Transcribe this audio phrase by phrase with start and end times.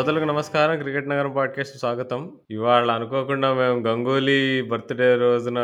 [0.00, 0.78] శ్రోతలకు నమస్కారం.
[0.78, 2.32] 'క్రికెట్ నగరం' పాడ్కాస్ట్ స్వాగతం.
[2.50, 5.58] ఇవాళ అనుకోకుండా మేము గంగూలీ బర్త్‌డే రోజున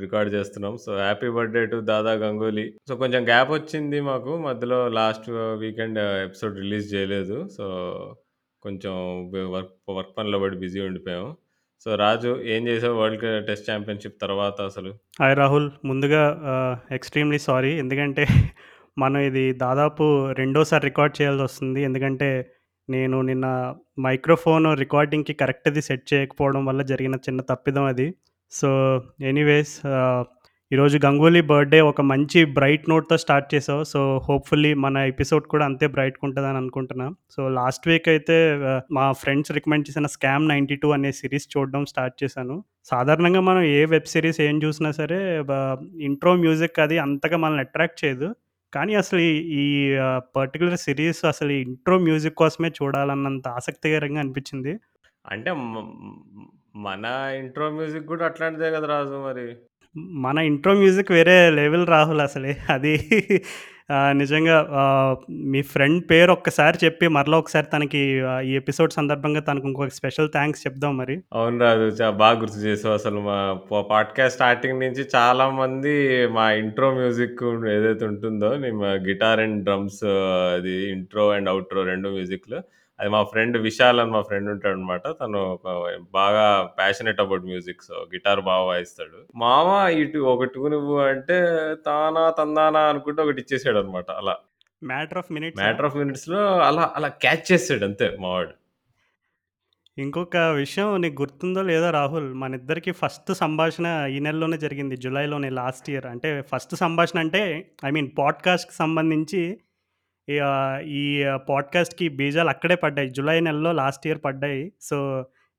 [0.00, 0.76] రికార్డ్ చేస్తున్నాం.
[0.76, 2.74] So, happy birthday to Dada Ganguly.
[2.88, 4.38] So, కొంచెం గ్యాప్ వచ్చింది మాకు.
[4.38, 7.48] మధ్యలో లాస్ట్ వీకెండ్ ఎపిసోడ్ రిలీజ్ చేయలేదు.
[7.48, 7.66] సో,
[8.62, 8.92] కొంచెం
[9.50, 11.36] వర్క్ వర్క్ పనిలో పడి బిజీ ఉండిపోయాము
[11.80, 14.92] సో, రాజు ఏం చేసావు వరల్డ్ టెస్ట్ ఛాంపియన్‌షిప్ తర్వాత అసలు?
[15.20, 15.70] హాయ్ రాహుల్.
[15.84, 16.38] ముందుగా
[16.92, 17.78] ఎక్స్‌ట్రీమ్‌లీ సారీ.
[17.78, 18.26] ఎందుకంటే
[18.98, 22.53] మనం ఇది దాదాపు రెండోసారి రికార్డ్ చేయాల్సి వస్తుంది ఎందుకంటే
[22.88, 23.46] నేను నిన్న
[24.00, 28.08] మైక్రోఫోన్ రికార్డింగ్‌కి కరెక్ట్‌ది సెట్ చేయకపోవడం వల్ల జరిగిన చిన్న తప్పిదం అది.
[28.52, 28.68] సో,
[29.22, 29.74] ఎనీవేస్
[30.70, 33.82] ఈరోజు గంగూలీ బర్త్‌డే ఒక మంచి బ్రైట్ నోట్‌తో స్టార్ట్ చేసావు.
[33.84, 37.06] సో, హోప్‌ఫుల్లీ మన ఎపిసోడ్ కూడా అంతే బ్రైట్‌గా ఉంటుందని అనుకుంటున్నా.
[37.30, 38.36] సో, లాస్ట్ వీక్ అయితే
[38.92, 42.56] మా ఫ్రెండ్స్ రికమెండ్ చేసిన 'స్కామ్ 92' అనే సిరీస్ చూడడం స్టార్ట్ చేశాను.
[42.86, 45.52] సాధారణంగా మనం ఏ వెబ్ సిరీస్ ఏం చూసినా సరే బ
[46.08, 48.28] ఇంట్రో మ్యూజిక్ అది అంతగా మనల్ని అట్రాక్ట్ చేయదు.
[48.74, 49.20] కానీ అసలు
[49.56, 49.64] ఈ
[50.36, 54.74] పర్టిక్యులర్ సీరీస్ అసలు ఈ ఇంట్రో మ్యూజిక్ కోసమే చూడాలన్నంత ఆసక్తికరంగా అనిపించింది.
[55.24, 55.74] అంటే మ
[56.78, 57.04] మన
[57.38, 59.46] ఇంట్రో మ్యూజిక్ గూడా అట్లాంటిదే కదా రాజు మరి.
[60.22, 62.52] మన ఇంట్రో మ్యూజిక్ వేరే లెవెల్ రాహుల్ అసలే.
[62.70, 62.94] అది
[64.12, 64.56] నిజంగా
[65.30, 67.98] మీ ఫ్రెండ్ పేరు ఒక్కసారి చెప్పి మరలా ఒకసారి తనకి
[68.44, 71.16] ఈ ఎపిసోడ్ సందర్భంగా తనకు ఇంకొక స్పెషల్ థ్యాంక్స్ చెప్దాం మరి.
[71.32, 72.10] అవును రాజు.
[72.16, 72.94] బాగా గుర్తు చేసావు.
[72.94, 73.38] అసలు మా
[73.90, 75.94] పాడ్‌కాస్ట్ స్టార్టింగ్ నుంచి చాలామంది
[76.28, 80.04] మా ఇంట్రో మ్యూజిక్ ఏదైతే ఉంటుందో, మా గిటార్ అండ్ డ్రమ్స్
[80.54, 82.60] అది ఇంట్రో అండ్ అవుట్రో రెండు మ్యూజిక్‌లు.
[83.00, 85.02] అది మా ఫ్రెండ్ విశాల్ అని మా ఫ్రెండ్ ఉంటాడనమాట.
[85.20, 85.66] తను ఒక
[86.12, 86.44] బాగా
[86.78, 87.82] passionate about music.
[87.82, 89.18] So, guitar బాగా వాయిస్తాడు.
[89.36, 91.38] మామ ఇటు ఒక ట్యూన్ ఇవ్వు అంటే
[91.86, 94.36] తానా తందానా అనుకుంటూ ఒకటి ఇచ్చేసాడనమాట అలా.
[94.82, 95.62] మ్యాటర్ ఆఫ్ మినిట్సా?
[95.62, 98.54] మ్యాటర్ ఆఫ్ మినిట్స్‌లో అలా అలా క్యాచ్ చేసాడు అంతే మావాడు.
[99.96, 104.96] ఇంకొక విషయం నీకు గుర్తుందో లేదో రాహుల్, మనిద్దరికీ ఫస్ట్ సంభాషణ ఈ నెలలోనే జరిగింది.
[104.96, 106.06] జులైలోనే లాస్ట్ ఇయర్.
[106.06, 107.42] అంటే ఫస్ట్ సంభాషణ అంటే
[107.84, 109.42] ఐ మీన్ పాడ్‌కాస్ట్‌కి సంబంధించి
[110.28, 111.02] ఈ
[111.48, 113.10] పాడ్‌కాస్ట్‌కి బీజాలు అక్కడే పడ్డాయి.
[113.10, 114.72] జులై నెలలో లాస్ట్ ఇయర్ పడ్డాయి.
[114.80, 114.96] సో,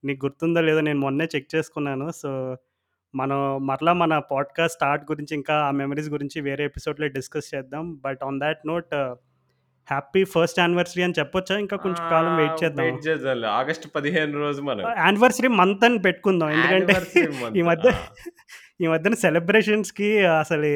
[0.04, 2.12] నీకు గుర్తుందో లేదో నేను మొన్నే చెక్ చేసుకున్నాను.
[2.12, 2.30] సో,
[3.14, 7.96] మనం మరలా మన పాడ్‌కాస్ట్ స్టార్ట్ గురించి ఇంకా ఆ మెమరీస్ గురించి వేరే ఎపిసోడ్‌లో డిస్కస్ చేద్దాం.
[8.06, 8.94] But on that note
[9.88, 11.58] happy first anniversary అని చెప్పొచ్చా?
[11.58, 12.92] ఇంకా కొంచెం కాలం వెయిట్ చేద్దాంలే.
[13.54, 14.84] ఆగస్ట్ 15 రోజు మనం.
[15.00, 16.50] యానివర్సరీ మంత్ అని పెట్టుకుందాం.
[16.50, 16.94] ఎందుకంటే
[17.56, 17.64] ఈ.
[17.64, 17.90] మధ్య!
[18.82, 20.10] ఈ మధ్యన సెలబ్రేషన్స్‌కి
[20.40, 20.72] అసలు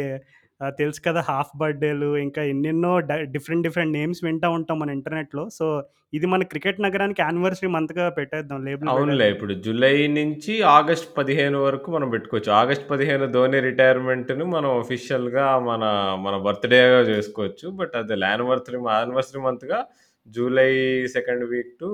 [0.78, 1.22] తెలుసు కదా!
[1.30, 5.46] హాఫ్ బర్త్‌డేలు ఇంకా ఎన్నెన్నో డ డిఫరెంట్ డిఫరెంట్ నేమ్స్ వింటా ఉంటాం మన ఇంటర్నెట్‌లో.
[5.58, 5.66] సో,
[6.14, 8.60] ఇది మన క్రికెట్ నగరానికి యానివర్సరీ మంత్‌గా పెట్టేద్దాం.
[8.68, 8.98] లేబుల్ అవునులే.
[8.98, 9.34] పెట్టేద్దాం.
[9.34, 12.52] ఇప్పుడు జులై నుంచి ఆగస్ట్ 15 వరకు మనం పెట్టుకోవచ్చు.
[12.60, 15.84] ఆగస్ట్ 15 ధోని రిటైర్మెంట్‌ని మనం ఆఫీషియల్‌గా మన
[16.26, 17.68] మన బర్త్‌డేగా చేసుకోవచ్చు.
[17.80, 19.80] బట్ అది anniversary anniversary మంత్‌గా
[20.28, 20.72] July
[21.18, 21.90] second week to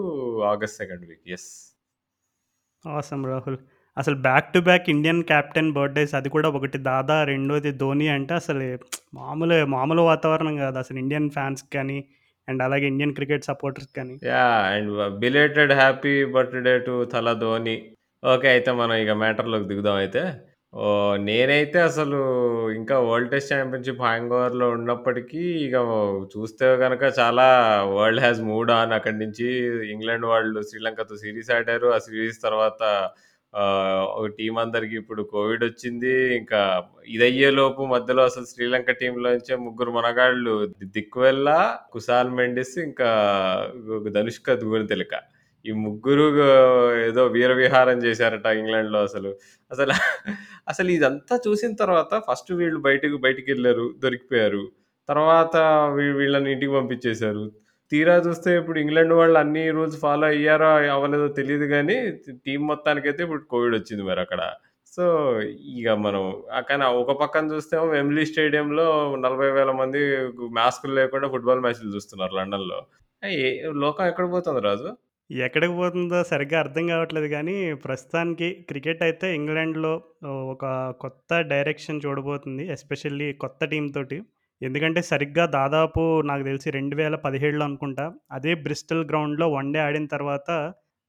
[0.53, 1.23] August second week.
[1.27, 1.49] Yes.
[2.83, 3.57] Awesome Rahul.
[3.97, 8.65] అసలు back to back Indian captain birthdays అది కూడా ఒకటి దాదా, రెండోది ధోని అంటే అసలు
[9.19, 10.77] మామూలు మామూలు వాతావరణం కాదు.
[10.83, 11.97] అసలు ఇండియన్ ఫ్యాన్స్ కానీ
[12.47, 14.15] అండ్ అలాగే ఇండియన్ క్రికెట్ సపోర్టర్స్ కానీ.
[14.29, 14.89] Yeah and
[15.21, 17.75] belated happy birthday to Thala Dhoni.
[18.23, 18.47] Okay.
[18.55, 20.23] అయితే మనం ఇక మ్యాటర్‌లోకి దిగుదాం అయితే.
[20.73, 20.85] ఓ
[21.25, 22.17] నేనైతే అసలు
[22.77, 25.75] ఇంకా వరల్డ్ టెస్ట్ ఛాంపియన్‌షిప్ హ్యాంగ్ ఓవర్‌లో ఉన్నప్పటికీ ఇక
[26.33, 27.45] చూస్తే కనుక చాలా
[27.93, 29.47] వరల్డ్ హ్యాస్ మూడ్ ఆన్ అక్కడి నుంచి
[29.93, 31.89] ఇంగ్లాండ్ వాళ్ళు శ్రీలంకతో సిరీస్ ఆడారు.
[31.95, 32.81] ఆ సీరీస్ తర్వాత
[34.37, 36.11] టీం ఒక అందరికి ఇప్పుడు కోవిడ్ వచ్చింది.
[36.35, 36.61] ఇంకా
[37.07, 40.53] ఇదయ్యేలోపు మధ్యలో అసలు శ్రీలంక టీమ్‌లోంచే ముగ్గురు మనగాళ్ళు
[40.95, 41.49] దిక్వెల్ల,
[41.91, 43.09] కుసాల్ మెండిస్ ఇంకా
[44.11, 45.13] ధనుష్క గుణతిలక.
[45.65, 46.25] ఈ ముగ్గురు
[47.05, 49.31] ఏదో వీర విహారం చేశారట ఇంగ్లాండ్‌లో అసలు.
[49.71, 49.91] అసలు
[50.67, 54.63] అసలు ఇదంతా చూసిన తర్వాత ఫస్ట్ వీళ్ళు బయటకు బయటికి వెళ్ళారు దొరికిపోయారు.
[55.09, 55.55] తర్వాత
[55.95, 57.43] వీ వీళ్ళని ఇంటికి పంపించేశారు.
[57.91, 61.97] తీరా చూస్తే ఇప్పుడు ఇంగ్లాండ్ వాళ్ళు అన్ని రూల్స్ ఫాలో అయ్యారో అవ్వలేదో తెలియదు కానీ
[62.45, 64.41] టీం మొత్తానికి మొత్తానికైతే ఇప్పుడు కోవిడ్ వచ్చింది మరి అక్కడ
[64.93, 65.05] సో,
[65.75, 66.23] ఇక మనం
[66.69, 68.85] కానీ ఒక పక్కన చూస్తేమో వెమ్లీ స్టేడియంలో
[69.17, 70.01] నలభై వేల మంది
[70.55, 72.79] మాస్కులు లేకుండా ఫుట్‌బాల్ మ్యాచ్‌లు చూస్తున్నారు లండన్‌లో.
[73.39, 73.49] ఏ
[73.83, 74.89] లోకం ఎక్కడ పోతుంది రాజు?
[75.29, 79.93] ఎక్కడికి పోతుందో సరిగ్గా అర్థం కావట్లేదు కానీ ప్రస్తుతానికి క్రికెట్ అయితే ఇంగ్లాండ్‌లో
[80.53, 80.65] ఒక
[80.99, 82.63] కొత్త డైరెక్షన్ చూడబోతుంది.
[82.75, 84.17] ఎస్పెషల్లీ కొత్త టీంతోటి తోటి.
[84.61, 87.23] ఎందుకంటే సరిగ్గా దాదాపు నాకు తెలిసి 2017లో
[87.67, 88.05] అనుకుంటా.
[88.31, 90.49] అదే బ్రిస్టల్ గ్రౌండ్‌లో వన్ డే ఆడిన తర్వాత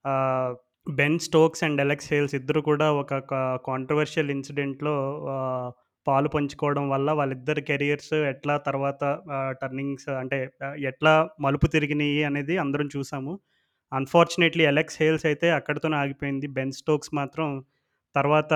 [0.05, 0.53] ఆహ్,
[0.93, 3.35] Ben Stokes and Alex Hales ఇద్దరు కూడా ఒక క
[3.67, 4.95] కాంట్రోవర్షియల్ ఇన్సిడెంట్‌లో
[5.35, 5.71] ఆహ్,
[6.07, 9.03] పాలు పంచుకోవడం వల్ల వాళ్ళిద్దరి కెరియర్స్ ఎట్లా తర్వాత
[9.37, 13.35] ఆహ్, టర్నింగ్స్ అంటే ఆహ్, ఎట్లా మలుపు తిరిగినియి అనేది అందరం చూసాము.
[13.93, 16.47] అన్‌ఫార్చునేట్‌లీ అలెక్స్ హేల్స్ అయితే అక్కడితోనే ఆగిపోయింది.
[16.57, 17.49] బెన్ స్టోక్స్ మాత్రం
[18.17, 18.53] తర్వాత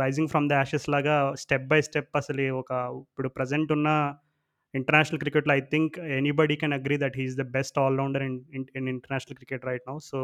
[0.00, 2.70] 'రైజింగ్ ఫ్రమ్ ద యాషెస్' లాగా స్టెప్ బై స్టెప్ అసలు ఒక
[3.02, 3.88] ఇప్పుడు ప్రజెంట్ ఉన్న
[4.74, 8.66] ఇంటర్నేషనల్ క్రికెట్‌లో I think anybody can agree that he is the best all rounder in in
[8.80, 9.96] in international cricket right now.
[10.10, 10.18] So,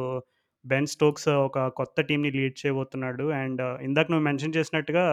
[0.64, 3.26] Ben Stokes ఒక కొత్త టీంని lead చేయబోతున్నాడు.
[3.40, 5.04] అండ్ uh, ఇందాక నువ్వు మెన్షన్ చేసినట్టుగా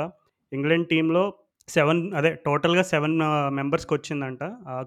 [0.52, 1.24] ఇంగ్లాండ్ టీంలో
[1.68, 3.16] సెవెన్ అదే టోటల్‌గా సెవెన్
[3.60, 4.44] మెంబర్స్కి వచ్చిందంట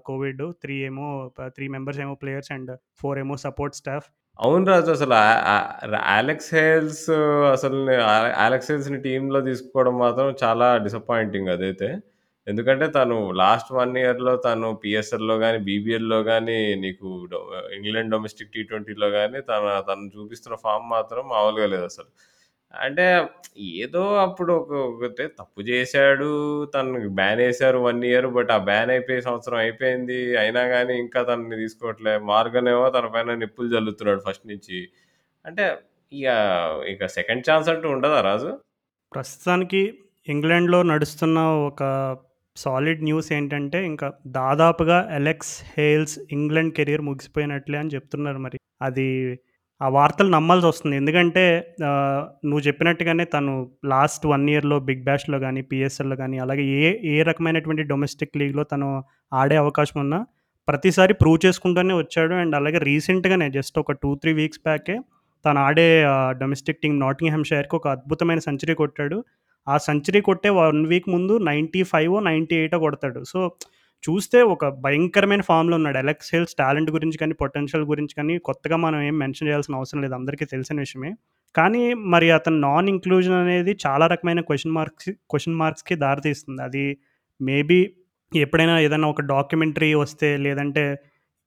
[0.09, 0.43] కోవిడ్.
[0.63, 1.07] త్రీ ఏమో
[1.55, 2.71] త్రీ మెంబర్స్ ఏమో ప్లేయర్స్ అండ్
[3.01, 4.07] ఫోర్ ఏమో సపోర్ట్ స్టాఫ్.
[4.39, 5.15] అవును రాజు అసలు
[5.51, 5.69] ఆహ్,
[6.15, 7.05] అలెక్స్ హేల్స్
[7.53, 7.77] అసలు
[8.45, 11.89] అలెక్స్ హేల్స్‌ని టీమ్‌లో తీసుకోవడం మాత్రం చాలా డిసప్పాయింటింగ్ అదైతే.
[12.47, 17.39] ఎందుకంటే తను లాస్ట్ 1 ఇయర్‌లో తను పీఎస్ఎల్‌లో గాని, బీబీఎల్‌లో గాని నీకు డొ
[17.77, 22.09] ఇంగ్లాండ్ డొమెస్టిక్ టీ ట్వెంటీలో గాని తన తను చూపిస్తున్న ఫార్మ్ మాత్రం మామూలుగా లేదసలు.
[22.73, 23.05] అంటే
[23.77, 26.27] ఏదో అప్పుడు ఒక ఒకటే తప్పు చేశాడు.
[26.73, 28.27] తనకి బ్యాన్ వేశారు 1 ఇయర్.
[28.35, 30.19] బట్ ఆ బ్యాన్ అయిపోయి సంవత్సరం అయిపోయింది.
[30.41, 32.13] అయినా గాని ఇంకా తనని తీసుకోవట్లే.
[32.31, 34.79] మార్గన్ ఏమో తన పైన నిప్పులు జల్లుతున్నాడు ఫస్ట్ నుంచి.
[35.45, 35.65] అంటే
[36.11, 36.27] ఇక
[36.93, 38.51] ఇక సెకండ్ ఛాన్స్ అంటూ ఉండదా రాజు?
[39.11, 39.81] ప్రస్తుతానికి
[40.27, 41.83] ఇంగ్లాండ్‌లో నడుస్తున్న ఒక
[42.57, 48.57] సాలిడ్ న్యూస్ ఏంటంటే, ఇంకా దాదాపుగా అలెక్స్ హేల్స్ ఇంగ్లాండ్ కెరియర్ ముగిసిపోయినట్లే అని చెప్తున్నారు మరి.
[48.81, 49.07] అది
[49.81, 51.43] ఆ వార్తలు నమ్మాల్సి వస్తుంది ఎందుకంటే
[52.45, 53.51] నువ్వు చెప్పినట్టుగానే తను
[53.85, 56.81] లాస్ట్ వన్ ఇయర్‌లో బిగ్ బ్యాష్‌లో కానీ పిఎస్ఎల్లో కానీ అలాగే ఏ
[57.13, 58.87] ఏ రకమైనటువంటి డొమెస్టిక్ లీగ్‌లో తను
[59.33, 60.19] ఆడే అవకాశం ఉన్నా
[60.67, 62.33] ప్రతిసారి ప్రూవ్ చేసుకుంటూనే వచ్చాడు.
[62.35, 64.95] అండ్ అలాగే రీసెంట్‌గానే జస్ట్ ఒక 2, 3 వీక్స్ బ్యాకే
[65.45, 69.17] తను ఆడే డొమెస్టిక్ డొమెస్టిక్ టీమ్ నాటింగ్‌హామ్‌షైర్‌కి ఒక అద్భుతమైన సెంచరీ కొట్టాడు.
[69.67, 73.21] ఆ సెంచరీ కొట్టే వన్ వీక్ ముందు 95 98 కొడతాడు.
[73.25, 73.39] సో,
[74.07, 75.97] చూస్తే ఒక భయంకరమైన ఫామ్లో ఉన్నాడు.
[75.97, 80.15] ఎలక్స్ హేల్స్ టాలెంట్ గురించి కానీ, పొటెన్షియల్ గురించి కానీ కొత్తగా మనం ఏం మెన్షన్ చేయాల్సిన అవసరం లేదు.
[80.15, 81.11] అందరికీ తెలిసిన విషయమే.
[81.55, 81.83] కానీ
[82.13, 86.61] మరి అతను నాన్ ఇంక్లూజన్ అనేది చాలా రకమైన క్వశ్చన్ మార్క్స్ క్వశ్చన్ మార్క్స్‌కి దారితీస్తుంది.
[86.63, 86.85] అది
[87.39, 87.79] మేబీ
[88.31, 90.83] ఎప్పుడైనా ఏదైనా ఒక డాక్యుమెంటరీ వస్తే లేదంటే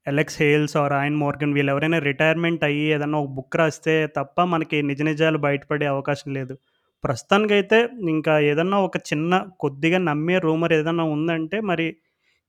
[0.07, 5.01] Alex Hales or Eoin Morgan వీళ్ళెవరైనా retirement అయ్యి ఏదైనా ఒక బుక్ రాస్తే తప్ప మనకి నిజ
[5.03, 6.55] నిజాలు బయటపడే అవకాశం లేదు.
[7.05, 7.79] ప్రస్తుతానికైతే
[8.15, 11.87] ఇంకా ఏదన్నా ఒక చిన్న కొద్దిగా నమ్మే రూమర్ ఏదన్నా ఉందంటే మరి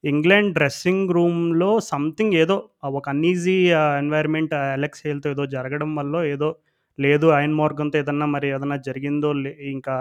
[0.03, 2.56] ఇంగ్లాండ్ డ్రెస్సింగ్ రూమ్‌లో సంథింగ్ ఏదో
[2.92, 6.50] ఒక అన్‌ఈజీ ఆహ్, ఎన్వైర్న్‌మెంట్ అలెక్స్ హేల్‌తో ఏదో జరగడం వల్ల ఏదో
[7.00, 9.95] లేదు ఆయన మార్గంతో ఏదన్నా మరి ఏదన్నా జరిగిందో లే ఇంకా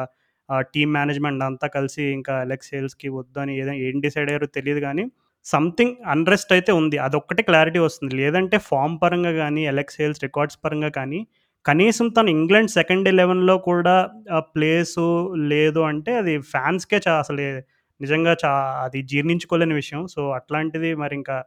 [0.72, 5.04] టీమ్ మేనేజ్‌మెంట్ అంతా కలిసి ఇంకా అలెక్స్ హేల్స్‌కి వద్దని ఏదైనా ఏం డిసైడ్ అయ్యారో తెలియదు కానీ
[5.46, 6.96] సంథింగ్ అన్‌రెస్ట్ అయితే ఉంది.
[7.04, 8.14] అదొక్కటే క్లారిటీ వస్తుంది.
[8.20, 11.20] లేదంటే ఫామ్ పరంగా కానీ అలెక్స్ హేల్స్ రికార్డ్స్ పరంగా కానీ,
[11.64, 13.94] కనీసం తను ఇంగ్లాండ్ సెకండ్ 11లో కూడా
[14.52, 15.06] ప్లేసు
[15.52, 17.46] లేదు అంటే అది ఫ్యాన్స్‌కే చా అసలు
[18.00, 18.52] నిజంగా చా
[18.84, 20.02] అది జీర్ణించుకోలేని విషయం.
[20.08, 21.38] సో, అట్లాంటిది మరింకా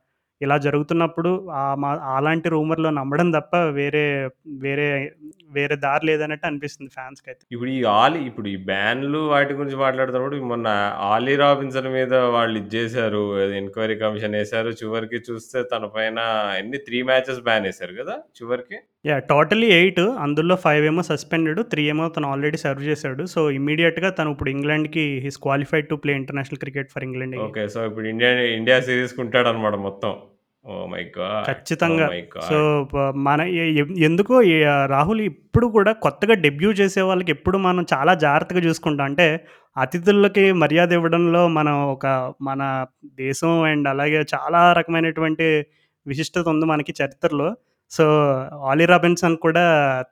[0.42, 1.30] ఇలా జరుగుతున్నప్పుడు
[1.82, 4.04] మా అలాంటి రూమర్‌లు నమ్మడం తప్ప వేరే
[4.64, 4.88] వేరే
[5.52, 10.40] వేరే దారి లేదన్నట్టు అనిపిస్తుంది ఫ్యాన్స్కి అయితే ఇప్పుడు ఈ ఆలీ ఇప్పుడు ఈ బ్యాన్‌లు వాటి గురించి మాట్లాడుతున్నప్పుడు
[10.52, 10.70] మొన్న
[11.08, 13.24] 'ఆలీ రాబిన్సన్' మీద వాళ్ళు ఇది జేశారు.
[13.60, 16.20] ఎంక్వైరీ కమిషన్ వేశారు చివరికి చూస్తే తన పైన
[16.60, 18.80] ఎన్ని త్రీ మ్యాచెస్ బ్యాన్ వేశారు కదా చివరికి.
[19.06, 19.22] యాహ్!
[19.30, 21.58] టోటల్లీ 8 అందులో 5 ఏమో సస్పెండెడ్.
[21.64, 23.24] 3 ఏమో తను ఆల్రెడీ సర్వ్ చేశాడు.
[23.34, 27.36] సో, ఇమ్మీడియేట్‌గా తను ఇప్పుడు ఇంగ్లాండ్‌కి he is qualified to play international cricket for England.
[27.46, 27.64] Okay.
[27.74, 28.30] So, ఇప్పుడు ఇండియా
[28.60, 30.14] ఇండియా సీరీస్‌కి ఉంటాడన్నమాట మొత్తం.
[30.66, 31.40] Oh my God!
[31.40, 32.08] ఓహ్ ఖచ్చితంగా.
[32.48, 32.58] సో!
[32.92, 32.96] ప
[33.26, 33.40] మన
[34.08, 34.36] ఎందుకో
[34.94, 39.06] రాహుల్ ఇప్పుడు కూడా కొత్తగా డెబ్యూ చేసే వాళ్ళకి ఎప్పుడు మనం చాలా జాగ్రత్తగా చూసుకుంటాం.
[39.10, 39.28] అంటే
[39.76, 42.06] అతిథులకి మర్యాద ఇవ్వడంలో మనం ఒక
[42.42, 42.62] మన
[43.22, 45.46] దేశం అండ్ అలాగే చాలా రకమైనటువంటి
[46.06, 47.50] విశిష్టత ఉంది మనకి చరిత్రలో.
[47.94, 48.06] సో,
[48.70, 49.64] ఆలీ రాబిన్సన్ కూడా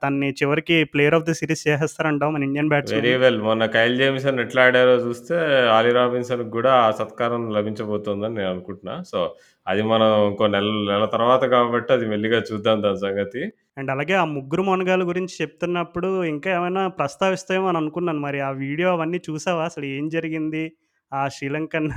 [0.01, 3.21] తనని చివరికి ప్లేయర్ ఆఫ్ ది సీరీస్ చేసేస్తారంటావా మన ఇండియన్ వెరీ బ్యాట్స్‌మెన్?
[3.21, 3.39] వెల్.
[3.45, 5.35] మొన్న 'కైల్ జేమిసన్' ఎట్లా ఆడారో చూస్తే
[5.71, 8.95] 'ఆలీ రాబిన్సన్‌కి' గూడా ఆ సత్కారం లభించబోతోందని నేను అనుకుంటున్నా.
[9.11, 9.19] సో,
[9.67, 13.43] అది మనం ఇంకో నెల నెల తర్వాత కాబట్టి అది మెల్లిగా చూద్దాం దాని సంగతి.
[13.77, 18.21] అండ్ అలాగే ఆ ముగ్గురు మొనగాళ్ళ గురించి చెప్తున్నప్పుడు ఇంకా ఏమైనా ప్రస్తావిస్తావేమో అని అనుకున్నాను.
[18.25, 19.63] మరి ఆ వీడియో అవన్నీ చూసావా?
[19.69, 20.63] అసలు ఏం జరిగింది?
[21.11, 21.87] ఆ శ్రీలంకన్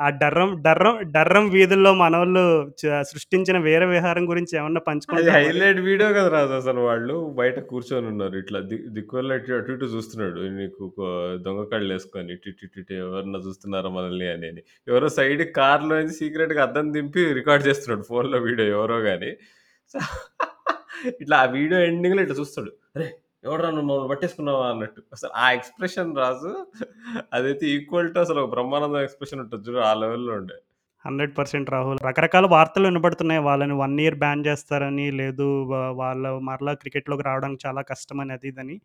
[0.00, 2.44] ఆ డర్రం డర్రం డర్రం వీధుల్లో మనోళ్ళు
[2.80, 5.24] చ సృష్టించిన వీర విహారం గురించి ఏమన్నా మరి?
[5.36, 8.36] హైలైట్ వీడియో కదా రాజు అసలు వాళ్ళు బయట కూర్చొనున్నారు.
[8.42, 10.40] ఇట్లా ది దిక్కువల్ల ఇటు అటు ఇటు చూస్తున్నాడు.
[10.58, 10.84] నీకు
[11.46, 14.50] దొంగ కళ్ళేసుకొని ఇటు ఇటు ఇటు ఇటు ఎవరన్నా చూస్తున్నారా మనల్ని అని.
[14.88, 19.32] ఎవరో సైడ్‌కి కార్‌లోంచి సీక్రెట్‌గా అద్దం దింపి రికార్డ్ చేస్తున్నాడు ఫోన్‌లో వీడియో ఎవరో గాని.
[19.94, 19.98] సో,
[21.22, 22.70] ఇట్లా ఆ వీడియో ఎండింగ్‌లో ఇట్లా చూస్తాడు.
[22.96, 23.14] "అరేయ్!
[23.48, 25.00] ఎవడన్నా మమ్మల్ని పట్టేసుకున్నావా" అన్నట్టు.
[25.12, 26.52] అసలు ఆ ఎక్స్‌ప్రెషన్ రాజు
[27.32, 30.56] అదైతే ఈక్వల్ టు అసలు ఒక బ్రహ్మానందం ఎక్స్‌ప్రెషన్ ఉంటుంది చూడు ఆ లెవెల్‌లో ఉండే.
[31.04, 31.98] 100% రాహుల్.
[32.06, 33.42] రకరకాల వార్తలు వినబడుతున్నాయి.
[33.46, 38.76] వాళ్ళని వన్ ఇయర్ బ్యాన్ చేస్తారని, లేదు వాళ్ళ వాళ్ళు మరలా క్రికెట్‌లోకి రావడానికి చాలా కష్టమని అది ఇదని.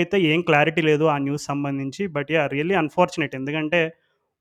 [0.00, 2.04] అయితే ఏం క్లారిటీ లేదు ఆ న్యూస్ సంబంధించి.
[2.16, 3.36] But yeah really unfortunate.
[3.40, 3.80] ఎందుకంటే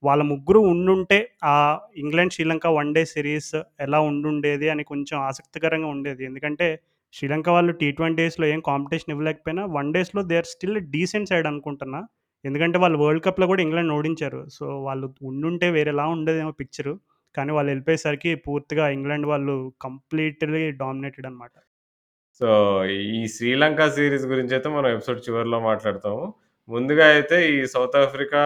[0.04, 1.18] వాళ్ళ ముగ్గురు ఉండుంటే
[1.50, 1.56] ఆ
[1.98, 6.24] England, Sri Lanka one day series ఎలా ఉండుండేది అని కొంచెం ఆసక్తికరంగా ఉండేది.
[6.26, 6.68] ఎందుకంటే
[7.14, 11.48] శ్రీలంక వాళ్ళు టీ ట్వంటీ డేస్లో ఏం కాంపిటీషన్ ఇవ్వలేకపోయినా వన్ డేస్‌లో they are still decent side
[11.48, 12.00] అనుకుంటున్నా.
[12.46, 14.42] ఎందుకంటే వాళ్ళు వరల్డ్ కప్‌లో కూడా ఇంగ్లాండ్ ఓడించారు.
[14.50, 16.94] సో, వాళ్ళు ఉండుంటే వేరేలా ఉండేదేమో పిక్చరు.
[17.36, 21.56] కానీ వాళ్ళు వెళ్ళిపోయేసరికి పూర్తిగా ఇంగ్లాండ్ వాళ్ళు కంప్లీట్‌లీ డామినేటెడ్ అనమాట.
[22.42, 22.48] సో,
[23.12, 26.24] ఈ శ్రీలంక సిరీస్ గురించి అయితే మనం ఎపిసోడ్ చివరిలో మాట్లాడతాము.
[26.70, 28.40] ముందుగా అయితే ఈ South Africa,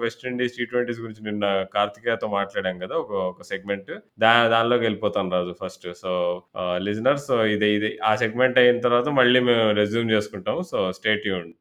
[0.00, 3.90] West Indies T twenties గురించి నిన్న కార్తికేయతో మాట్లాడాం కదా ఒక ఒక సెగ్మెంట్.
[4.18, 5.94] దా దానిలోకెళ్ళిపోతాను Raju first.
[5.96, 10.62] So, ah, listeners so, ఇది ఇది ఆ సెగ్మెంట్ అయిన తర్వాత మళ్ళీ మేము రెజ్యూమ్ చేసుకుంటాము.
[10.62, 11.52] So, stay tuned.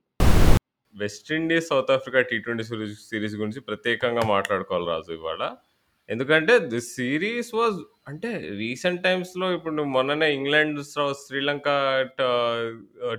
[0.95, 5.49] West Indies, South Africa T twenty series గురించి ప్రత్యేకంగా మాట్లాడుకోవాలి రాజు ఇవాళ.
[6.09, 10.77] ఎందుకంటే ది సిరీస్ వాజ్ అంటే రీసెంట్ టైమ్స్‌లో ఇప్పుడు నువ్వు మొన్ననే ఇంగ్లాండ్,
[11.23, 11.69] శ్రీలంక
[12.11, 12.21] ట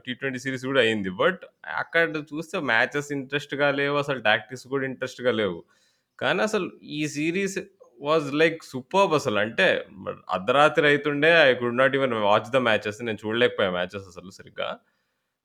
[0.04, 1.10] టీ ట్వెంటీ సిరీస్ గూడా అయింది.
[1.20, 1.42] బట్
[1.76, 3.96] అక్కడ చూస్తే మ్యాచెస్ ఇంట్రెస్ట్‌గా లేవు.
[3.96, 5.58] అసలు టాక్టిక్స్ కూడా ఇంట్రెస్ట్‌గా లేవు.
[6.18, 7.58] కానీ అసలు ఈ సిరీస్
[8.00, 9.38] వాజ్ లైక్ సూపర్బ్ అసలు.
[9.38, 9.68] అంటే
[10.30, 13.00] అర్ధరాత్రి అయితుండే I could not even watch the matches.
[13.02, 14.70] నేను చూడలేకపోయా మ్యాచెస్ అసలు సరిగ్గా.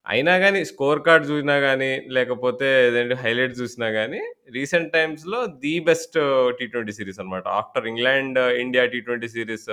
[0.05, 4.21] అయినా కానీ స్కోర్ కార్డ్ చూసినా కానీ లేకపోతే ఏదంటే హైలైట్స్ చూసినా కానీ
[4.55, 6.17] రీసెంట్ టైమ్స్‌లో the best
[6.57, 7.45] T twenty series అనమాట.
[7.59, 9.67] After England, India T twenty series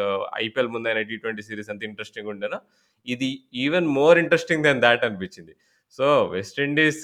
[0.44, 2.60] IPL ముందైన T twenty series ఎంత ఇంట్రెస్టింగ్‌గా ఉండేనో,
[3.06, 3.30] ఇది
[3.64, 5.54] even more interesting than that అనిపించింది.
[5.98, 7.02] So, West Indies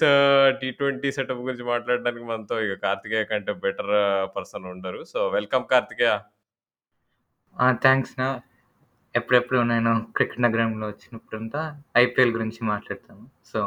[0.61, 3.93] T twenty setup గురించి మాట్లాడడానికి మనతో ఇక కార్తికేయ కంటే బెటర్
[4.35, 5.01] పర్సన్ ఉండరు.
[5.05, 6.13] So, welcome Karthikeya.
[7.57, 7.67] ఆ!
[7.83, 8.27] థాంక్స్‌నా.
[9.17, 11.61] ఎప్పుడెప్పుడు నేను క్రికెట్ నగరంలో వచ్చినప్పుడంతా
[11.97, 13.23] ఐపీఎల్ గురించి మాట్లాడతాను.
[13.53, 13.59] So,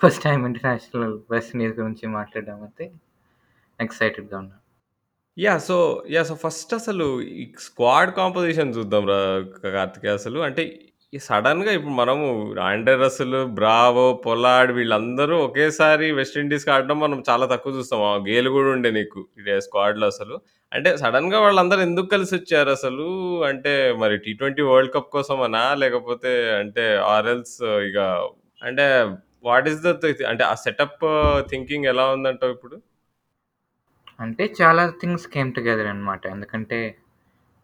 [0.00, 2.86] first time international West Indies గురించి మాట్లాడడం అయితే
[3.80, 4.62] ఎక్సైటెడ్‌గా ఉన్నాను
[5.36, 5.76] yeah so,
[6.10, 9.18] yeah so, first అసలు ఈ స్క్వాడ్ కాంపోజిషన్ చూద్దాం రా
[9.70, 10.38] కార్తికేయ అసలు.
[10.40, 10.64] అంటే
[11.12, 12.24] ఈ సడెన్‌గా ఇప్పుడు మనము
[12.64, 12.94] ఆండ్రే
[13.54, 18.00] బ్రావో, పొలార్డ్ వీళ్ళందరూ ఒకేసారి వెస్టిండీస్‌కి ఆడడం మనం చాలా తక్కువ చూస్తాం.
[18.08, 20.34] ఆ గేల్ గూడా ఉండే నీకు ఇదే స్క్వాడ్‌లో అసలు.
[20.72, 23.06] అంటే సడెన్‌గా వాళ్ళందరూ ఎందుకు కలిసొచ్చారసలు?
[23.48, 23.72] అంటే
[24.02, 25.62] మరి టీ ట్వెంటీ వరల్డ్ కప్ కోసమనా?
[25.82, 26.84] లేకపోతే అంటే
[27.14, 27.56] ఆర్ ఎల్స్
[27.88, 27.98] ఇగ
[28.62, 28.86] అంటే
[29.44, 29.90] వాట్ ఈస్ ద
[30.32, 31.04] అంటే ఆ సెటప్
[31.50, 32.76] థింకింగ్ ఎలా ఉందంటావు ఇప్పుడు?
[34.18, 36.22] అంటే చాలా థింగ్స్ కేమ్ టుగెదర్ అనమాట.
[36.34, 36.78] ఎందుకంటే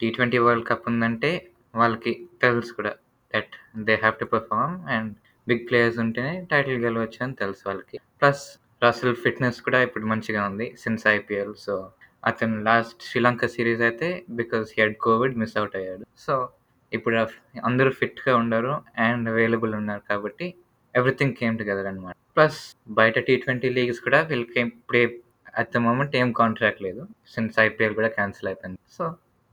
[0.01, 1.31] టీ ట్వెంటీ వరల్డ్ కప్ ఉందంటే
[1.75, 2.93] వాళ్ళకి తెలుసు కూడా
[3.35, 5.14] that they have to perform and
[5.49, 7.99] big players ఉంటేనే టైటిల్ గెలవచ్చు అని తెలుసు వాళ్ళకి.
[8.23, 11.55] ప్లస్ రసెల్ ఫిట్‌నెస్ కూడా ఇప్పుడు మంచిగా ఉంది సిన్స్ ఐపీఎల్.
[11.55, 11.91] సో,
[12.25, 16.05] అతను లాస్ట్ శ్రీలంక సిరీస్ అయితే because he Covid miss out అయ్యాడు.
[16.19, 16.49] సో,
[16.93, 17.17] ఇప్పుడు
[17.64, 20.55] అందరూ ఫిట్‌గా ఉండరు అండ్ అవైలబుల్ ఉన్నారు కాబట్టి
[20.95, 22.17] ఎవ్రీథింగ్ కేమ్ టుగెదర్ అనమాట.
[22.37, 25.21] ప్లస్ బయట టీ ట్వెంటీ లీగ్స్ కూడా వీళ్ళకి ఇప్పుడే
[25.59, 27.09] అట్ ద మూమెంట్ ఏం కాంట్రాక్ట్ లేదు.
[27.35, 28.79] సిన్స్ ఐపీఎల్ కూడా క్యాన్సిల్ అయిపోయింది.
[28.91, 29.05] So,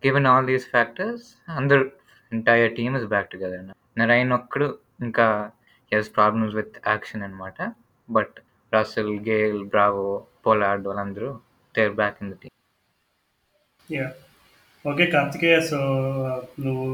[0.06, 1.92] given all these factors అందరూ
[2.32, 3.74] entire team is back together now.
[3.98, 4.68] Narine ఒక్కడు
[5.02, 5.26] ఇంకా
[5.92, 7.58] he has problems with action అనమాట.
[8.10, 8.36] But
[8.74, 10.10] Russell, Gayle, Bravo,
[10.46, 11.30] Pollard వాళ్ళందరూ
[11.76, 12.56] they are back in the team.
[13.92, 14.08] Yeah
[14.86, 15.62] okay Karthikeya.
[15.62, 15.80] So,
[16.60, 16.86] నువ్వు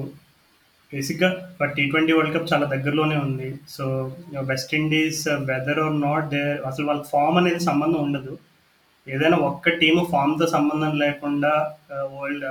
[0.94, 1.30] బేసిక్‌గా
[1.62, 3.60] but T twenty World Cup చాలా దగ్గరలోనే ఉంది.
[3.70, 3.86] So,
[4.42, 8.34] West Indies whether or not there అసలు వాళ్ళ form అనేది సంబంధం ఉండదు.
[9.08, 11.52] ఏదైనా ఒక్క టీము ఫార్మ్‌తో సంబంధం లేకుండా
[11.92, 12.46] uh, వరల్డ్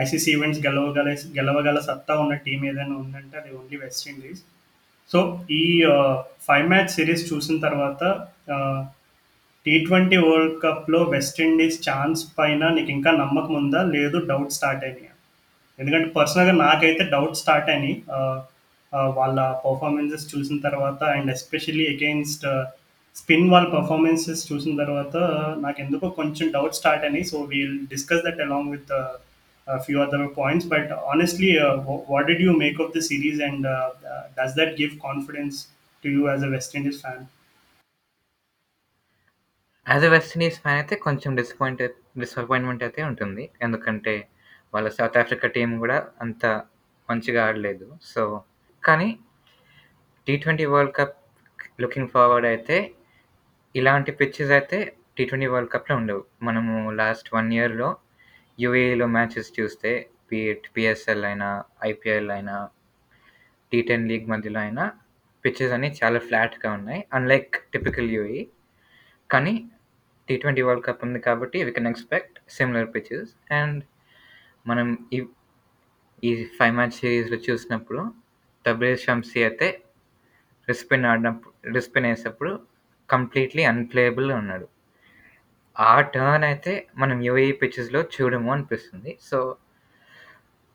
[0.00, 1.08] ఐసీసీ ఈవెంట్స్ గెలవగల
[1.38, 4.42] గెలవగల సత్తా ఉన్న టీం ఏదైనా ఉందంటే అది ఓన్లీ వెస్ట్ ఇండీస్.
[5.10, 5.18] సో,
[5.50, 5.62] ఈ
[6.46, 8.02] ఫైవ్ మ్యాచ్ సిరీస్ చూసిన తర్వాత
[9.66, 13.82] టీ ట్వంటీ వరల్డ్ కప్‌లో వెస్టిండీస్ ఛాన్స్ పైన నీకు ఇంకా నమ్మకం ఉందా?
[13.96, 15.10] లేదు డౌట్ స్టార్ట్ అయినాయి
[15.78, 17.96] ఎందుకంటే పర్సనల్‌గా నాకైతే డౌట్ స్టార్ట్ అయినాయి.
[19.16, 22.44] వాళ్ళ పర్ఫార్మెన్సెస్ చూసిన తర్వాత అండ్ ఎస్పెషల్లీ అగెయిన్స్ట్
[23.16, 25.16] స్పిన్ వాళ్ళ పర్ఫార్మెన్సెస్ చూసిన తర్వాత
[25.60, 27.24] నాకు ఎందుకో కొంచెం డౌట్ స్టార్ట్ అయినాయి.
[27.24, 28.92] So, we'll discuss that along with
[29.66, 30.66] a few other points.
[30.68, 33.92] But honestly, uh, వా what did you make of the series and ah,
[34.38, 35.58] does that give confidence
[36.04, 37.24] to you as a West Indies fan?
[39.86, 43.44] As a West Indies fan అయితే కొంచెం disappointed disappointment అయితే ఉంటుంది.
[43.62, 44.14] ఎందుకంటే
[44.74, 46.44] వాళ్ళ South Africa team కూడా అంత
[47.08, 47.86] మంచిగా ఆడలేదు.
[48.12, 48.22] సో,
[48.82, 49.08] కానీ
[50.26, 51.16] T twenty World Cup
[51.82, 52.76] looking forward అయితే
[53.74, 54.78] ఇలాంటి పిచ్చెస్ అయితే
[55.16, 56.22] టీ ట్వంటీ వరల్డ్ కప్‌లో ఉండవు.
[56.42, 57.88] మనము లాస్ట్ వన్ ఇయర్‌లో
[58.58, 59.90] యూఏఈలో మ్యాచెస్ చూస్తే
[60.30, 60.40] బీ
[60.74, 61.48] పిఎస్ఎల్ అయినా,
[61.82, 62.56] ఐపీఎల్ అయినా,
[63.72, 64.84] టీ టెన్ లీగ్ మధ్యలో అయినా
[65.44, 67.00] పిచ్చెస్ అన్నీ చాలా ఫ్లాట్‌గా ఉన్నాయి.
[67.12, 68.42] Unlike typical UAE.
[69.30, 69.54] కానీ
[70.28, 73.80] టీ ట్వంటీ వరల్డ్ కప్ ఉంది కాబట్టి we can expect similar pitches and
[74.66, 75.18] మనం ఈ
[76.22, 78.02] ఈ ఫైవ్ మ్యాచ్ సిరీస్‌లో చూసినప్పుడు
[78.64, 79.68] తబ్రేజ్ షమ్సీ అయితే
[80.68, 82.52] రిస్పిన్ ఆడినప్పుడు రిస్పిన్ వేసేటప్పుడు
[83.08, 84.66] కంప్లీట్‌లీ అన్‌ప్లేయబుల్‌గా ఉన్నాడు.
[85.76, 89.12] ఆ టర్న్ అయితే మనం యూఏఈ పిచెస్‌లో చూడము అనిపిస్తుంది.
[89.22, 89.38] సో,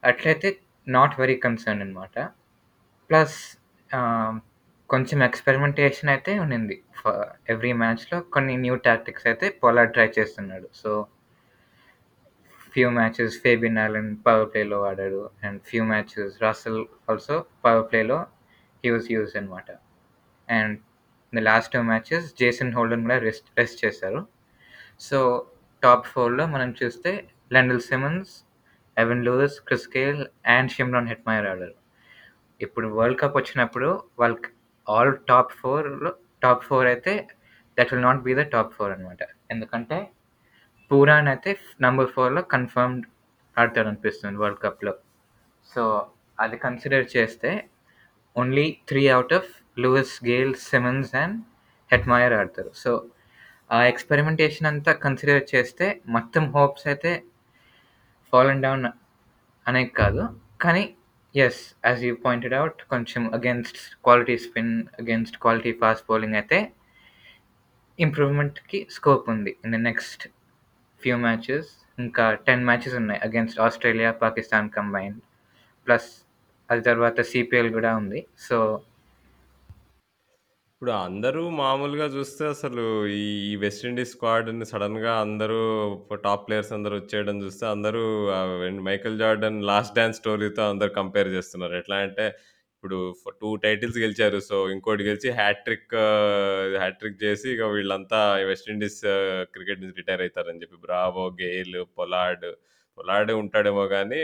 [0.03, 0.49] అట్లయితే
[0.87, 2.15] నాట్ వెరీ కన్సర్న్డ్ అనమాట.
[3.09, 3.37] ప్లస్
[3.89, 4.35] ఆహ్,
[4.89, 6.77] కొంచెం ఎక్స్‌పెరిమెంటేషన్ అయితే ఉండింది.
[6.99, 7.03] ఫ
[7.49, 10.67] ఎవ్రీ మ్యాచ్‌లో కొన్ని న్యూ టాక్టిక్స్ అయితే పొలార్డ్ ట్రై చేస్తున్నాడు.
[10.81, 10.91] So
[12.73, 15.21] few matches Fabian Allen power ప్లేలో ఆడాడు.
[15.43, 16.79] And few matches Russell
[17.09, 18.17] also power ప్లేలో
[18.83, 19.67] హి వాస్ యూజ్డ్ అనమాట.
[20.47, 20.75] And
[21.33, 24.21] the last 2 matches Jason Holder కూడా రెస్ట్ రెస్ట్ చేశారు.
[24.99, 25.19] సో,
[25.83, 27.11] టాప్ ఫోర్లో మనం చూస్తే
[27.51, 28.31] Lendl Simmons,
[28.97, 30.21] Evin Lewis, Chris Gayle
[30.55, 31.75] and Shimron Hetmyer' ఆడారు.
[32.61, 33.89] ఇప్పుడు వరల్డ్ కప్ వచ్చినప్పుడు
[34.19, 34.49] వాళ్ళకి
[34.87, 37.13] ఆల్ టాప్ ఫోర్లో టాప్ ఫోర్ అయితే
[37.77, 39.21] that will not be the top four అనమాట.
[39.51, 39.97] ఎందుకంటే
[40.91, 41.51] పూరాన్ అయితే
[41.81, 43.05] నంబర్ ఫోర్లో కన్ఫర్మ్డ్
[43.57, 44.93] ఆడతాడనిపిస్తుంది వరల్డ్ కప్‌లో.
[45.69, 45.81] సో,
[46.39, 47.51] అది కన్సిడర్ చేస్తే
[48.35, 51.37] only 3 out of Lewis, Gayle, Simmons and
[51.91, 52.91] Hetmyer ఆడతారు సో
[53.69, 57.11] ఆ ఎక్స్పెరిమెంటేషన్ అంతా కన్సిడర్ చేస్తే మొత్తం హోప్స్ అయితే
[58.31, 58.87] ఫాలన్ డౌన్
[59.65, 60.23] అనేది కాదు.
[60.63, 60.83] కానీ
[61.35, 66.59] yes as you pointed out కొంచెం against quality spin against quality fast bowling అయితే
[67.99, 69.53] ఇంప్రూవ్మెంట్కి స్కోప్ ఉంది.
[69.63, 70.23] In the next
[71.01, 71.69] few matches
[72.05, 75.21] ఇంకా టెన్ మ్యాచెస్ ఉన్నాయి against Australia Pakistan combined
[75.87, 76.09] plus
[76.69, 78.19] అది తర్వాత సిపిఎల్ కూడా ఉంది.
[78.47, 78.57] సో
[80.81, 82.83] ఇప్పుడు అందరూ మామూలుగా చూస్తే అసలు
[83.15, 85.57] ఈ ఈ వెస్టిండీస్ స్క్వాడ్‌ని సడెన్‌గా అందరూ
[86.23, 88.03] టాప్ ప్లేయర్స్ అందరూ వచ్చేయడం చూస్తే అందరూ
[88.35, 88.53] ah,
[88.87, 91.73] Michael Jordan last dance స్టోరీతో అందరూ కంపేర్ చేస్తున్నారు.
[91.81, 92.25] ఎట్లా అంటే
[92.75, 94.39] ఇప్పుడు టూ 2 టైటిల్స్ గెలిచారు.
[94.47, 95.95] సో ఇంకోటి గెలిచి హ్యాట్రిక్
[96.77, 98.19] హ్యాట్రిక్ చేసి ఇక వీళ్ళంతా
[98.49, 98.99] వెస్టిండీస్
[99.53, 100.79] క్రికెట్ నుంచి రిటైర్ అయితారని చెప్పి.
[100.85, 102.47] బ్రావో, గెయిల్, పొలార్డ్,
[102.97, 104.23] పొలార్డ్ ఉంటాడేమో గానీ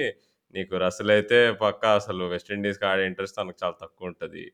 [0.54, 4.46] నీకు రసెల్ అయితే పక్కా అసలు వెస్టిండీస్‌కి ఆడే ఇంట్రెస్ట్ తనకు చాలా తక్కువ ఉంటుంది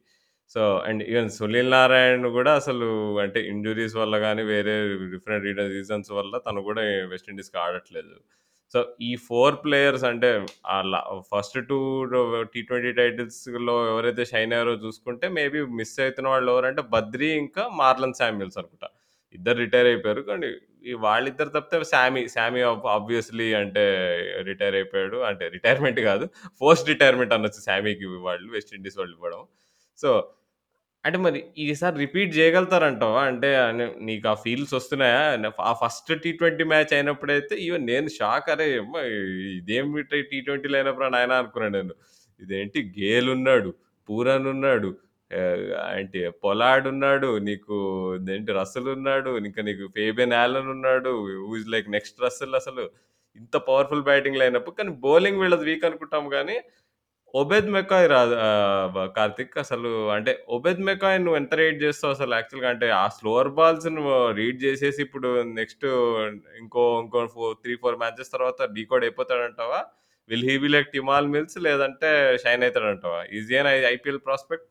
[0.55, 2.87] so and even Sunil Narine గూడా అసలు
[3.23, 4.73] అంటే ఇంజ్యూరీస్ వల్ల గానీ, వేరే
[5.13, 6.81] డిఫరెంట్ రీడ రీజన్స్ వల్ల తను కూడా
[7.13, 8.15] వెస్టిండీస్కి ఆడట్లేదు.
[8.73, 10.29] సో ఈ 4 ప్లేయర్స్ అంటే
[10.75, 10.99] అలా
[11.31, 11.77] ఫస్ట్ 2
[12.53, 18.59] టీ20 టైటిల్స్‌లో ఎవరైతే షైన్ అయ్యారో చూసుకుంటే మేబీ మిస్ అవుతున్న వాళ్ళు ఎవరంటే బద్రి ఇంకా మార్లన్ శామ్యూల్స్
[18.61, 18.89] అనుకుంటా.
[19.35, 20.21] ఇద్దరు రిటైర్ అయిపోయారు.
[20.29, 20.49] కానీ
[20.85, 23.83] ఈ వాళ్ళిద్దరు తప్పితే శామీ, శామీ ఆబ్ ఆబ్వియస్‌లీ అంటే
[24.49, 25.17] రిటైర్ అయిపోయాడు.
[25.29, 26.25] అంటే రిటైర్మెంట్ కాదు.
[26.61, 29.41] ఫోర్స్డ్ రిటైర్మెంట్ అనొచ్చు శామీకి వాళ్ళు వెస్టిండీస్ వాళ్ళు ఇవ్వడం.
[29.99, 30.09] సో
[31.05, 33.21] అంటే మరి ఈసారి రిపీట్ చేయగలుగుతారంటావా?
[33.29, 33.49] అంటే
[34.01, 35.21] నీకు ఆ ఫీల్స్ వస్తున్నాయా?
[35.63, 36.41] ఆ ఫస్ట్ టీ20
[36.71, 38.67] మ్యాచ్ అయినప్పుడైతే ఈవెన్ నేను షాక్ అరే!
[39.71, 40.43] యమ్మ టీ టీ20
[40.75, 41.95] లైనప్‌రా నాయనా అనుకున్నాను నేను.
[42.39, 43.71] ఇదేంటి గేల్ ఉన్నాడు,
[44.09, 44.89] పూరన్ ఉన్నాడు,
[45.31, 45.65] ఆహ్,
[45.97, 47.75] ఏంటి పొలార్డ్ ఉన్నాడు, నీకు
[48.17, 51.11] ఇదేంటి రసెల్ ఉన్నాడు, ఇంకా నీకు ఫేబియన్ ఆలన్ ఉన్నాడు.
[51.43, 52.85] హూ లైక్ నెక్స్ట్ రసెల్ అసలు.
[53.37, 54.69] ఇంత పవర్‌ఫుల్ బ్యాటింగ్ లైనప్.
[54.77, 56.55] కానీ బౌలింగ్ వీళ్ళది వీక్ అనుకుంటాం గానీ
[57.33, 62.69] ఒబెద్ మెకాయ్ రాదు ఆహ్, కార్తిక్ అసలు అంటే ఒబెద్ మెకాయ్ నువ్వు ఎంత రేట్ చేస్తావు అసలు యాక్చువల్‌గా
[62.73, 65.85] అంటే ఆ స్లోవర్ బాల్స్ నువ్వు రీడ్ చేసేసి ఇప్పుడు నెక్స్ట్
[66.61, 69.79] ఇంకో ఇంకో ఫోర్ త్రీ ఫోర్ మ్యాచెస్ తర్వాత decode అయిపోతాడంటావా?
[70.29, 72.09] Will he be like Tymal Mills లేదంటే
[72.43, 74.67] షైన్ అవుతాడంటావా ఈజీ అని ఐపీఎల్ ప్రాస్పెక్ట్?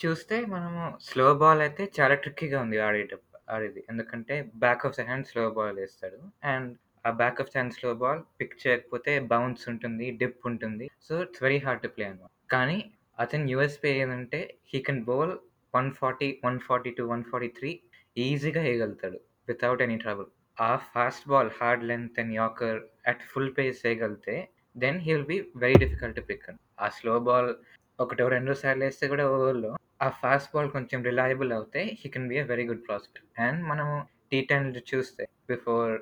[0.00, 3.80] చూస్తే మనము స్లో బాల్ అయితే చాలా ట్రిక్కీగా ఉంది ఆడేటప్పుడు ఆడేది.
[3.90, 6.18] ఎందుకంటే back of the hand slow ball వేస్తాడు
[6.52, 6.70] అండ్
[7.04, 10.86] ఆ back of chance slow ball pick చేయకపోతే బౌన్స్ ఉంటుంది, డిప్ ఉంటుంది.
[11.06, 12.32] So it's very hard to play అనమాట.
[12.50, 12.78] కానీ
[13.18, 14.40] అతని యూఎస్‌పీ ఏంటంటే
[14.70, 15.34] హీ కెన్ బౌల్
[15.74, 17.72] 140, 142, 143
[18.16, 20.28] ఈజీగా వేయగలుగుతాడు వితౌట్ ఎనీ ట్రబుల్.
[20.58, 24.36] ఆ fast ball hard length and yorker at full pace వేయగలిగితే
[24.76, 26.46] then he will be very difficult to pick.
[26.78, 27.50] ఆ slow ball
[27.98, 32.38] ఒకటో రెండో సార్లు వేస్తే కూడా ఓవర్‌లో ఆ ఫాస్ట్ బాల్ కొంచెం రిలయబుల్ అవుతే he can be
[32.38, 33.20] a very good prospect.
[33.44, 33.94] And మనము
[34.30, 35.92] టీ10 చూస్తే బిఫోర్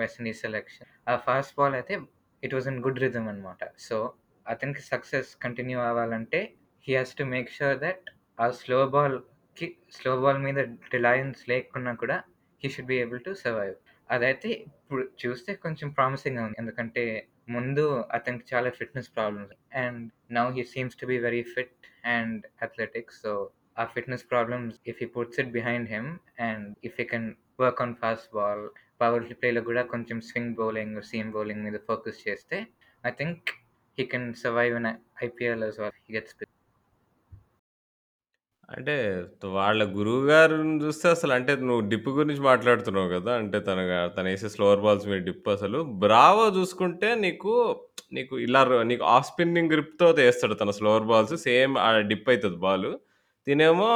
[0.00, 1.94] వెస్ట్ సెలెక్షన్ సెలక్షన్ ఆ ఫాస్ట్ బాల్ అయితే
[2.42, 3.62] it was in good rhythm అనమాట.
[3.86, 3.96] సో
[4.46, 6.40] అతనికి సక్సెస్ కంటిన్యూ అవ్వాలంటే
[6.84, 8.04] he has to make sure that
[8.38, 10.58] ఆ స్లో బాల్‌కి స్లో బాల్ మీద
[10.94, 12.16] రిలయన్స్ లేకున్నా కూడా
[12.62, 13.76] he should be able to survive.
[14.10, 16.58] అదైతే ఇప్పుడు చూస్తే కొంచెం ప్రామిసింగ్‌గా ఉంది.
[16.58, 17.04] ఎందుకంటే
[17.48, 17.84] ముందు
[18.16, 21.74] అతనికి చాలా fitness problems and now he seems to be very fit
[22.14, 23.32] and athletics so
[23.76, 26.10] ఆ fitness problems if he puts it behind him
[26.48, 27.28] and if you can
[27.60, 28.64] work on fast ball
[29.00, 32.58] power ప్లేలో కూడా కొంచెం స్వింగ్ బౌలింగ్, సీమ్ బౌలింగ్ మీద focus చేస్తే
[33.04, 33.50] I think
[33.98, 34.90] he can survive in
[35.24, 35.64] IPL
[36.10, 36.36] gets
[38.68, 38.94] అంటే
[39.56, 43.32] వాళ్ళ గురువు గారిని చూస్తే అసలు అంటే నువ్వు డిప్ గురించి మాట్లాడుతున్నావు కదా!
[43.40, 43.78] అంటే తన
[44.28, 45.78] వేసే స్లోవర్ బాల్స్ మీద డిప్ అసలు.
[46.04, 47.54] బ్రావో చూసుకుంటే నీకు
[48.12, 48.60] నీకు ఇలా
[48.90, 51.34] నీకు ఆఫ్ స్పిన్నింగ్ గ్రిప్‌తో వేస్తాడు తన స్లోవర్ బాల్స్.
[51.46, 52.88] సేమ్ ఆ డిప్ అవుతుంది బాల్
[53.46, 53.88] తినేమో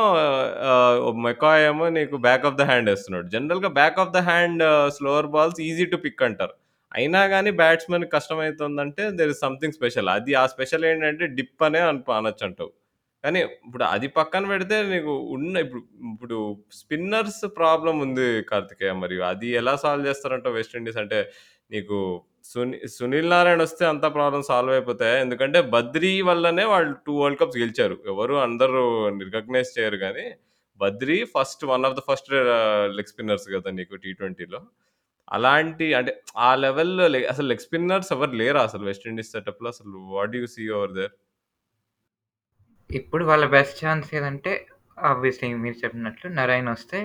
[0.68, 3.26] ఆహ్, మెకాయ్ ఏమో నీకు బ్యాక్ ఆఫ్ ద హ్యాండ్ ఏస్తున్నాడు.
[3.35, 4.62] జనరల్‌గా back of the hand
[4.96, 6.54] slower balls easy to pick అంటారు.
[6.92, 10.09] అయినా గాని బ్యాట్స్‌మన్‌కి కష్టమైతుందంటే దేర్ ఇస్ సంథింగ్ స్పెషల్.
[10.14, 12.70] అది ఆ స్పెషల్ ఏంటంటే డిప్ అనే అన్ అనొచ్చంటావు.
[13.24, 16.38] కానీ ఇప్పుడు అది పక్కన పెడితే నీకు ఉన్న ఇప్పుడు ఇప్పుడు
[16.78, 18.92] స్పిన్నర్స్ ప్రాబ్లమ్ ఉంది కార్తికేయ.
[19.02, 21.00] మరి అది ఎలా సాల్వ్ చేస్తారంటావు వెస్ట్ ఇండీస్?
[21.04, 21.20] అంటే
[21.70, 21.98] నీకు
[22.44, 27.59] సుని సునీల్ నారాయణ్ వస్తే అంతా ప్రాబ్లం సాల్వ్ అయిపోతాయి ఎందుకంటే బద్రి వల్లనే వాళ్ళు టూ వరల్డ్ కప్స్
[27.62, 27.96] గెలిచారు.
[28.12, 28.83] ఎవరు అందరూ
[29.26, 30.24] రికగ్నైజ్ చేయరు కానీ
[30.80, 32.30] Badree first one of the first
[32.96, 34.61] leg spinners కదా నీకు టీ20లో.
[35.28, 36.12] అలాంటి అంటే
[36.46, 40.94] ఆ లెవెల్‌లో అసలు లెగ్ స్పిన్నర్స్ ఎవరు లేరా అసలు వెస్టిండీస్ సెటప్‌లో అసలు what you see over
[40.98, 41.12] there?
[42.90, 44.52] ఇప్పుడు వాళ్ళ బెస్ట్ ఛాన్స్ ఏదంటే
[45.11, 46.98] ఆబ్వియస్‌లీ మీరు చెప్పినట్లు నరైన్ వస్తే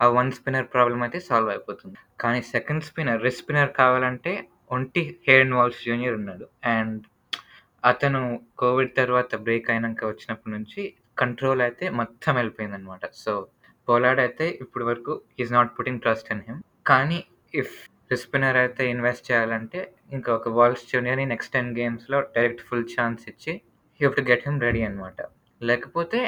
[0.00, 1.98] ఆ వన్ స్పిన్నర్ ప్రాబ్లం అయితే సాల్వ్ అయిపోతుంది.
[2.22, 4.32] కానీ సెకండ్ స్పిన్నర్, రిస్ట్ స్పిన్నర్ కావాలంటే
[4.70, 6.46] ఒంటి హేడెన్ వాల్స్ జూనియర్ ఉన్నాడు.
[6.74, 7.00] అండ్
[7.82, 8.20] అతను
[8.62, 10.82] కోవిడ్ తర్వాత బ్రేక్ అయినంక వచ్చినప్పటి నుంచి
[11.22, 13.04] కంట్రోల్ అయితే మొత్తం వెళ్ళిపోయిందనమాట.
[13.22, 13.32] సో
[13.88, 16.60] పొలార్డ్ అయితే ఇప్పటి వరకు he is not putting trust in him.
[16.90, 17.18] కానీ
[17.54, 17.74] ఇఫ్
[18.12, 19.80] రిస్పినర్ అయితే ఇన్వెస్ట్ చేయాలంటే
[20.16, 23.52] ఇంకా ఒక వాల్స్ జూనియర్‌ని నెక్స్ట్ 10 గేమ్స్‌లో డైరెక్ట్ ఫుల్ ఛాన్స్ ఇచ్చి
[24.00, 25.18] you have to get him ready అనమాట.
[25.60, 26.20] లేకపోతే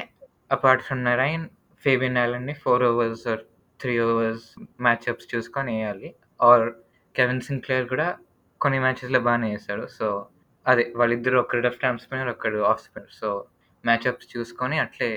[0.56, 1.44] అపార్ట్ ఫ్రమ్ నరైన్
[1.84, 3.42] ఫేబియన్ ఆలన్ని 4 ఓవర్స్ ఆర్
[3.80, 4.46] 3 ఓవర్స్
[4.86, 6.10] మ్యాచప్స్ చూసుకొని ఎయాలి.
[6.50, 6.66] ఆర్
[7.14, 8.08] కెవిన్ సిన్క్లేర్ కూడా
[8.66, 10.06] కొన్ని మ్యాచెస్‌లో బాగానే చేస్తాడు సో,
[10.66, 13.14] అదే వాళ్ళిద్దరూ ఒకరు లెఫ్ట్ ఆర్మ్ స్పిన్నర్, ఒకడు ఆఫ్ స్పిన్నర్.
[13.20, 13.28] సో,
[13.84, 15.10] మ్యాచప్స్ చూసుకొని అట్లే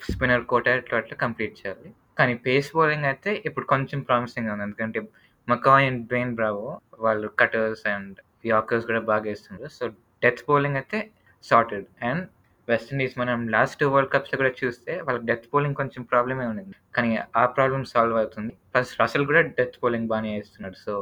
[0.00, 1.88] స్పిన్నర్ కోట అట్లా అట్లా కంప్లీట్ చేయాలి.
[2.18, 4.64] కానీ పేస్ బౌలింగ్ అయితే ఇప్పుడు కొంచెం ప్రామిసింగ్ ఉంది.
[4.66, 5.00] ఎందుకంటే
[5.48, 6.68] మకాయ్ అండ్ బెయిన్ బ్రావో
[7.00, 9.84] వాళ్ళు కటర్స్ అండ్ యాకర్స్ కూడా బాగా వేస్తున్నారు సో,
[10.22, 10.98] డెత్ బౌలింగ్ అయితే
[11.44, 11.86] సార్టెడ్.
[12.02, 12.24] అండ్
[12.68, 16.76] వెస్టిండీస్ మనం లాస్ట్ వరల్డ్ కప్స్‌లో కూడా చూస్తే వాళ్ళకి డెత్ బౌలింగ్ కొంచెం ప్రాబ్లమే ఉండింది.
[16.96, 18.52] కానీ ఆ ప్రాబ్లం సాల్వ్ అవుతుంది.
[18.72, 20.94] ప్లస్ రసల్ కూడా డెత్ బౌలింగ్ బాగానే వేస్తున్నాడు సో,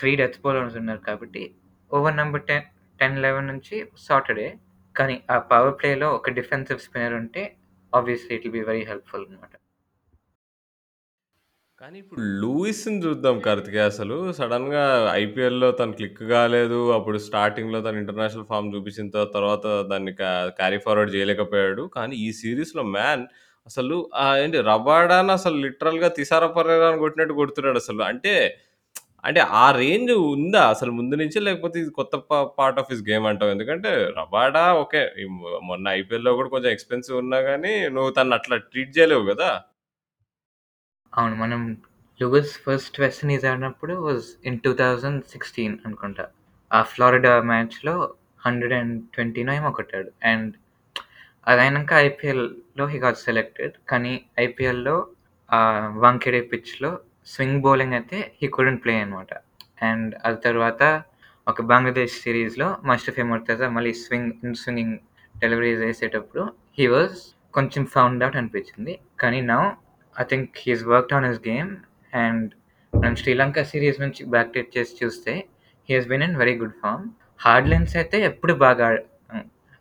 [0.00, 1.42] త్రీ డెత్ బౌలర్స్ ఉన్నారు కాబట్టి
[1.90, 2.66] over number ten
[3.00, 4.48] ten eleven నుంచి సాటర్డే
[4.96, 7.44] కానీ ఆ పవర్ ప్లేలో ఒక డిఫెన్సివ్ స్పిన్నర్ ఉంటే
[7.92, 9.54] ఆబ్వియస్‌లీ ఇట్ బి వెరీ హెల్ప్‌ఫుల్ అనమాట.
[11.80, 14.16] కానీ ఇప్పుడు లూయిస్‌ని చూద్దాం కార్తికే అసలు.
[14.38, 14.82] సడన్గా
[15.20, 16.80] ఐపీఎల్‌లో తను క్లిక్ కాలేదు.
[16.96, 21.84] అప్పుడు స్టార్టింగ్‌లో తను ఇంటర్నేషనల్ ఫార్మ్ చూపించిన తర్వాత, దాన్ని క్యా క్యారీ ఫార్వర్డ్ చేయలేకపోయాడు.
[21.96, 23.24] కానీ ఈ సిరీస్లో మ్యాన్
[23.66, 23.96] అసలు
[24.38, 28.02] ఏంటి రబాడాని అసలు లిటరల్‌గా తిసారా పరేరాని కొట్టినట్టు కొడుతున్నాడు అసలు.
[28.10, 28.34] అంటే,
[29.24, 31.38] అంటే ఆ రేంజ్ ఉందా అసలు ముందు నుంచి?
[31.46, 33.54] లేకపోతే ఇది కొత్త పా పార్ట్ ఆఫ్ హిస్ గేమ్ అంటావా?
[33.56, 35.02] ఎందుకంటే రబాడా ఓకే.
[35.18, 39.50] ఈ మొ మొన్న ఐపీఎల్‌లో కూడా కొంచెం ఎక్స్‌పెన్సివ్ ఉన్నా గానీ, నువ్వు తనని అట్లా ట్రీట్ చేయలేవు గదా!
[41.12, 41.34] అవును.
[41.36, 41.60] మనం
[42.20, 45.54] లూయిస్ ఫస్ట్ వెస్ట్ ఈజ్ ఆడినప్పుడు వాస్ ఇన్ 2016
[45.86, 46.24] అనుకుంటా.
[46.70, 47.94] ఆ ఫ్లోరిడా మ్యాచ్‌లో
[48.44, 50.10] 120నో ఏమో కొట్టాడు.
[50.30, 50.50] అండ్
[51.46, 53.74] అదయినంక ఐపీఎల్‌లో హి గాట్ సెలెక్టెడ్.
[53.90, 54.96] కానీ ఐపీఎల్‌లో
[55.50, 55.88] ఆహ్,
[56.52, 56.92] పిచ్‌లో
[57.26, 59.32] స్వింగ్ బౌలింగ్ అయితే హీ కుడెంట్ ప్లే అనమాట.
[59.82, 61.02] అండ్ అది తర్వాత
[61.48, 64.98] ఒక బంగ్లాదేశ్ సీరీస్‌లో ఫేమర్ ముర్తజా మళ్ళీ స్వింగ్ ఇన్ స్వింగింగ్
[65.38, 68.98] డెలివరీస్ చేసేటప్పుడు హీ వాజ్ కొంచెం ఫౌండ్ ఔట్ అనిపించింది.
[69.20, 69.70] కానీ now
[70.20, 71.76] I think he has worked on his game
[72.14, 72.50] and
[72.92, 75.48] మనం శ్రీలంక సీరీస్ నుంచి బ్యాక్ డేట్ చేసి చూస్తే
[75.88, 77.10] he has been in very good form.
[77.40, 79.00] Hard length అయితే ఎప్పుడు బాగా ఆడ్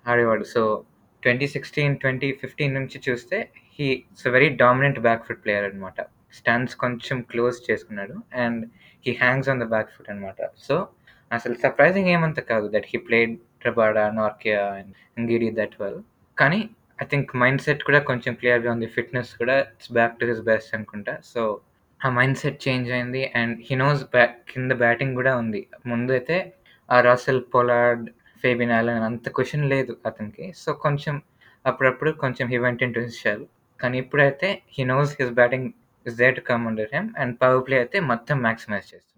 [0.08, 0.44] ఆడేవాడు.
[0.44, 0.84] సో,
[1.24, 3.50] 2016, 2015 నుంచి చూస్తే
[3.80, 6.19] he is a very dominant back foot player అనమాట.
[6.34, 8.14] స్టాండ్స్ కొంచెం క్లోజ్ చేసుకున్నాడు.
[8.36, 8.70] And
[9.08, 10.50] he hangs on the back foot అనమాట.
[10.58, 10.88] సో,
[11.32, 13.38] అసలు సర్ప్రైజింగ్ ఏమంత కాదు that he played
[13.68, 16.00] Rabada, Nortje and గిడి that well.
[16.38, 16.70] కానీ
[17.02, 18.86] ఐ థింక్ మైండ్ సెట్ కూడా కొంచెం క్లియర్‌గా ఉంది.
[18.86, 21.18] ఫిట్‌నెస్ కూడా it's back to his best అనుకుంటా.
[21.24, 21.62] సో,
[22.06, 23.32] ఆ మైండ్ సెట్ చేంజ్ అయింది.
[23.36, 25.68] అండ్ హీ నోస్ బ్యా కింద బ్యాటింగ్ కూడా ఉంది.
[25.86, 26.54] ముందు అయితే
[26.92, 28.10] ఆ రసెల్, పొలార్డ్,
[28.44, 30.54] ఫేబిన్ ఆలన్ అంత క్వశ్చన్ లేదు అతనికి.
[30.56, 31.22] సో, కొంచెం
[31.66, 33.46] అప్పుడప్పుడు కొంచెం he went into his shell.
[33.80, 35.70] కానీ ఇప్పుడైతే he knows his batting
[36.10, 37.10] Z there come under him.
[37.18, 39.10] And power play అయితే మొత్తం మ్యాక్సిమైజ్ చేస్తున్నాడు.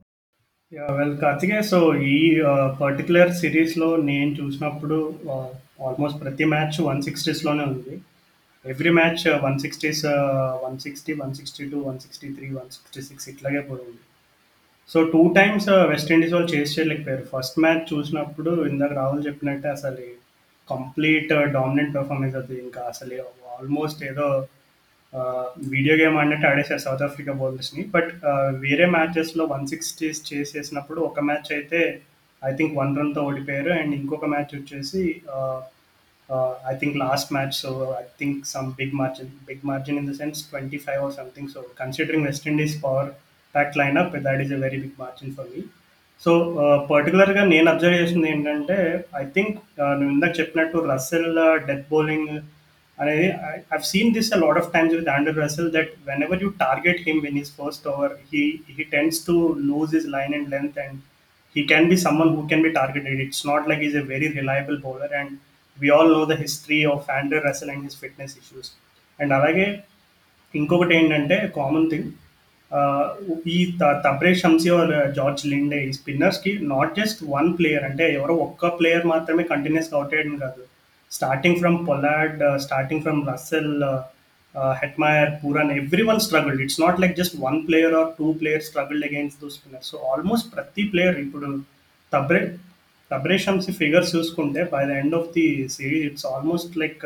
[0.94, 8.02] వెల్ కార్తికే సో, ఈ uh, పర్టికులర్ పర్టిక్యులర్ నేను చూసినప్పుడు uh, ఆల్మోస్ట్ ప్రతి మ్యాచ్ 160స్‌లోనే ఉంది.
[8.66, 13.98] ఎవ్రీ మ్యాచ్ 160స్ 160, 162, 163, 166 ఇట్లాగే పోయింది.
[14.90, 17.26] సో, టూ టైమ్స్ వెస్టిండీస్ వాళ్ళు చేసి చేయలేకపోయారు.
[17.34, 19.98] ఫస్ట్ మ్యాచ్ చూసినప్పుడు ఇందాక రాహుల్ చెప్పినట్టే అసలు
[20.70, 23.16] కంప్లీట్ డామినెంట్ పెర్ఫార్మెన్స్ అది ఇంకా అసలు
[23.60, 24.48] ఆల్మోస్ట్ ఏదో
[25.72, 27.84] వీడియో గేమ్ ఆడినట్టు ఆడేశారు సౌత్ ఆఫ్రికా బౌలర్స్‌ని.
[27.96, 28.12] బట్
[28.66, 31.82] వేరే మ్యాచెస్‌లో 160స్ చేసేసినప్పుడు ఒక మ్యాచ్ అయితే
[32.42, 33.72] ఐ థింక్ వన్ రన్‌తో ఓడిపోయారు.
[33.80, 35.02] అండ్ ఇంకొక మ్యాచ్ వచ్చేసి
[36.72, 40.40] I think last match so, I think some big margin big margin in the sense
[40.54, 41.50] 25 or something.
[41.56, 43.10] So, considering West Indies power
[43.56, 45.62] pack lineup that is a very big margin for me.
[46.22, 48.78] So, పర్టికులర్గా పర్టిక్యులర్‌గా నేను observe చేసింది ఏంటంటే
[49.22, 49.56] I think
[50.00, 51.30] నువ్వు ఇందాక చెప్పినట్టు Russell
[51.68, 52.32] death bowling
[53.02, 56.50] అనేది I, I've seen this a lot of times with Andrew Russell that whenever you
[56.66, 58.44] target him in his first over, he,
[58.76, 59.36] he tends to
[59.70, 60.96] lose his line and length, and
[61.56, 63.20] he can be someone who can be targeted.
[63.26, 65.32] It's not like he's a very reliable bowler, and
[65.78, 68.70] we all know the history of Andrew Russell and his fitness issues.
[69.20, 69.66] And అలాగే
[70.54, 72.08] ఇంకొకటి ఏంటంటే common thing
[72.72, 73.06] uh,
[73.56, 73.58] ఈ
[74.06, 79.06] Tabraiz Shamsi or George Linde ఈ స్పిన్నర్స్కి not just one player అంటే ఎవరో ఒక్క player
[79.14, 80.64] మాత్రమే కంటిన్యూస్గా అవుట్ చేయడం కాదు
[81.12, 83.72] starting from Pollard starting from Russell
[84.82, 89.06] Hetmyer Pooran every one struggled it's not like just one player or two players struggled
[89.10, 91.50] against those spinner so almost ప్రతి player ఇప్పుడు
[92.14, 92.42] Tabraiz
[93.12, 97.04] తబ్రేషమ్స్ figures చూసుకుంటే by the end of the series it's almost like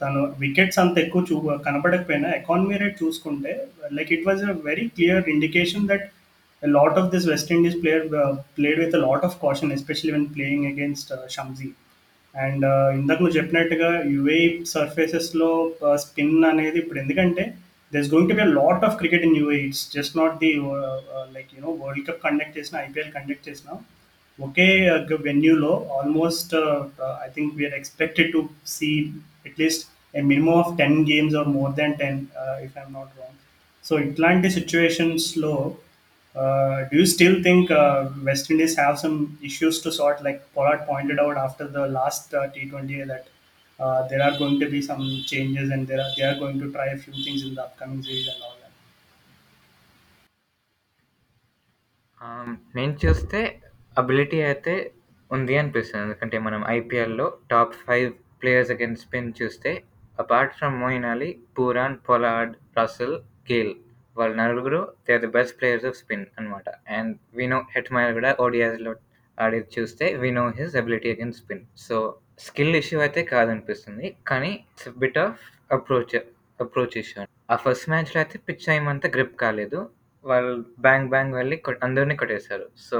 [0.00, 3.52] తను wickets అంత ఎక్కువ చూ కనపడకపోయినా economy rate చూసుకుంటే
[3.98, 6.06] like it was a very clear indication that
[6.62, 8.06] lot of this West Indies player
[8.58, 11.68] played with lot of caution especially when playing against Shamsi
[12.34, 12.64] and
[12.98, 14.38] ఇందాక నువ్వు చెప్పినట్టుగా UAE
[14.74, 15.50] సర్ఫేసెస్లో
[16.04, 17.44] స్పిన్ అనేది ఇప్పుడు ఎందుకంటే
[17.92, 19.58] there's going to be lot of cricket in UAE.
[19.68, 20.52] It's just not the
[21.34, 23.68] like you know world cup conduct చేసిన IPL conduct చేసిన.
[24.38, 24.68] ఒకే
[25.28, 26.54] వెన్యూలో almost
[27.26, 28.40] I think we are expected to
[28.76, 28.90] see
[29.48, 32.18] at least a minimum of ten games or more than ten
[32.66, 33.38] if I'm not wrong
[33.84, 35.54] so ఇట్లాంటి సిచ్యువేషన్స్లో
[36.85, 40.23] do you still think uh, West Indies have some issues to sort?
[40.23, 43.25] Like Pollard pointed out after the last uh, T20 that
[43.79, 46.71] uh, there are going to be some changes and there are, they are going to
[46.71, 48.63] try a few things in the upcoming series and all that.
[52.21, 53.39] ఆమ్, నేను చూస్తే
[53.97, 54.73] ability అయితే
[55.31, 58.07] ఉంది అనిపిస్తుంది ఎందుకంటే మనం ఐపీఎల్లో top five
[58.41, 59.71] players against spin చూస్తే
[60.19, 63.15] apart from Moeen Ali Pooran Pollard Russell
[63.51, 63.73] Gayle
[64.16, 68.92] వాళ్ళు నలుగురు they are the best players of spin అనమాట అండ్ వినో హెట్మైర్ కూడా ఓడియాస్లో
[69.38, 71.96] ఆడేది చూస్తే we know his ability again spin so
[72.38, 75.40] skill issue అయితే కాదనిపిస్తుంది కానీ it's bit of
[75.72, 76.16] approach
[76.60, 79.78] approach issue ఆ ఫస్ట్ మ్యాచ్లో అయితే పిచ్ ఏమంతా గ్రిప్ కాలేదు.
[80.24, 82.66] వాళ్ళు బ్యాంగ్ బ్యాంగ్ వెళ్ళి అందరినీ కొట్టేశారు.
[82.88, 82.98] So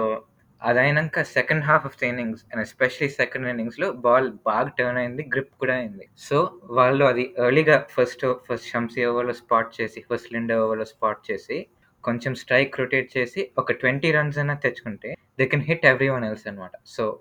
[0.63, 5.55] అదైనాక second half of the innings and especially second ఇన్నింగ్స్లో బాల్ బాగా టర్న్ అయింది గ్రిప్
[5.61, 6.09] కూడా అయింది.
[6.19, 11.67] సో వాళ్ళు అది ఎర్లీగా ఫస్ట్ ఫస్ట్ షంసీ ఓవర్లో స్పాట్ చేసి ఫస్ట్ లిండర్ ఓవర్లో స్పాట్ చేసి
[12.05, 16.71] కొంచెం స్ట్రైక్ రొటేట్ చేసి ఒక ట్వంటీ రన్స్ అయినా తెచ్చుకుంటే they can hit everyone else అనమాట
[16.87, 17.21] so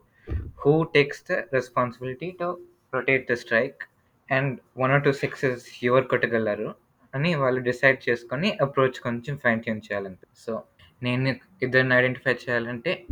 [0.66, 2.60] who takes the responsibility to
[2.94, 3.84] rotate the strike
[4.32, 6.76] and one or two sixes ఎవరు కొట్టగలరు?
[7.16, 10.64] అని వాళ్ళు డిసైడ్ చేసుకొని అప్రోచ్ కొంచెం ఫైన్ ట్యూన్ చేయాలంటే సో
[11.04, 13.06] నేను ఇద్దరిని ఐడెంటిఫై చేయాలంటే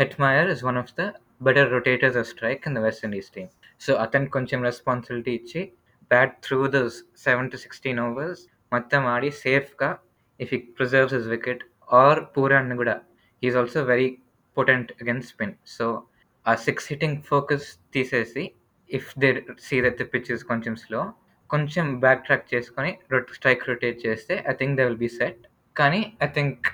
[0.00, 1.04] Hetmyer is one of the
[1.42, 3.48] better rotators of strike in the West Indies team
[3.80, 5.72] so అతనికి కొంచెం రెస్పాన్సిబిలిటీ ఇచ్చి
[6.10, 8.40] bat through the seven to sixteen overs
[8.72, 9.98] మొత్తం ఆడి సేఫ్గా
[10.40, 13.00] if he preserves his wicket or పూరాన్ని కూడా.
[13.42, 14.18] Is also very
[14.56, 16.02] potent against spin so
[16.46, 18.52] ఆ six hitting focus తీసేసి
[18.90, 21.12] if they see that the pitches కొంచెం స్లో
[21.50, 25.40] కొంచెం back track చేసుకొని రొట్ స్ట్రైక్ రొటేట్ చేస్తే I think they will be set
[25.76, 26.66] కానీ I think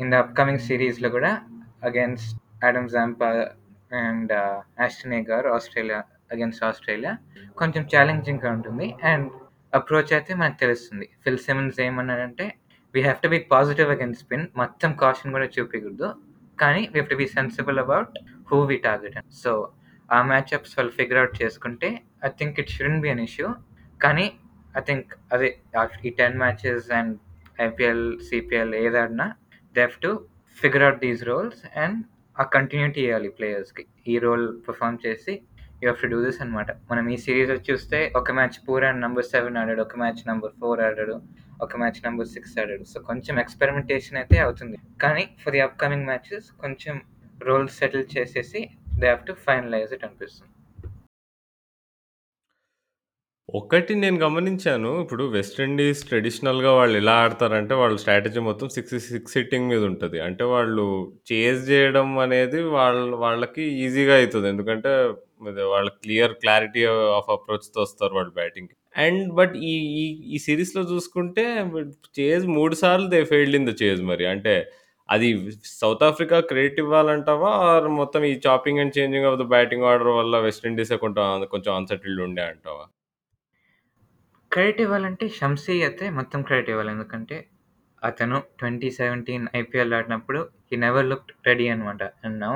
[0.00, 1.32] in the upcoming సిరీస్లో కూడా
[1.82, 3.28] అగేన్స్ట్ ఆడమ్ జాంపా
[4.02, 4.32] అండ్
[4.84, 5.18] ఆస్టనే
[5.56, 6.00] ఆస్ట్రేలియా
[6.32, 7.12] అగైన్స్ ఆస్ట్రేలియా
[7.60, 8.86] కొంచెం ఛాలెంజింగ్గా ఉంటుంది.
[9.10, 9.28] అండ్
[9.72, 11.06] అప్రోచ్ అయితే మనకు తెలుస్తుంది.
[11.22, 12.46] ఫిల్ సిమన్స్ ఏమన్నాడంటే
[12.94, 16.08] we have to be positive against spin మొత్తం కాషన్ కూడా చూపించకూడదు
[16.58, 18.14] కానీ we have to be sensible about
[18.50, 19.52] who we target so
[20.08, 21.88] ఆ మ్యాచ్అప్స్ వాళ్ళు ఫిగర్ అవుట్ చేసుకుంటే
[22.26, 23.48] I think it shouldn't be an issue
[24.00, 24.26] కానీ
[24.74, 25.48] ఐ థింక్ అదే
[26.04, 27.14] ఈ ten matches and
[27.60, 29.26] IPL CPL ఏదాడినా
[29.74, 30.12] they have to
[30.58, 31.98] figure out these roles and
[32.36, 35.32] ఆ continuity ఇవ్వాలి ప్లేయర్స్కి ఈ రోల్ పర్ఫామ్ చేసి
[35.80, 39.26] you have to do this అనమాట మనం ఈ సిరీస్ చూస్తే ఒక match poor and number
[39.32, 41.16] seven ఆడాడు ఒక మ్యాచ్ నెంబర్ ఫోర్ ఆడాడు
[41.64, 42.84] ఒక మ్యాచ్ నెంబర్ సిక్స్ ఆడాడు.
[42.92, 44.76] సో కొంచెం ఎక్స్పెరిమెంటేషన్ అయితే అవుతుంది.
[45.04, 46.96] కానీ ఫర్ ది అప్కమింగ్ మ్యాచెస్ కొంచెం
[47.48, 48.62] రోల్ సెటిల్ చేసేసి
[49.00, 50.53] they have to finalize it అనిపిస్తుంది.
[53.54, 54.90] ఒకటి నేను గమనించాను.
[55.02, 60.18] ఇప్పుడు వెస్టిండీస్ ట్రెడిషనల్‌గా వాళ్ళు ఎలా ఆడతారంటే, వాళ్ళ స్ట్రాటజీ మొత్తం సిక్స్ సిక్స్ హిట్టింగ్ మీద ఉంటది.
[60.26, 60.84] అంటే వాళ్ళు
[61.30, 64.46] చేజ్ జేయడం అనేది వాళ్ళ వాళ్ళకి ఈజీగా అయితది.
[64.52, 64.92] ఎందుకంటే
[65.48, 66.82] అది వాళ్ళ క్లియర్ క్లారిటీ
[67.18, 68.74] ఆఫ్ అప్రోచ్‌తో వస్తారు వాళ్ళు బ్యాటింగ్‌కి.
[68.96, 71.44] అండ్ బట్ ఈ ఈ ఈ సీరీస్‌లో చూసుకుంటే
[72.18, 74.26] చేజ్ 3 సార్లు they failed in the chase మరి.
[74.34, 74.54] అంటే
[75.08, 75.28] అది
[75.74, 77.50] సౌత్ ఆఫ్రికా క్రెడిట్ ఇవ్వాలంటావా?
[77.70, 81.72] ఆర్ మొత్తం ఈ chopping and changing of the batting order వల్ల వెస్టిండీస్ కొంచెం కొంట కొంచెం
[81.78, 82.84] అన్‌సెటిల్డ్ ఉండే అంటావా?
[84.54, 86.90] క్రెడిట్ ఇవ్వాలంటే షంసీ అయితే మొత్తం క్రెడిట్ ఇవ్వాలి.
[86.96, 87.36] ఎందుకంటే
[88.02, 90.40] అతను 2017 ఐపీఎల్ ఆడినప్పుడు
[90.70, 92.02] హి నెవర్ లుక్డ్ రెడీ అనమాట.
[92.24, 92.54] అండ్ నౌ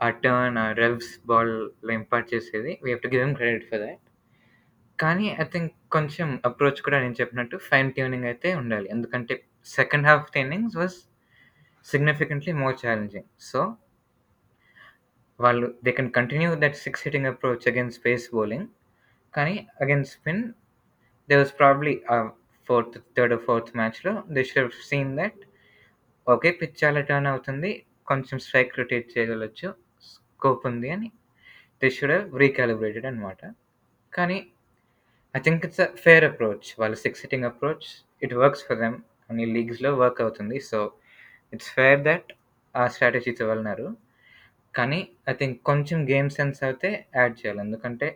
[0.00, 4.00] ఆ టర్న్, ఆ రెవ్స్ బాల్‌లో ఇంపార్ట్ చేసేది we have to give him credit for that.
[4.98, 8.88] కానీ ఐ థింక్ కొంచెం అప్రోచ్ కూడా నేను చెప్పినట్టు ఫైన్ ట్యూనింగ్ అయితే ఉండాలి.
[8.96, 9.34] ఎందుకంటే
[9.76, 10.96] second half of innings was
[11.86, 13.28] significantly more challenging.
[13.50, 13.60] So
[15.38, 18.66] వాళ్ళు they can continue that six hitting approach against pace bowling.
[19.34, 20.42] కానీ against spin
[21.30, 21.94] they was probably
[22.68, 25.40] fourth, third, fourth మ్యాచ్‌లో they should seen that
[26.26, 26.50] okay.
[26.60, 27.70] Pitch చాలా turn అవుతుంది.
[28.10, 29.68] కొంచెం strike rotate చేయగలచ్చు.
[30.10, 31.08] Scope ఉంది అని
[31.82, 33.40] they should have recalibrated అనమాట.
[34.12, 34.38] కానీ
[35.34, 36.68] I think it's a fair approach.
[36.80, 37.88] వాళ్ళ six hitting approach
[38.22, 38.96] it works for them.
[39.26, 40.58] కొన్ని లీగ్స్‌లో వర్క్ అవుతుంది.
[40.70, 40.80] సో
[41.52, 42.30] ఇట్స్ ఫేర్ దట్
[42.74, 43.88] ఆ స్ట్రాటజీతో వెళ్ళినారు.
[44.74, 47.62] కానీ ఐ థింక్ కొంచెం గేమ్ సెన్స్ అయితే యాడ్ చేయాలి.
[47.66, 48.08] ఎందుకంటే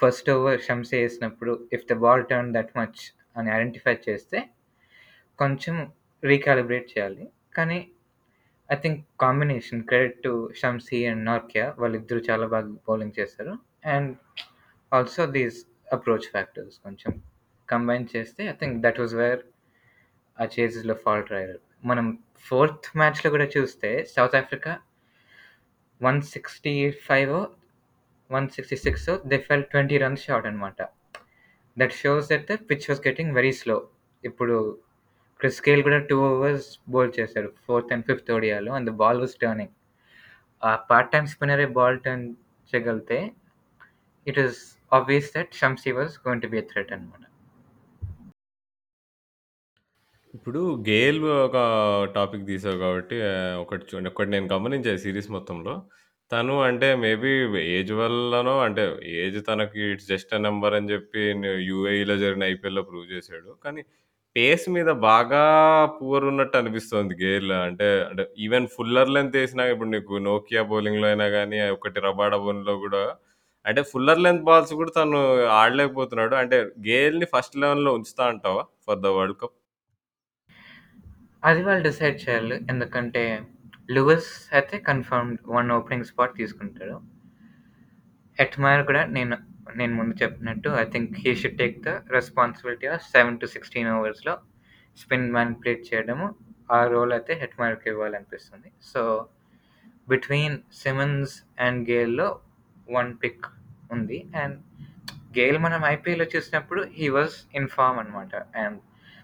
[0.00, 3.00] ఫస్ట్ ఓవర్ షమ్స్ వేసినప్పుడు if the ball turn that much
[3.36, 4.38] అని ఐడెంటిఫై చేస్తే
[5.38, 5.76] కొంచెం
[6.22, 7.24] రీకాలిబ్రేట్ చేయాలి.
[7.54, 7.78] కానీ
[8.68, 13.54] I think combination credit to Shamsi and Nortje వాళ్ళిద్దరూ చాలా బాగా బౌలింగ్ చేస్తారు
[13.94, 14.10] and
[14.92, 15.58] also these
[15.92, 17.12] approach factors కొంచెం
[17.68, 19.42] కంబైన్ చేస్తే I think that was where
[20.38, 21.58] ఆ చేజెస్‌లో ఫాల్ట్ అయ్యారు.
[21.84, 22.06] మనం
[22.44, 24.72] ఫోర్త్ మ్యాచ్‌లో కూడా చూస్తే South Africa
[26.00, 26.74] one sixty
[27.08, 27.34] five
[28.36, 30.80] 165 166 they fell 20 runs short అనమాట.
[31.76, 33.76] That shows that the pitch was getting very slow.
[34.24, 34.56] ఇప్పుడు
[35.40, 37.48] క్రిస్ గేల్ కూడా టూ ఓవర్స్ బౌల్ చేశాడు.
[37.66, 39.74] Fourth and fifth ఓడియాలో and the ball was turning.
[40.62, 42.26] ఆ part time స్పిన్నరే ball turn
[42.72, 43.18] చేయగలిగితే
[44.26, 44.58] it is
[44.98, 47.22] obvious that Shamsi was going to be threat అనమాట.
[50.34, 51.56] ఇప్పుడు Gayle ఒక
[52.16, 53.16] topic తీసావు కాబట్టి
[53.62, 55.74] ఒకటి చూడండి ఒకటి నేను గమనించాను సిరీస్ మొత్తంలో.
[56.30, 57.30] తను అంటే మేబీ
[57.70, 58.82] ఏజ్ వల్లనో అంటే
[59.22, 61.22] ఏజ్ తనకి ఇట్స్ జస్ట్ ఎ నంబర్ అని చెప్పి
[61.68, 63.82] యూఏఈలో జరిగిన ఐపీఎల్‌లో ప్రూవ్ చేశాడు కానీ
[64.36, 65.42] పేస్ మీద బాగా
[65.96, 67.52] పూర్ ఉన్నట్టు అనిపిస్తోంది గేల్.
[67.66, 72.74] అంటే అంటే ఈవెన్ ఫుల్లర్ లెంత్ ఏసినా ఇప్పుడు నీకు నోకియా బౌలింగ్‌లో అయినా కానీ ఒకటి రబాడ బౌన్‌లో
[72.84, 73.02] గూడా
[73.66, 75.18] అంటే ఫుల్లర్ లెంత్ బాల్స్ గూడా తను
[75.58, 76.34] ఆడలేకపోతున్నాడు.
[76.42, 79.56] అంటే గేల్‌ని ఫస్ట్ 11లో ఉంచుతా అంటావా ఫర్ ద వరల్డ్ కప్?
[81.42, 82.56] అది వాళ్ళు డిసైడ్ చేయాలి.
[82.70, 83.22] ఎందుకంటే
[83.90, 86.96] లూయిస్ అయితే కన్ఫర్మ్డ్ వన్ ఓపెనింగ్ స్పాట్ తీసుకుంటాడు.
[88.38, 89.36] ఎట్మాయర్ కూడా నేను
[89.76, 94.34] నేను ముందు చెప్పినట్టు I think he should take the responsibility of 7-16 ఓవర్స్‌లో
[94.98, 96.26] స్పిన్ మ్యానిపులేట్ చేయడము.
[96.70, 98.68] ఆ రోల్ అయితే హెట్‌మైర్‌కి ఇవ్వాలనిపిస్తుంది.
[98.92, 99.02] సో,
[100.08, 102.28] బిట్వీన్ సిమన్స్ అండ్ గేల్‌లో
[102.88, 103.46] వన్ పిక్
[103.90, 104.18] ఉంది.
[104.42, 104.56] అండ్
[105.38, 108.32] గేల్ మనం ఐపీఎల్‌లో చూసినప్పుడు హీ వాజ్ ఇన్ ఫార్మ్ అనమాట.
[108.62, 108.78] అండ్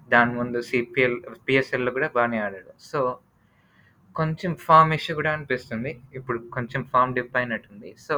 [0.09, 2.73] దాని ముందు సిపిఎల్ పిఎస్ఎల్లో కూడా బాగానే ఆడాడు.
[2.91, 3.01] సో,
[4.17, 5.91] కొంచెం ఫార్మ్ ఇష్యూ కూడా అనిపిస్తుంది.
[6.15, 7.91] ఇప్పుడు కొంచెం ఫార్మ్ డిప్ అయినట్టుంది.
[8.07, 8.17] సో,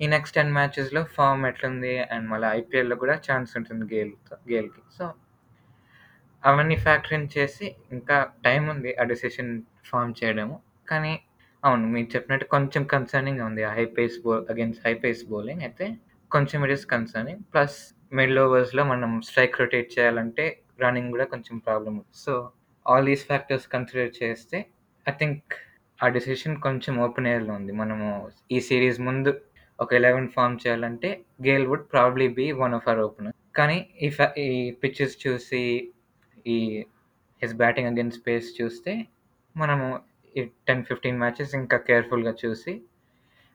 [0.00, 4.82] ఈ నెక్స్ట్ 10 మ్యాచెస్‌లో ఫార్మ్ ఎట్లుంది అండ్ మళ్ళీ ఐపీఎల్‌లో కూడా ఛాన్స్ ఉంటుంది గేల్‌తో గేల్‌కి.
[4.98, 5.04] సో,
[6.42, 9.50] అవన్నీ ఫ్యాక్టర్ ఇన్ చేసి ఇంకా టైం ఉంది ఆ డెసిషన్
[9.88, 10.56] ఫార్మ్ చేయడము.
[10.88, 11.12] కానీ
[11.62, 13.62] అవును మీరు చెప్పినట్టు కొంచెం కన్సర్నింగ్‌గా ఉంది.
[13.64, 15.86] ఆ హై పేస్ బౌ అగైన్స్ట్ హై పేస్ బౌలింగ్ అయితే
[16.30, 17.42] కొంచెం it is concerning.
[17.54, 17.78] Plus
[18.12, 20.44] middle ఓవర్స్‌లో మనం స్ట్రైక్ రొటేట్ చేయాలంటే
[20.82, 21.98] రన్నింగ్ కూడా కొంచెం problem.
[22.24, 22.32] So,
[22.86, 24.58] all these factors consider చేస్తే
[25.06, 25.52] ఐ థింక్
[26.00, 27.72] ఆ డెసిషన్ కొంచెం ఓపెన్ ఎయిర్‌లో ఉంది.
[27.72, 28.06] మనము
[28.50, 29.30] ఈ సిరీస్ ముందు
[29.78, 31.08] ఒక 11 ఫార్మ్ చేయాలంటే
[31.46, 33.36] Gayle would probably be one of our opener.
[33.54, 34.08] కానీ ఈ
[34.46, 34.48] ఈ
[34.82, 35.62] పిచ్చెస్ చూసి
[36.46, 36.58] ఈ
[37.42, 38.92] హిస్ బ్యాటింగ్ అగైన్స్ట్ పేస్ చూస్తే
[39.56, 39.86] మనము
[40.34, 42.74] ఈ 10, 15 మ్యాచెస్ ఇంకా కేర్‌ఫుల్‌గా చూసి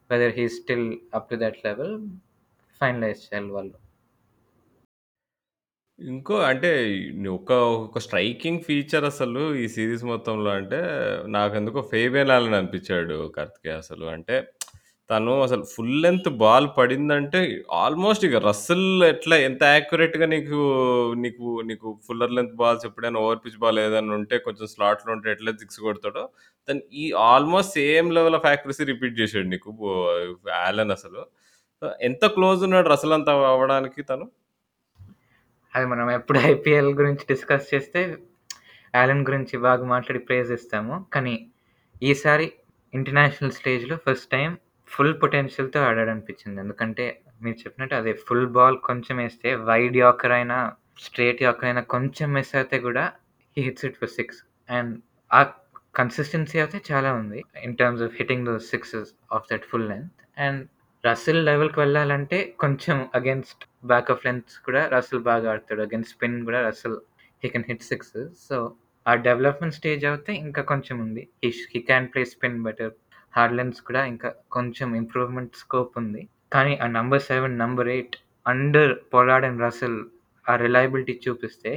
[0.10, 1.96] whether he still up to that level
[2.82, 3.76] finalize చేయాలి వాళ్ళు.
[6.02, 6.70] ఇంకో అంటే
[7.32, 10.80] ఒక ఒక స్ట్రైకింగ్ ఫీచర్ అసలు ఈ సీరీస్ మొత్తంలో అంటే
[11.36, 14.06] నాకెందుకో ఫేబియన్ ఆలన్ అనిపించాడు కార్తికేయ అసలు.
[14.16, 14.36] అంటే
[15.10, 17.40] తను అసలు ఫుల్ లెంగ్త్ బాల్ పడిందంటే
[17.80, 20.60] ఆల్మోస్ట్ ఇక రస్సెల్ ఎట్లా ఎంత యాక్యురేట్‌గా నీకు
[21.24, 25.54] నీకు నీకు ఫుల్లర్ లెంగ్త్ బాల్స్ ఎప్పుడైనా ఓవర్ పిచ్ బాల్ ఏదైనా ఉంటే కొంచెం స్లాట్‌లో ఉంటే ఎట్లా
[25.62, 26.24] సిక్స్ కొడతాడో
[26.68, 29.92] తను ఈ almost same level of accuracy repeat చేసాడు నీకు బో
[30.64, 31.24] ఆలన్ అసలు.
[32.04, 34.26] ఎంత క్లోజ్ ఉన్నాడు రసెల్ అంత అవ్వడానికి తను?
[35.76, 38.02] అది మనం ఎప్పుడు ఐపీఎల్ గురించి డిస్కస్ చేస్తే
[38.94, 40.96] ఆలన్ గురించి బాగా మాట్లాడి ప్రైజ్ ఇస్తాము.
[41.14, 41.36] కానీ
[42.02, 42.48] ఈసారి
[42.94, 44.50] ఇంటర్నేషనల్ స్టేజ్‌లో ఫస్ట్ టైం
[44.92, 46.58] ఫుల్ పొటెన్షియల్‌తో ఆడాడనిపించింది.
[46.64, 47.06] ఎందుకంటే
[47.44, 50.58] మీరు చెప్పినట్టు అదే ఫుల్ బాల్ కొంచెం వేస్తే వైడ్ యాకర్ అయినా,
[51.06, 53.06] స్ట్రెయిట్ యార్కర్ అయినా కొంచెం మిస్ అయితే కూడా
[53.58, 54.92] he hits it for six and
[55.32, 55.42] ఆ
[55.96, 57.40] కన్సిస్టెన్సీ అయితే చాలా ఉంది.
[57.66, 60.62] In terms of hitting those sixes of that full length and
[61.04, 63.52] Russell లెవెల్‌కి వెళ్ళాలంటే కొంచెం అగైన్స్
[63.86, 65.82] బ్యాక్ ఆఫ్ లెంగ్త్స్ కూడా రస్సెల్ బాగా ఆడతాడు.
[65.82, 66.98] అగైన్స్ట్ స్పిన్ కూడా Russell
[67.44, 68.58] he can hit six so,
[69.06, 71.24] ఆ డెవలప్‌మెంట్ స్టేజ్ అయితే ఇంకా కొంచెం ఉంది.
[71.42, 72.94] He he he can play spin better.
[73.34, 76.22] Hard lengths కూడా ఇంకా కొంచెం ఇంప్రూవ్‌మెంట్ స్కోప్ ఉంది.
[76.52, 80.00] కానీ ఆ number seven number eight under Pollard and Russell
[80.46, 81.72] ఆ రిలయబిలిటీ చూపిస్తే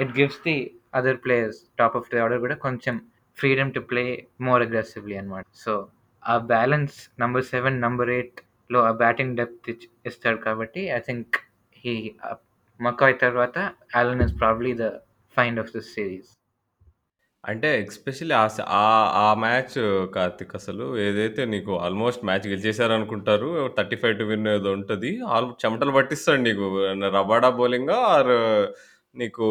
[0.00, 0.56] it gives the
[0.94, 2.94] other players top of the order కూడా కొంచెం
[3.38, 4.04] ఫ్రీడమ్ టు ప్లే
[4.40, 5.44] మోర్ అగ్రెసివ్‌లీ అన్నమాట.
[5.56, 5.72] సో,
[6.22, 8.12] ఆ బ్యాలెన్స్ నంబర్ సెవెన్ నంబర్
[8.70, 9.68] 8లో ఆ బ్యాటింగ్ డెప్త్
[10.10, 11.36] ఇస్తాడు కాబట్టి ఐ థింక్
[11.82, 11.94] హి
[12.80, 13.58] మకాయ్ తర్వాత
[13.96, 14.86] Allen is probably the
[15.36, 16.32] find of this series.
[17.44, 18.34] అంటే ఎస్పెషల్లీ
[18.78, 18.84] ఆ
[19.24, 19.76] ఆ మ్యాచ్
[20.14, 23.48] కార్తిక్ అసలు ఏదైతే నీకు ఆల్మోస్ట్ మ్యాచ్ గెలిచేసారనుకుంటారు.
[23.68, 25.10] 35 టు విన్ ఏదో ఉంటది.
[25.34, 26.66] ఆల్ చెమటలు పట్టిస్తాడు నీకు.
[27.18, 28.34] రబాడా బౌలింగా ఆర్
[29.14, 29.46] నీకు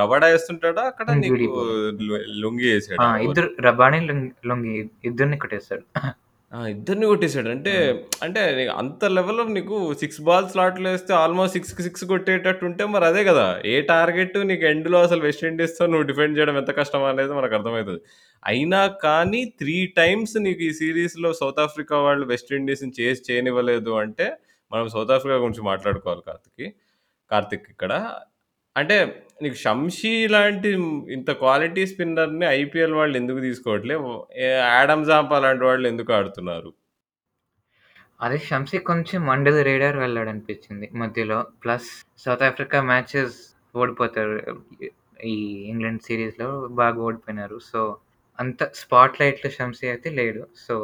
[0.00, 1.60] రబాడా ఏస్తుంటాడా అక్కడ లుంగి నీకు.
[2.06, 2.70] లు లుంగి?
[3.00, 4.00] ఓవర్ ఇద్దరు రబానీ,
[4.50, 5.84] లుంగి ఇద్దరిని కొట్టేసాడు.
[6.52, 6.58] ఆ!
[6.72, 7.48] ఇద్దరిని కొట్టేసాడు.
[7.54, 7.72] అంటే.
[8.22, 8.42] అంటే
[8.78, 13.44] అంత లెవెల్‌లో నీకు 6 బాల్స్ స్లాట్‌లో ఏస్తే ఆల్మోస్ట్ 6కి 6 కొట్టేటట్టు ఉంటే మరి అదే కదా!
[13.66, 18.00] ఏ టార్గెట్ నీకు ఎండ్‌లో అసలు వెస్ట్ ఇండీస్‌తో నువ్వు డిఫెండ్ చేయడం ఎంత కష్టం అనేది మనకు అర్థమైతది.
[18.42, 24.28] అయినా కానీ 3 టైమ్స్ నీకు ఈ సీరీస్‌లో సౌత్ ఆఫ్రికా వాళ్ళు వెస్ట్ ఇండీస్‌ని చేజ్ చేయనివ్వలేదు అంటే
[24.72, 26.68] మనం సౌత్ ఆఫ్రికా గురించి మాట్లాడుకోవాలి కార్తిక్‌కి
[27.30, 27.92] కార్తిక్ ఇక్కడ.
[28.76, 28.96] అంటే
[29.40, 30.70] నీకు షంషీ లాంటి
[31.12, 33.96] ఇంత క్వాలిటీ స్పిన్నర్‌ని ఐపీఎల్ వాళ్ళు ఎందుకు తీసుకోవట్లే?
[34.40, 36.70] ఏ ఆడమ్ జాంపా లాంటి వాళ్ళు ఎందుకు ఆడుతున్నారు?
[38.20, 41.38] అదే షంషీ కొంచెం అండర్ ది రేడార్ వెళ్ళాడనిపించింది మధ్యలో.
[41.64, 41.88] ప్లస్
[42.18, 43.36] సౌత్ ఆఫ్రికా మ్యాచెస్
[43.74, 44.34] ఓడిపోతారు.
[45.26, 45.36] ఈ
[45.70, 47.58] ఇంగ్లాండ్ సీరీస్‌లో బాగా ఓడిపోయినారు.
[47.70, 47.80] సో,
[48.38, 50.42] అంత స్పాట్ లైట్‌లో షంసీ అయితే లేడు.
[50.66, 50.74] సో,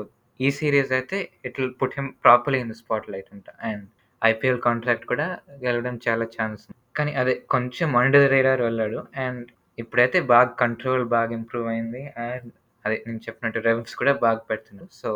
[0.40, 1.18] ఈ సీరీస్ అయితే
[1.48, 3.48] it will put him properly in the spotlight అంట.
[3.70, 3.84] అండ్
[4.24, 5.26] ఐపీఎల్ కాంట్రాక్ట్ కూడా
[5.64, 6.62] గెలవడం చాలా ఛాన్స్
[6.96, 8.98] కానీ అదే కొంచెం అండర్ రేడార్ వెళ్ళాడు.
[9.24, 9.44] అండ్
[9.78, 12.02] ఇప్పుడైతే బాగా కంట్రోల్ బాగా ఇంప్రూవ్ అయింది.
[12.26, 12.48] అండ్
[12.84, 14.92] అదే నేను చెప్పినట్టు రెవ్స్ కూడా బాగా పెడుతున్నాడు.
[14.94, 15.10] సో,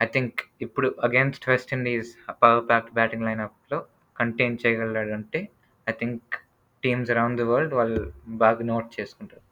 [0.00, 2.10] ఐ థింక్ ఇప్పుడు against West Indies
[2.42, 3.78] power packed batting లైనప్‌లో
[4.16, 5.40] contain చేయగలడంటే
[5.86, 6.36] I think
[6.82, 8.02] teams around the world వాళ్ళు
[8.42, 9.44] బాగా నోట్ చేసుకుంటారు.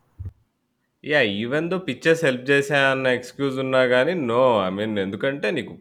[1.04, 4.42] యా ఈవెన్ దో పిక్చర్స్ హెల్ప్ చేశాయన్న ఎక్స్‌క్యూజ్ ఉన్నా కానీ నో.
[4.66, 5.74] ఐ మీన్ ఎందుకంటే నీకు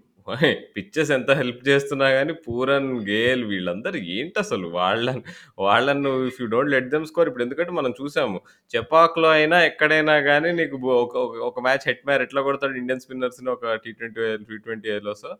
[0.76, 5.22] పిక్చర్స్ ఎంత హెల్ప్ చేస్తున్నా గాని, పూరన్, గేల్ వీళ్ళందరూ ఏంటసలు వాళ్ళని
[5.60, 8.40] వాళ్ళని నువ్వు if you don't let them score ఇప్పుడు ఎందుకంటే మనం చూసాము.
[8.72, 11.16] చెపాక్‌లో అయినా, ఎక్కడైనా గాని నీకు బో ఒక
[11.50, 14.10] ఒక మ్యాచ్ హెట్‌మైర్ ఎట్లా కొడతాడు ఇండియన్ స్పిన్నర్స్‌ని ఒక టీ20
[14.50, 14.90] టీ20
[15.24, 15.32] సో,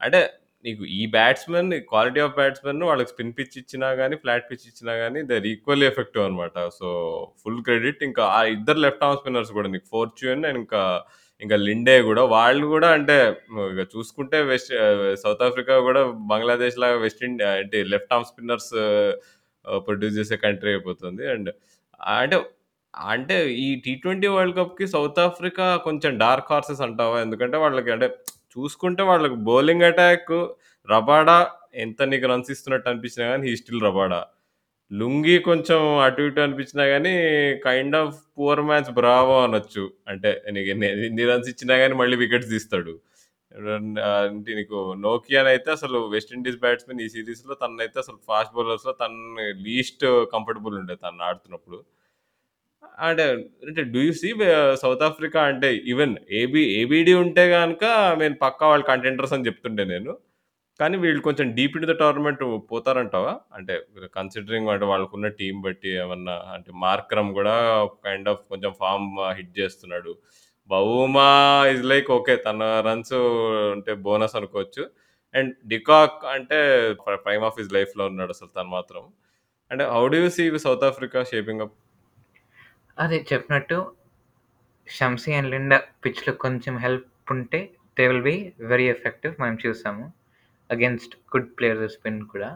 [0.00, 0.20] అంటే
[0.64, 5.20] నీకు ఈ బ్యాట్స్‌మెన్ క్వాలిటీ ఆఫ్ బ్యాట్స్‌మెన్ వాళ్ళకి స్పిన్ పిచ్ ఇచ్చినా గాని, ఫ్లాట్ పిచ్ ఇచ్చినా గాని
[5.30, 6.56] దే ఈక్వల్లీ ఎఫెక్టివ్ అనమాట.
[6.78, 6.88] సో,
[7.42, 10.82] ఫుల్ క్రెడిట్ ఇంకా ఆ ఇద్దరు లెఫ్ట్ ఆర్మ్ స్పిన్నర్స్ కూడా నీకు ఫోర్చ్యూన్ అండ్ ఇంకా,
[11.42, 13.16] ఇంకా లిండే కూడా వాళ్ళు కూడా అంటే
[13.92, 14.72] చూసుకుంటే వెస్ట్
[15.22, 18.70] సౌత్ ఆఫ్రికా కూడా బంగ్లాదేశ్ లాగా వెస్ట్ ఇండియా అంటే లెఫ్ట్ ఆర్మ్ స్పిన్నర్స్
[19.86, 21.24] ప్రొడ్యూస్ చేసే కంట్రీ అయిపోతుంది.
[21.34, 21.50] అండ్
[22.16, 22.36] అంటే
[22.94, 27.16] అంటే ఈ టీ20 వరల్డ్ కప్‌కి సౌత్ ఆఫ్రికా కొంచెం డార్క్ హార్సెస్ అంటావా?
[27.26, 28.08] ఎందుకంటే వాళ్ళకి అంటే
[28.54, 30.32] చూసుకుంటే వాళ్ళకి బౌలింగ్ అటాక్
[30.88, 31.38] రబాడా
[31.84, 34.20] ఎంత నీకు రన్స్ ఇస్తున్నట్టు అనిపించినా కానీ హీ స్టిల్ రబాడా.
[34.92, 37.12] లుంగి కొంచెం అటు ఇటు అనిపించినా కానీ
[37.66, 39.84] kind of poor match Bravo అనొచ్చు.
[40.10, 42.94] అంటే నీకు ఎన్ని ఎన్ని రన్స్ ఇచ్చినా కానీ మళ్ళీ వికెట్స్ తీస్తాడు.
[43.52, 49.46] రన్ ఆహ్, అంటే నీకు నోకియానైతే అసలు వెస్టిండీస్ బ్యాట్స్‌మెన్ ఈ సీరీస్‌లో తననైతే అసలు ఫాస్ట్ బౌలర్స్‌లో తనని
[49.66, 51.80] లీస్ట్ కంఫర్టబుల్ ఉండే తను ఆడుతున్నప్పుడు.
[53.02, 54.48] అంటే, uh, అంటే do you see way
[54.82, 57.84] South Africa అంటే ఈవెన్ ఏబీ ఏబీడీ ఉంటే గనక
[58.20, 60.12] నేను పక్కా వాళ్ళు కంటెండర్స్ అని చెప్తుండే నేను.
[60.82, 63.32] కానీ వీళ్ళు కొంచెం డీప్ ఇన్ ద టోర్నమెంట్ పోతారంటావా?
[63.56, 63.74] అంటే
[64.16, 67.54] కన్సిడరింగ్ అంటే వాళ్ళకున్న టీం బట్టి ఏమన్నా అంటే మార్క్రమ్ కూడా
[68.06, 69.08] కైండ్ ఆఫ్ కొంచెం ఫామ్
[69.38, 70.12] హిట్ చేస్తున్నాడు.
[70.70, 71.28] Bavuma
[71.72, 72.34] is like okay.
[72.46, 73.14] తన రన్స్
[73.74, 74.82] అంటే బోనస్ అనుకోవచ్చు.
[75.34, 76.58] అండ్ డికాక్ అంటే
[77.26, 79.02] ప్రైమ్ ఆఫ్ హిస్ లైఫ్‌లో ఉన్నాడు అసలు తను మాత్రం.
[79.70, 81.74] And how do you see South Africa shaping up?
[82.96, 83.78] అదే చెప్పినట్టు
[84.88, 87.60] షంసీ అండ్ లిండా పిచ్‌లో కొంచెం హెల్ప్ ఉంటే
[87.96, 88.36] they will be
[88.72, 90.04] very effective మనం చూసాము.
[90.72, 92.50] అగేన్స్ట్ గుడ్ ప్లేయర్స్ స్పిన్ కూడా.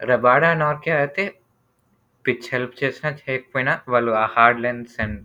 [0.00, 1.24] రబాడా, నార్కే అయితే
[2.24, 5.18] పిచ్ హెల్ప్ చేసినా చేయకపోయినా వాళ్ళు ఆ హార్డ్ లెన్స్ అండ్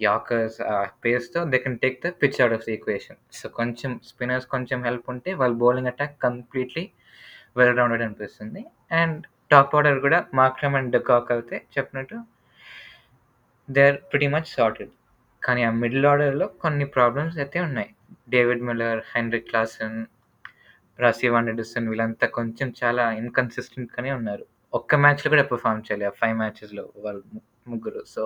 [0.00, 3.18] యాకర్స్ ఆ పేస్‌తో they can take the pitch out of equation.
[3.32, 6.84] So, కొంచెం స్పిన్నర్స్ కొంచెం హెల్ప్ ఉంటే వాళ్ళ బౌలింగ్ అటాక్ కంప్లీట్‌లీ
[7.56, 8.62] వెల్ రౌండెడ్ అనిపిస్తుంది.
[8.92, 12.16] అండ్ టాప్ ఆర్డర్ కూడా మాక్రమ్ అండ్ డికాక్ అయితే చెప్పినట్టు
[13.68, 14.92] they are pretty much sorted.
[15.42, 17.90] కానీ ఆ మిడిల్ ఆర్డర్‌లో కొన్ని ప్రాబ్లమ్స్ అయితే ఉన్నాయి.
[18.28, 19.96] David Miller, Heinrich Klaasen
[20.98, 24.44] Rassie van der Dussen వీళ్ళంతా కొంచెం చాలా ఇన్‌కన్సిస్టెంట్‌గానే ఉన్నారు.
[24.72, 27.22] ఒక్క మ్యాచ్‌లో కూడా పర్ఫామ్ చేయాలి ఆ ఫైవ్ మ్యాచెస్‌లో వాళ్ళు
[27.68, 28.02] ముగ్గురు.
[28.06, 28.22] సో,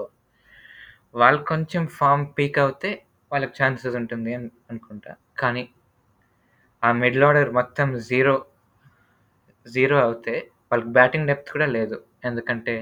[1.14, 2.90] వాళ్ళు కొంచెం ఫార్మ్ పీక్ అవుతే
[3.32, 5.12] వాళ్ళకి ఛాన్సెస్ ఉంటుంది అని అనుకుంటా.
[5.38, 5.64] కానీ
[6.82, 8.34] ఆ మిడిల్ ఆర్డర్ మొత్తం జీరో,
[9.66, 10.34] జీరో అవుతే
[10.72, 11.96] వాళ్ళకి బ్యాటింగ్ డెప్త్ కూడా లేదు.
[12.24, 12.74] ఎందుకంటే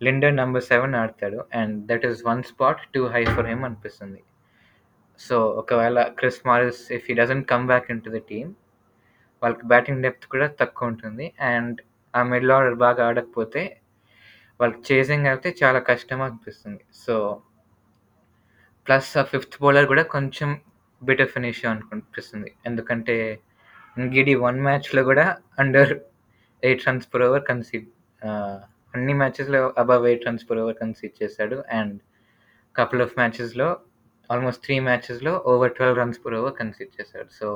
[0.00, 1.38] లిండర్ నెంబర్ సెవెన్ ఆడతాడు.
[1.54, 4.20] And that is one spot too high for him అనిపిస్తుంది.
[5.20, 8.50] సో, ఒకవేళ Chris Morris if he doesn't come back into the team
[9.44, 11.26] వాళ్ళకి బ్యాటింగ్ డెప్త్ కూడా తక్కువ ఉంటుంది.
[11.52, 11.78] అండ్
[12.14, 13.62] ఆ మిడిల్ ఆర్డర్ బాగా ఆడకపోతే
[14.60, 16.82] వాళ్ళకి చేసింగ్ అయితే చాలా కష్టం అనిపిస్తుంది.
[17.04, 17.14] సో
[18.86, 20.50] ప్లస్ ఆ ఫిఫ్త్ బౌలర్ కూడా కొంచెం
[21.02, 22.50] బెటర్ ఫినిష్ అనిపిస్తుంది.
[22.66, 23.16] ఎందుకంటే
[24.14, 25.24] గిడి వన్ మ్యాచ్‌లో కూడా
[25.62, 25.92] under
[26.62, 27.88] eight runs per over conceded
[28.94, 31.56] అన్ని మ్యాచెస్‌లో above eight runs per over conceded చేశాడు.
[31.78, 31.96] అండ్
[32.76, 33.68] కపుల్ ఆఫ్ మ్యాచెస్‌లో
[34.30, 37.30] almost three మ్యాచెస్‌లో over 12 runs per over conceded చేశాడు.
[37.40, 37.48] సో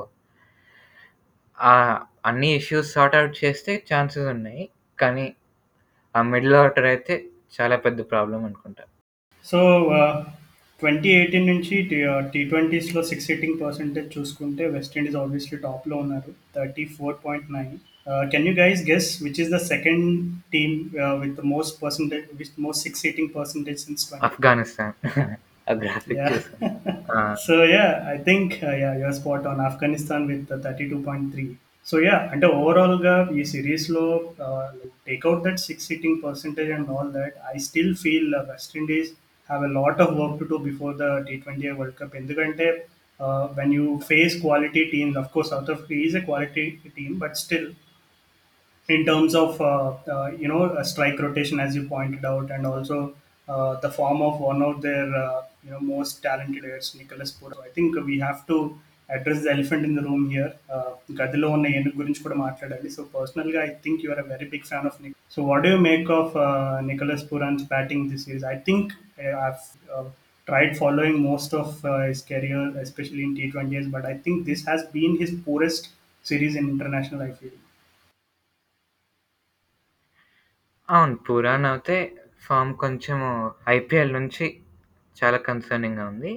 [1.59, 4.63] ఆహ్, అన్ని ఇష్యూస్ సార్ట్ ఔట్ చేస్తే ఛాన్సెస్ ఉన్నాయి.
[4.99, 5.25] కానీ
[6.15, 7.15] ఆ మిడిల్ ఆర్డర్ అయితే
[7.53, 8.83] చాలా పెద్ద ప్రాబ్లమ్ అనుకుంటా.
[9.45, 9.59] సో
[9.97, 10.17] ఆహ్,
[10.81, 16.31] 2018 నుంచి టీ ఆహ్, టీ20స్‌లో సిక్స్ హిట్టింగ్ పర్సెంటేజ్ చూసుకుంటే వెస్ట్ ఇండీస్ ఆబ్వియస్లీ టాప్‌లో ఉన్నారు.
[16.57, 17.71] 34.9
[18.07, 20.05] ఆహ్, can you guys guess which is the second
[20.55, 24.95] team ah, with the most percentage with most six hitting percentage since 20 Afghanistan.
[25.68, 26.32] ఆ graphic Yeah.
[26.32, 26.70] చూసాను.
[27.12, 27.20] ఆ!
[27.44, 29.58] So yeah, I think uh, yeah, you're spot on.
[29.68, 31.46] Afghanistan with uh, 32.3.
[31.86, 34.04] So yeah అంటే ఓవరాల్గా ఈ సిరీస్లో
[35.08, 39.10] takeout that six hitting percentage and all that I still feel West Indies
[39.50, 42.68] have a lot of work to do before the T twenty World Cup ఎందుకంటే
[43.58, 46.64] when you face quality teams of course South Africa is a quality
[46.98, 47.68] team but still
[48.88, 49.68] in terms of uh,
[50.06, 52.96] uh, you know a strike rotation as you pointed out and also
[53.48, 57.55] uh, the form of one of their uh, you know most talented players Nicholas Pura.
[57.55, 58.57] So I think we have to
[59.09, 60.51] address the elephant in the room here.
[60.75, 64.65] Uh, గదిలో ఉన్న ఏనుగు గురించి కూడా మాట్లాడాలి so పర్సనల్గా I think you're a very big
[64.71, 66.33] fan of Nick so what do make of
[66.89, 68.91] Nicholas Pooran's batting this is I think
[69.21, 69.51] I
[70.47, 74.83] tried following most of uh, his career, especially in T20s, but I think this has
[74.87, 75.89] been his poorest
[76.25, 77.21] series in international.
[77.21, 77.55] I feel.
[80.89, 81.15] అవును.
[81.25, 81.97] పురాన్ అయితే
[82.43, 83.29] form కొంచెము
[83.75, 84.45] IPL నుంచి
[85.19, 86.31] చాలా కన్సర్నింగ్‌గా ఉంది.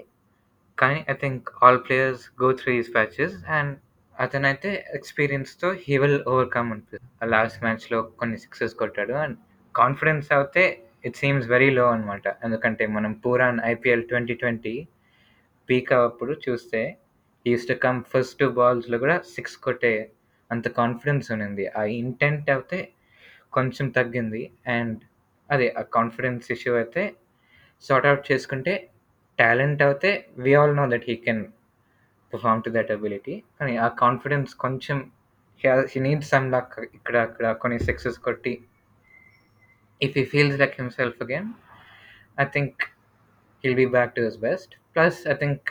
[0.78, 3.72] కానీ I think all players go through these patches and
[4.14, 7.06] అతనైతే ఎక్స్‌పీరియన్స్‌తో హీ విల్ ఓవర్‌కమ్ అనిపిస్తుంది.
[7.22, 9.36] ఆ లాస్ట్ మ్యాచ్‌లో కొన్ని సిక్సెస్ కొట్టాడు అండ్
[9.74, 10.64] కాన్ఫిడెన్స్ అయితే
[11.04, 14.74] ఇట్ సీమ్స్ వెరీ లో అనమాట ఎందుకంటే మనం Pooran IPL twenty twenty
[15.68, 16.82] peak అప్పుడు చూస్తే
[17.46, 19.94] is to come first two బాల్స్లో కూడా సిక్స్ కొట్టే
[20.50, 22.78] అంత కాన్ఫిడెన్స్ ఉన్నింది ఆ ఇంటెంట్ అయితే
[23.52, 24.42] కొంచెం తగ్గింది
[24.76, 25.00] అండ్
[25.50, 27.02] అదే ఆ కాన్ఫిడెన్స్ ఇష్యూ అయితే
[27.84, 28.72] సార్ట్ అవుట్ చేసుకుంటే
[29.38, 30.10] టాలెంట్ అయితే
[30.44, 31.42] we all know that he can
[32.32, 34.98] perform to that ability కానీ ఆ కాన్ఫిడెన్స్ కొంచెం
[35.92, 38.54] హీ నీడ్ సమ్ లక్ ఇక్కడ అక్కడ కొన్ని సక్సెస్ కొట్టి
[40.00, 41.48] if he feels like himself again
[42.38, 42.82] I think
[43.64, 45.68] he'll be back to his best plus I think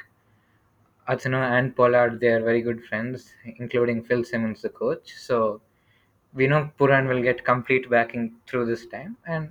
[1.07, 3.23] అతను and Pollard they are very good friends
[3.61, 5.37] including Phil Simmons coach so
[6.33, 9.49] వినోక్ Pooran will get complete backing through this time and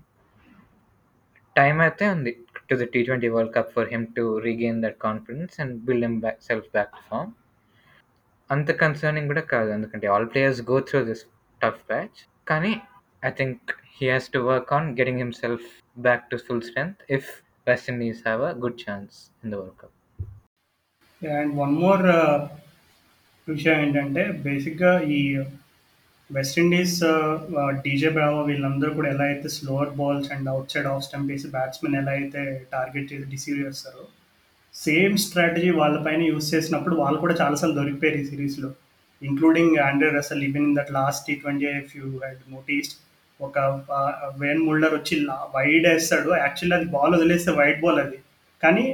[1.56, 2.32] time అయితే ఉంది.
[2.70, 6.90] To the T20 World Cup for him to regain that confidence and build himself back
[6.92, 7.30] to form.
[8.50, 11.22] అంత concerning కూడా కాదు ఎందుకంటే all players go through this
[11.60, 12.72] tough patch కానీ
[13.22, 15.66] I think he has to work on getting himself
[15.98, 17.28] back to full strength if
[17.66, 19.96] West Indies have a good chance in the World Cup
[21.22, 22.04] and one more
[23.48, 25.20] విషయం ఏంటంటే బేసిక్గా ఈ
[26.30, 26.98] West Indies
[27.84, 32.12] DJ Bravo వీళ్ళందరూ కూడా ఎలా అయితే slower balls and outside off stump వేసి batsmen ఎలా
[32.18, 32.42] అయితే
[32.74, 34.04] టార్గెట్ చేసి డిసీవ్ చేస్తారో
[34.74, 38.70] సేమ్ స్ట్రాటజీ వాళ్ళపైన యూస్ చేసినప్పుడు వాళ్ళు కూడా చాలాసార్లు దొరికిపోయారు ఈ సిరీస్లో
[39.22, 42.96] including Andre Russell even in that last T twenty if you had noticed
[43.40, 43.58] ఒక
[44.40, 45.14] వేన్ ముల్డర్ వచ్చి
[45.56, 46.30] వైడ్ వేస్తాడు.
[46.44, 48.18] యాక్చువల్లీ అది బాల్ వదిలేస్తే వైడ్ బాల్ అది.
[48.62, 48.84] కానీ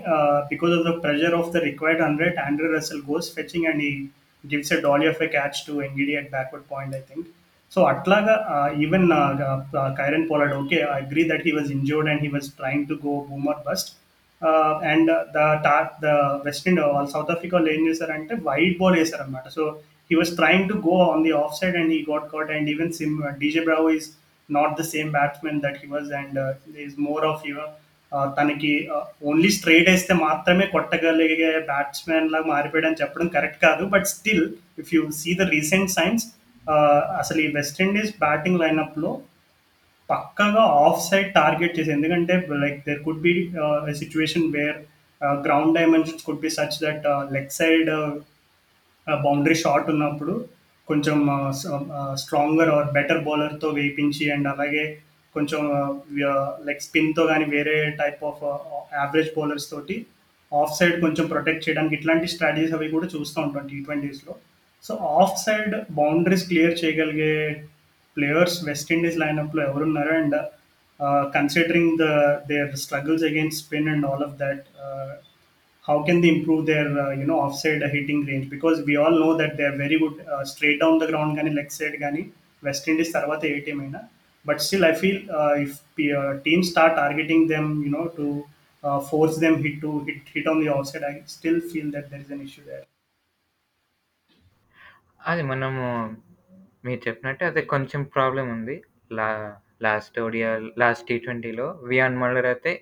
[0.52, 3.92] because of the pressure of the required hundred Andre Russell goes fetching and he
[4.52, 7.28] gives a dolly of a catch to Ngidi at backward point I think
[7.72, 8.34] so అట్లాగా
[8.84, 9.06] even
[9.98, 13.14] Kieron Pollard okay I agree that he was injured and he was trying to go
[13.30, 13.90] boom or bust
[14.92, 16.10] and the torr the
[16.46, 19.64] West ఇండ్ వాళ్ళు South Africa వాళ్ళు ఏం చేశారంటే wide ball వేశారనమాట so
[20.10, 22.92] he was trying to go on the off side and he got caught and even
[22.92, 24.08] SIM DJ Bravo is
[24.48, 26.38] not the same batsmen that he was and
[26.84, 27.70] is more of your
[28.36, 28.72] తనకి
[29.28, 33.84] only straight వేస్తే మాత్రమే కొట్టగలిగే batsmen లాగా మారిపోయాడని చెప్పడం correct కాదు.
[33.94, 34.44] But still
[34.82, 36.24] if you see the recent signs
[37.20, 39.10] అసలు ఈ వెస్ట్ ఇండీస్ బ్యాటింగ్ లైనప్లో
[40.08, 43.32] పక్కగా ఆఫ్ సైడ్ టార్గెట్ చేసి ఎందుకంటే like there could be
[44.02, 44.78] situation where
[45.40, 47.06] ground dimensions could be such that
[47.36, 47.90] leg side
[49.06, 50.34] boundary shot ఉన్నప్పుడు
[50.88, 51.18] కొంచెం
[52.22, 54.84] stronger or better బౌలర్తో వేయించి అండ్ అలాగే
[55.38, 55.62] కొంచెం
[56.66, 58.42] లైక్ స్పిన్తో కానీ వేరే టైప్ ఆఫ్
[58.94, 59.96] యావరేజ్ బౌలర్స్ తోటి
[60.52, 64.34] ఆఫ్ సైడ్ కొంచెం ప్రొటెక్ట్ చేయడానికి ఇట్లాంటి స్ట్రాటజీస్ అవి కూడా చూస్తూ ఉంటాం T ట్వంటీస్లో
[64.84, 67.32] so off side boundaries clear చేయగలిగే
[68.16, 70.12] ప్లేయర్స్ వెస్టిండీస్ లైనప్లో ఎవరున్నారు?
[70.20, 70.36] And
[71.38, 72.08] considering the
[72.52, 74.66] their struggles against spin and all of that
[75.84, 78.46] how can they improve their uh, you know offside hitting range?
[78.54, 81.50] Because we all know that they are very good uh, straight down the ground కానీ
[81.58, 82.22] leg side కానీ
[82.64, 84.00] West Indies తర్వాత ఏ team అయినా
[84.46, 85.20] but still I feel
[85.64, 85.76] if
[86.46, 88.26] team start targeting them you know to
[89.08, 92.32] force them hit to hit hit on the outside I still feel that there is
[92.32, 92.86] an issue there
[95.26, 95.84] అది మనము
[96.86, 98.74] మీరు చెప్పినట్టే అదే కొంచెం problem ఉంది.
[99.12, 99.28] లా
[99.82, 102.72] last Odia last T ట్వంటీలో Wiaan Mulder అయితే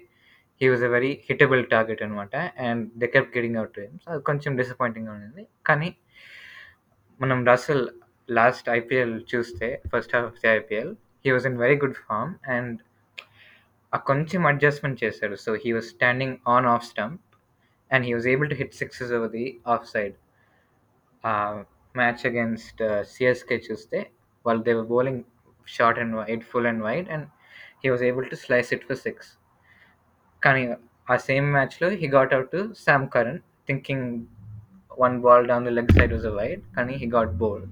[0.61, 2.35] he was a very hittable target అనమాట
[2.67, 5.89] and they kept getting out to అది కొంచెం డిసప్పాయింటింగ్గా ఉంది కానీ
[7.21, 7.85] మనం రసల్
[8.29, 10.93] లాస్ట్ ఐపీఎల్ చూస్తే first half of the IPL
[11.25, 12.79] he was in very good form and
[13.93, 15.35] ఆ కొంచెం అడ్జస్ట్మెంట్ చేశాడు.
[15.45, 17.21] So he was standing on off stump
[17.91, 20.15] and he was able to hit sixes over the off side
[21.95, 22.81] match against
[23.13, 23.99] CSK చూస్తే
[24.45, 25.23] వాళ్ళు they bowling
[25.69, 27.27] short and wide full and wide and
[27.83, 29.31] he was able to slice it for six
[30.43, 30.63] కానీ
[31.11, 34.07] ఆ same మ్యాచ్లో he got out to Sam Curran thinking
[34.99, 37.71] one ball down the leg side was a wide కానీ he got bowled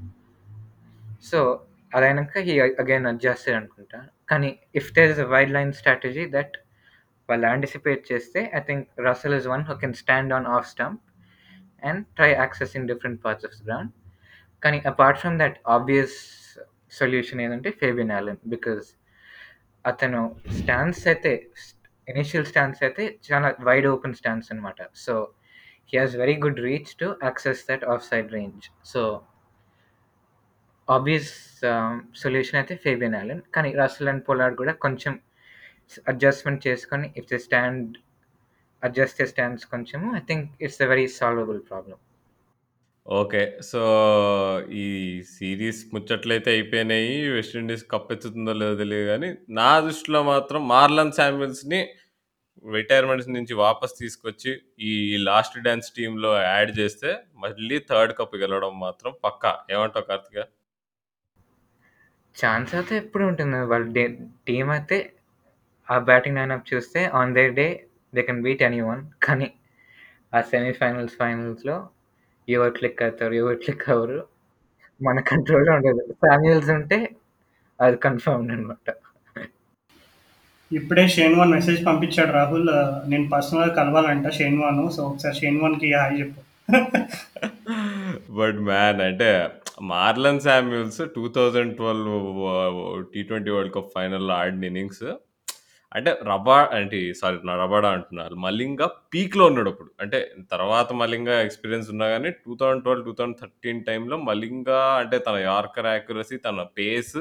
[1.30, 1.40] so
[1.92, 3.98] అదైనాక he again adjusted అనుకుంటా
[4.30, 6.54] కానీ if there is a wide line strategy that
[7.28, 11.02] వాళ్ళు anticipate చేస్తే I think Russell is one who can stand on off stump
[11.82, 13.92] and try access in different parts of the ground
[14.62, 16.16] కానీ apart from that obvious
[16.92, 18.86] solution ఏంటంటే Fabian Alan because
[19.84, 20.22] అతను
[20.58, 21.32] stance అయితే
[22.08, 25.14] initial stance అయితే చాలా wide open stance అనమాట so
[25.90, 29.02] he has very good reach to access that off side range so
[30.94, 31.32] obvious
[32.22, 35.14] solution అయితే Fabian Allen కానీ Russell and Pollard కూడా కొంచెం
[36.06, 37.90] అడ్జస్ట్మెంట్ చేసుకొని if the stand
[38.82, 41.98] adjust the stands కొంచెము I think it's a very solvable problem
[43.06, 43.40] okay.
[43.62, 43.80] So,
[44.82, 44.84] ఈ
[45.30, 47.14] series ముచ్చట్లయితే అయిపోయినాయి.
[47.28, 49.28] West Indies కప్పెత్తుతుందో లేదో తెలియదు కానీ
[49.58, 51.80] నా దృష్టిలో మాత్రం మార్లన్ శాంపిల్స్ని
[52.64, 54.92] రిటైర్మెంట్స్ నుంచి వాపస్ తీసుకొచ్చి, ఈ
[55.28, 59.52] లాస్ట్ డ్యాన్స్ టీంలో యాడ్ చేస్తే, మళ్ళీ థర్డ్ కప్ గెలవడం మాత్రం పక్కా.
[59.70, 60.38] ఏమంటావు కార్తిక?
[62.36, 63.58] ఛాన్స్ అయితే ఎప్పుడు ఉంటుంది.
[63.72, 64.04] వాళ్ళ డే
[64.46, 64.98] టీమ్ అయితే
[65.88, 67.66] ఆ బ్యాటింగ్ లైనప్ చూస్తే on their day
[68.12, 69.02] they can beat anyone.
[69.26, 69.48] కానీ
[70.32, 71.76] ఆ సెమీఫైనల్స్, ఫైనల్స్‌లో
[72.48, 74.20] ఎవరు క్లిక్ అవుతారు, ఎవరు క్లిక్ అవ్వరు
[75.00, 76.02] మన కంట్రోల్‌లో ఉండదు.
[76.22, 76.98] శామ్యూల్స్ ఉంటే
[77.80, 78.86] అది కన్ఫర్మ్డ్ అనమాట.
[80.70, 82.70] ఇప్పుడే షేన్ వాన్ మెసేజ్ పంపించాడు రాహుల్.
[83.06, 84.84] నేను పర్సనల్‌గా కలవాలంట షేన్ వాను.
[84.90, 86.40] సో, ఒకసారి షేన్ వాన్‌కి హాయ్ చెప్పు.
[88.38, 89.30] బట్ మ్యాన్ అంటే
[89.88, 92.14] మార్లన్ శామ్యూల్స్ 2012
[93.12, 95.04] టీ20 వరల్డ్ కప్ ఫైనల్‌లో ఆడిన ఇన్నింగ్స్
[95.92, 98.34] అంటే రబా ఏంటి సారీ నా రబాడా అంటున్నారు.
[98.44, 99.90] మలింగ పీక్‌లో ఉన్నాడప్పుడు.
[100.00, 100.18] అంటే
[100.52, 103.50] తర్వాత మలింగ ఎక్స్‌పీరియన్స్ ఉన్నా గానీ 2012, 2013
[103.88, 104.70] టైమ్‌లో మలింగ
[105.00, 107.16] అంటే తన యార్కర్ యాక్యురసీ, తన పేస్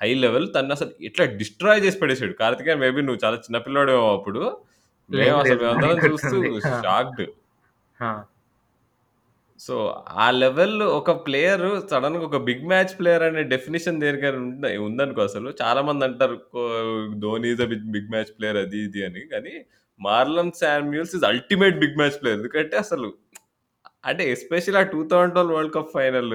[0.00, 2.34] హై లెవెల్ తనసలు ఎట్లా డిస్ట్రాయ్ చేసి పడేసాడు.
[2.42, 4.42] కార్తికేయ మేబీ నువ్వు చాలా చిన్న పిల్లోడివేమో అప్పుడు.
[5.10, 5.62] లేదు లేదు.
[5.62, 6.60] మేమందరం చూస్తూ గుర్తుంది.
[6.84, 7.24] షాక్డ్.
[8.00, 8.10] ఆ!
[9.58, 9.74] సో,
[10.16, 15.52] ఆ లెవెల్ ఒక ప్లేయర్ సడన్గా ఒక బిగ్ మ్యాచ్ ప్లేయర్ అనే డెఫినిషన్ దగ్గర ఉంద ఉందనుకో అసలు.
[15.62, 16.62] చాలామంది అంటారు కో
[17.18, 19.20] Dhoni is a big big match player అది ఇది అని.
[19.32, 19.54] కానీ
[20.00, 22.38] Marlon Samuels is ultimate big match player.
[22.38, 23.08] ఎందుకంటే అసలు
[24.06, 26.34] అంటే ఎస్పెషల్లీ ఆ 2012 వరల్డ్ కప్ ఫైనల్,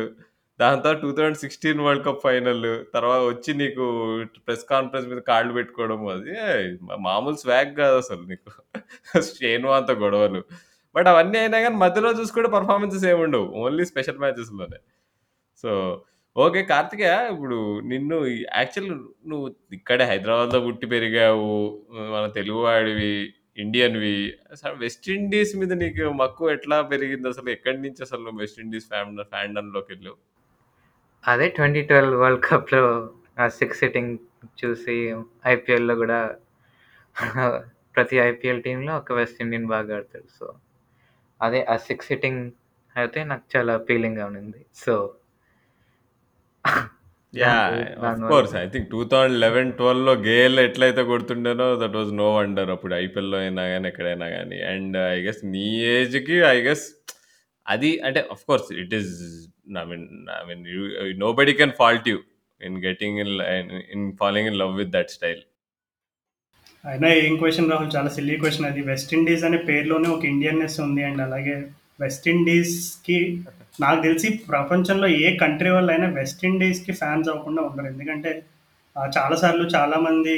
[0.59, 3.85] దాని తర్వాత 2016 వరల్డ్ కప్ ఫైనల్, తర్వాత వచ్చి నీకు
[4.47, 6.33] ప్రెస్ కాన్ఫరెన్స్ మీద కాళ్ళు పెట్టుకోవడం అది
[6.99, 8.51] మామూలు స్వాగ్ కాదసలు నీకు.
[9.21, 10.43] షేన్ గొడవలు.
[10.95, 13.47] బట్ అవన్నీ అయినా కానీ మధ్యలో చూసుకుంటే పర్ఫార్మెన్సెస్ ఏమి ఉండవు.
[13.63, 14.79] Only special మ్యాచెస్‌లోనే.
[15.63, 15.71] So,
[16.35, 16.61] okay.
[16.69, 17.57] Karthikeya ఇప్పుడు
[17.91, 18.17] నిన్ను
[18.57, 18.91] యాక్చువల్
[19.31, 21.51] నువ్వు ఇక్కడే హైదరాబాద్‌లో పుట్టి పెరిగావు.
[22.13, 23.13] మన తెలుగువాడివి,
[23.57, 24.17] ఇండియన్‌వి.
[24.53, 28.89] అసలు వెస్ట్ ఇండీస్ మీద నీకు మక్కువ ఎట్లా పెరిగింది అసలు ఎక్కడి నుంచి అసలు నువ్వు వెస్ట్ ఇండీస్
[28.89, 30.17] ఫ్యాన్ ఫ్యాండమ్‌లోకెళ్ళావు?
[31.23, 32.81] అదే 2012 వరల్డ్ కప్‌లో
[33.37, 34.13] ఆ సిక్స్ సిట్టింగ్
[34.61, 34.95] చూసి
[35.47, 36.19] ఐపీఎల్‌లో కూడా
[37.95, 40.29] ప్రతి ఐపీఎల్ టీంలో ఒక వెస్ట్ ఇండియన్ బాగా ఆడతాడు.
[40.37, 40.45] సో,
[41.43, 42.41] అదే ఆ సిక్స్ హిట్టింగ్
[42.95, 44.61] అయితే నాకు చాలా అపీలింగ్‌గా ఉండింది.
[44.83, 44.95] సో!
[47.33, 48.53] దాని ఆఫ్ కోర్స్.
[48.57, 53.87] ఐ థింక్ 2011, 12లో గేల్ ఎట్లయితే కొడుతుండేనో దట్ వాస్ నో వండర్ అప్పుడు ఐపీఎల్‌లో అయినా గానీ,
[53.91, 54.59] ఎక్కడైనా గానీ.
[54.73, 55.65] అండ్ ఐ గెస్ నీ
[55.95, 56.85] ఏజ్‌కి ఐ గెస్
[57.65, 59.11] అది అంటే of course it is
[59.81, 60.05] I mean
[60.37, 60.81] I mean you
[61.25, 62.17] nobody can fault you
[62.61, 63.33] in getting in
[63.95, 65.41] in following in love with that style.
[66.83, 68.81] అయినా ఏం క్వశ్చన్ రాహుల్ చాలా సిల్లీ క్వశ్చన్ అది.
[68.89, 71.03] West Indies అనే పేరులోనే ఒక ఇండియన్‌నెస్ ఉంది.
[71.03, 71.55] అండ్ అలాగే
[71.99, 73.17] వెస్ట్ ఇండీస్‌కి
[73.79, 77.87] నాకు తెలిసి ప్రపంచంలో ఏ కంట్రీ వాళ్ళైనా వెస్ట్ ఇండీస్‌కి ఫ్యాన్స్ అవ్వకుండా ఉండరు.
[77.87, 78.31] ఎందుకంటే
[78.95, 80.33] చాలాసార్లు చాలా సార్లు చాలామంది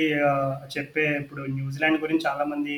[0.76, 2.76] చెప్పే ఇప్పుడు న్యూజిలాండ్ గురించి చాలామంది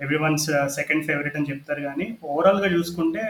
[0.00, 3.22] ఎవ్రీ వన్స్ సెకండ్ ఫేవరెట్ అని చెప్తారు కానీ ఓవరాల్‌గా చూసుకుంటే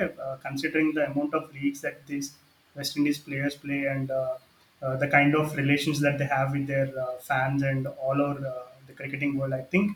[0.47, 2.31] considering the amount of leagues that this
[2.77, 4.11] West Indies players play and
[5.03, 6.91] the kind of relations that they have with their
[7.31, 8.43] fans and all over
[8.99, 9.91] cricketing world I think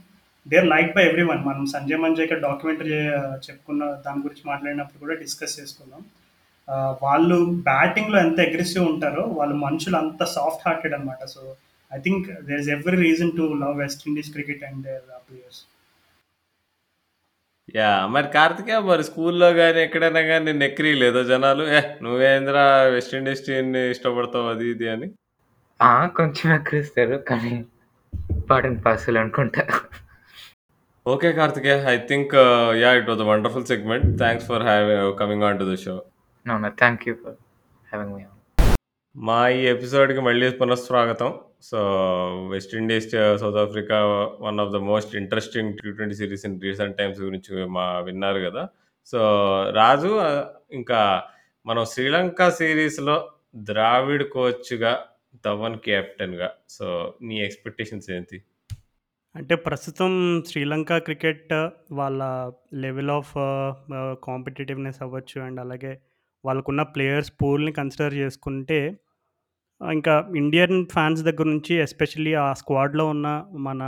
[0.47, 1.43] they are like by everyone.
[1.45, 2.95] మనం Sanjay Manjrekar documentary
[3.47, 6.03] చెప్పుకున్న దాని గురించి మాట్లాడినప్పుడు కూడా discuss చేసుకున్నాం.
[7.03, 11.25] వాళ్ళు బ్యాటింగ్‌లో ఎంత అగ్రెసివ్ ఉంటారో, వాళ్ళు మనుషులు అంత సాఫ్ట్ హార్టెడ్ అనమాట.
[11.27, 11.43] So,
[11.91, 15.61] I think there is every reason to love West Indies cricket and their players.
[17.75, 18.13] Yeah!
[18.13, 21.65] మరి కార్తికేయ మరి స్కూల్‌లో గానీ, ఎక్కడైనా గానీ నిన్ను ఎక్కిరియలేదా జనాలు?
[21.71, 22.05] "ఏహ్!
[22.05, 25.09] నువ్వేందిరా వెస్ట్ ఇండీస్ టీమ్‌ని ఇష్టపడతావు" అది ఇది అని?
[25.81, 26.07] ఆ!
[26.17, 27.17] కొంచెం ఎక్కిరిస్తారు.
[27.29, 27.53] కానీ
[28.49, 29.63] పార్ట్ అండ్ పార్సెల్ అనుకుంటా.
[31.07, 31.79] Okay Karthikeya.
[31.87, 32.35] I think
[32.77, 32.97] yeah!
[32.97, 34.07] It a wonderful segment.
[34.19, 35.95] Thanks for have coming on to the show.
[36.47, 36.59] No.
[36.59, 36.71] No.
[36.81, 37.37] Thank you for
[37.93, 38.23] having me.
[39.15, 41.33] మా ఈ ఎపిసోడ్‌కి మళ్ళీ పునఃస్వాగతం.
[41.63, 41.81] So,
[42.49, 43.97] West Indies, South Africa
[44.41, 48.65] one of the most interesting T20 series in recent times గురించి మా విన్నారు గదా!
[49.09, 49.21] So,
[49.73, 51.01] రాజు ఆహ్, ఇంకా
[51.67, 53.17] మనం శ్రీలంక సీరీస్‌లో
[53.69, 54.93] ద్రావిడ్ కోచ్‌గా,
[55.45, 56.87] ధవన్ కెప్టెన్‌గా సో,
[57.23, 58.39] నీ ఎక్స్‌పెక్టేషన్స్ ఏంటి?
[59.35, 60.13] అంటే ప్రస్తుతం
[60.49, 61.53] శ్రీలంక క్రికెట్
[61.93, 62.23] వాళ్ళ
[62.75, 63.33] లెవెల్ ఆఫ్
[64.27, 65.39] కాంపిటేటివ్నెస్ అవ్వచ్చు.
[65.41, 65.93] అండ్ అలాగే
[66.45, 68.81] వాళ్ళకున్న ప్లేయర్స్ పూల్‌ని కన్సిడర్ చేసుకుంటే
[69.81, 73.29] ఇంకా ఇండియన్ ఫ్యాన్స్ దగ్గర నుంచి ఎస్పెషల్లీ ఆ స్క్వాడ్‌లో ఉన్న
[73.61, 73.83] మన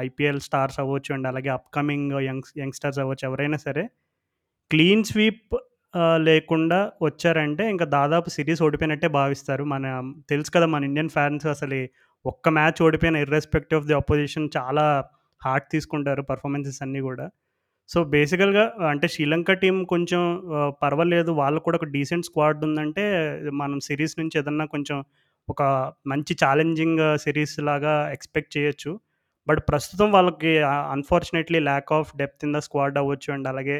[0.00, 1.10] ఐపీఎల్ స్టార్స్ అవ్వచ్చు.
[1.14, 3.24] అండ్ అలాగే అప్‌కమింగ్ యంగ్స్ యంగ్‌స్టర్స్ అవ్వచ్చు.
[3.26, 3.84] ఎవరైనా సరే
[4.70, 5.54] క్లీన్ స్వీప్
[6.26, 9.64] లేకుండా వచ్చారంటే ఇంకా దాదాపు సిరీస్ ఓడిపోయినట్టే భావిస్తారు.
[9.66, 9.84] మన
[10.30, 10.66] తెలుసు కదా!
[10.66, 11.78] మన ఇండియన్ ఫ్యాన్స్ అసలు
[12.24, 14.84] ఒక్క మ్యాచ్ ఓడిపోయిన ఇర్రెస్పెక్టివ్ ఆఫ్ ది అపోజిషన్ చాలా
[15.42, 17.26] హార్ట్ తీసుకుంటారు పర్ఫార్మెన్సెస్ అన్నీ కూడా
[17.88, 20.22] సో, బేసికల్‌గా అంటే శ్రీలంక టీం కొంచెం
[20.82, 21.30] పర్వాలేదు.
[21.40, 23.04] వాళ్ళకి కూడా ఒక డీసెంట్ స్క్వాడ్ ఉందంటే
[23.54, 24.98] మనం సిరీస్ నుంచి ఏదన్నా కొంచెం
[25.48, 25.62] ఒక
[26.08, 28.92] మంచి ఛాలెంజింగ్ సిరీస్ లాగా ఎక్స్‌పెక్ట్ చేయొచ్చు.
[29.46, 30.52] బట్ ప్రస్తుతం వాళ్ళకి
[30.94, 33.30] unfortunately lack of depth in the squad అవ్వచ్చు.
[33.36, 33.78] అండ్ అలాగే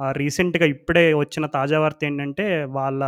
[0.00, 3.00] రీసెంట్‌గా ఇప్పుడే వచ్చిన తాజా వార్త ఏంటంటే వాళ్ళ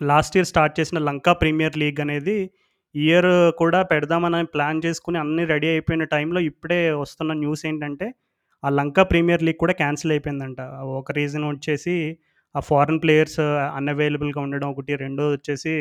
[0.00, 2.36] లాస్ట్ ఇయర్ స్టార్ట్ చేసిన లంకా ప్రీమియర్ లీగ్ అనేది
[2.94, 8.06] ఇయర్ కూడా పెడదామని ప్లాన్ చేసుకుని అన్నీ రెడీ అయిపోయిన టైంలో ఇప్పుడే వస్తున్న న్యూస్ ఏంటంటే
[8.62, 10.60] ఆ లంకా ప్రీమియర్ లీగ్ కూడా క్యాన్సిల్ అయిపోయిందంట.
[11.00, 11.94] ఒక రీజన్ వచ్చేసి
[12.54, 13.40] ఆ ఫారెన్ ప్లేయర్స్
[13.78, 14.92] అన్‌అవైలబుల్‌గా ఉండడం ఒకటి.
[14.96, 15.74] రెండోది వచ్చేసి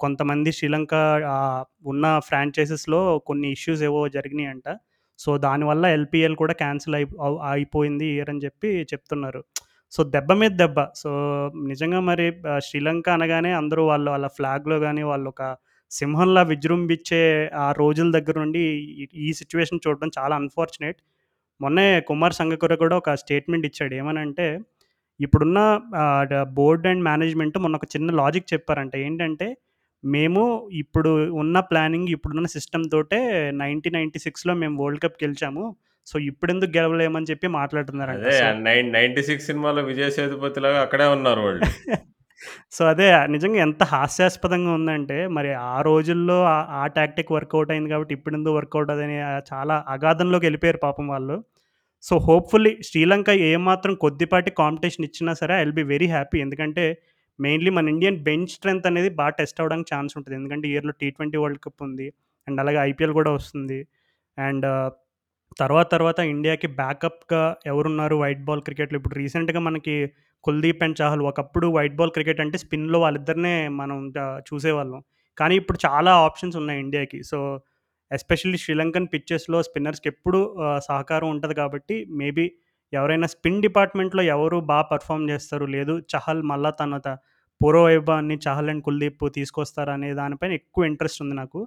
[0.00, 0.94] కొంతమంది శ్రీలంక
[1.86, 4.68] ఉన్న ఫ్రాంచైజెస్‌లో కొన్ని ఇష్యూస్ ఏవో జరిగినాయంట.
[5.20, 7.06] సో, దానివల్ల ఎల్పిఎల్ కూడా క్యాన్సిల్ అయి
[7.50, 9.40] అయిపోయింది ఇయర్ అని చెప్పి చెప్తున్నారు.
[9.92, 10.80] సో, దెబ్బ మీద దెబ్బ.
[10.96, 11.10] సో,
[11.66, 12.26] నిజంగా మరి
[12.62, 15.44] శ్రీలంక అనగానే అందరూ వాళ్ళు వాళ్ళ ఫ్లాగ్‌లో కానీ వాళ్ళు ఒక
[15.90, 17.22] సింహంలా విజృంభించే
[17.58, 18.62] ఆ రోజుల దగ్గర నుండి
[19.20, 21.00] ఈ సిచ్యువేషన్ చూడడం చాలా అన్‌ఫార్చునేట్.
[21.60, 23.94] మొన్నే కుమార్ సంగకుర కూడా ఒక స్టేట్మెంట్ ఇచ్చాడు.
[23.94, 24.46] ఏమనంటే,
[25.20, 25.60] ఇప్పుడున్న
[26.52, 28.96] బోర్డ్ అండ్ మేనేజ్మెంట్ మొన్న ఒక చిన్న లాజిక్ చెప్పారంట.
[29.00, 29.48] ఏంటంటే,
[30.04, 35.76] మేము ఇప్పుడు ఉన్న ప్లానింగ్ ఇప్పుడున్న సిస్టమ్ తోటే 1996లో మేము వరల్డ్ కప్ గెలిచాము.
[36.06, 38.20] సో, ఇప్పుడెందుకు గెలవలేమని చెప్పి మాట్లాడుతున్నారంట.
[38.20, 41.60] అదే సో నైన్ 96 సినిమాలో విజయ్ సేతుపతిలాగా అక్కడే ఉన్నారు వాళ్ళు.
[42.72, 48.54] సో, అదే నిజంగా ఎంత హాస్యాస్పదంగా ఉందంటే, మరి ఆ రోజుల్లో ఆ టాక్టిక్ వర్కౌట్ అయింది కాబట్టి ఇప్పుడెందుకు
[48.54, 49.18] వర్కౌట్ అదని
[49.54, 51.44] చాలా అగాధంలోకి ఎళ్ళిపోయారు పాపం వాళ్ళు.
[52.02, 56.40] సో, హోప్‌ఫుల్లీ శ్రీలంక ఏమాత్రం కొద్దిపాటి కాంపిటీషన్ ఇచ్చినా సరే I will be very happy.
[56.40, 56.98] ఎందుకంటే,
[57.40, 61.38] మెయిన్‌లీ మన ఇండియన్ బెంచ్ స్ట్రెంత్ అనేది బాగా టెస్ట్ అవ్వడానికి ఛాన్స్ ఉంటుంది ఎందుకంటే, ఇయర్లో టీ ట్వంటీ
[61.42, 62.06] వరల్డ్ కప్ ఉంది.
[62.48, 63.80] అండ్ అలాగే ఐపీఎల్ కూడా వస్తుంది.
[64.38, 64.88] అండ్ uh,
[65.56, 69.94] తర్వాత తర్వాత ఇండియాకి బ్యాకప్‌గా ఎవరున్నారు వైట్ బాల్ క్రికెట్‌లో ఇప్పుడు రీసెంట్‌గా మనకి
[70.44, 75.00] కుల్దీప్ అండ్ చాహల్ ఒకప్పుడు వైట్ బాల్ క్రికెట్ అంటే స్పిన్‌లో వాళ్ళిద్దరినే మనం uh, చూసేవాళ్ళం.
[75.38, 77.20] కానీ ఇప్పుడు చాలా ఆప్షన్స్ ఉన్నాయి ఇండియాకి.
[77.30, 77.38] సో,
[78.10, 82.46] ఎస్పెషల్లీ శ్రీలంకన్ పిచ్చెస్లో స్పిన్నర్స్‌కి ఎప్పుడూ uh, సహకారం ఉంటుంది కాబట్టి మేబీ
[82.92, 86.94] ఎవరైనా స్పిన్ డిపార్ట్‌మెంట్‌లో ఎవరు బాగా పెర్ఫార్మ్ చేస్తారు, లేదు చహల్ మళ్ళా తన
[87.60, 91.60] త పూర్వ వైభవాన్ని చహల్ అండ్ కుల్దీప్ తీసుకొస్తారా అనే దానిపైన ఎక్కువ ఇంట్రెస్ట్ ఉంది నాకు.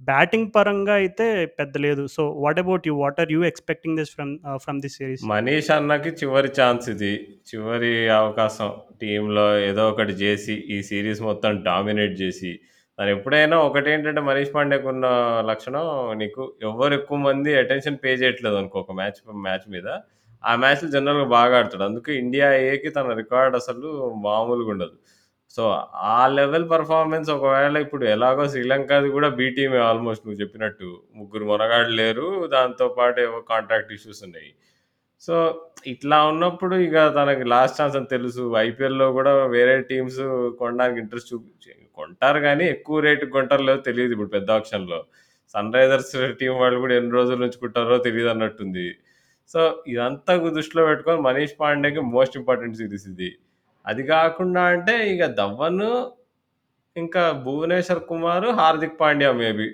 [0.00, 1.26] బ్యాటింగ్ పరంగా అయితే
[1.58, 2.02] పెద్ద లేదు.
[2.14, 2.94] So, what about you?
[3.02, 4.32] What are you expecting this from
[4.64, 7.12] from this series Manish అన్నకి చివరి ఛాన్స్ ఇది.
[7.50, 8.70] చివరి అవకాశం
[9.02, 12.52] టీంలో ఏదో ఒకటి చేసి ఈ సీరీస్ మొత్తం డామినేట్ చేసి
[12.98, 15.06] దాని ఎప్పుడైనా ఒకటి ఒకటేంటంటే మనీష్ పాండేకున్న
[15.50, 15.86] లక్షణం
[16.20, 19.88] నీకు ఎవ్వరు ఎక్కువ మంది అటెన్షన్ పే చేయట్లేదు అనుకో ఒక మ్యాచ్ మ్యాచ్ మీద.
[20.44, 21.84] ఆ మ్యాచ్‌లు జనరల్‌గా బాగా ఆడతాడు.
[21.88, 23.88] అందుకే ఇండియా ఏకి తన రికార్డ్ అసలు
[24.26, 24.96] మామూలుగా ఉండదు
[25.56, 25.64] సో,
[26.12, 30.88] ఆ లెవెల్ పర్ఫార్మెన్స్ ఒకవేళ ఇప్పుడు ఎలాగో శ్రీలంకది కూడా బి టీమే ఆల్‌మోస్ట్ నువ్వు చెప్పినట్టు.
[31.14, 32.26] ముగ్గురు మొనగాడు లేరు.
[32.54, 34.50] దాంతో పాటు ఏవో కాంట్రాక్ట్ ఇష్యూస్ ఉన్నాయి.
[35.22, 35.34] సో,
[35.86, 38.44] ఇట్లా ఉన్నప్పుడు ఇక తనకి లాస్ట్ ఛాన్స్ అని తెలుసు.
[38.62, 40.20] ఐపీఎల్‌లో కూడా వేరే టీమ్స్
[40.60, 45.00] కొనడానికి ఇంట్రెస్ట్ చూపించి కొంటారు కానీ ఎక్కువ రేటు కొంటారో లేదో తెలియదు ఇప్పుడు పెద్ద ఆక్షన్‌లో.
[45.54, 47.48] సన్‌రైజర్స్ టీం వాళ్ళు కూడా ఎన్ని రోజులు
[48.04, 48.86] తెలియదు అన్నట్టుంది
[49.54, 53.30] సో, ఇదంతా దృష్టిలో పెట్టుకొని మనీష్ పాండేకి మోస్ట్ ఇంపార్టెంట్ సిరీస్ ఇది.
[53.86, 55.90] అది కాకుండా అంటే ఇక ధవను,
[56.96, 59.68] ఇంకా భువనేశ్వర్ కుమార్, హార్దిక్ పాండ్యా మేబీ.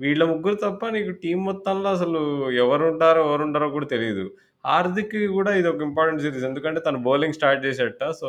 [0.00, 2.20] వీళ్ళ ముగ్గురు తప్ప నీకు టీమ్ మొత్తంలో అసలు
[2.64, 4.24] ఎవరుంటారో, ఎవరుండరో కూడా తెలీదు.
[4.64, 6.44] హార్దిక్‌కి కూడా ఇదొక ఇంపార్టెంట్ సీరీస్.
[6.44, 8.04] ఎందుకంటే తను బౌలింగ్ స్టార్ట్ చేసేట.
[8.14, 8.28] సో,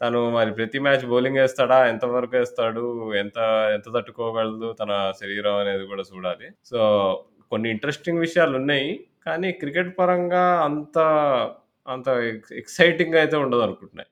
[0.00, 2.84] తను మరి ప్రతి మ్యాచ్ బౌలింగ్ వేస్తాడా ఎంత వేస్తాడు
[3.20, 3.38] ఎంత
[3.76, 6.48] ఎంత తట్టుకోగలదు తన శరీరం అనేది కూడా చూడాలి.
[6.66, 6.80] సో,
[7.52, 8.90] కొన్ని ఇంట్రెస్టింగ్ విషయాలున్నాయి.
[9.26, 10.96] కానీ క్రికెట్ పరంగా అంత
[11.88, 14.04] అంత ఎక్స్ ఎక్సైటింగ్‌గా అయితే ఉండదనుకుంటున్నా.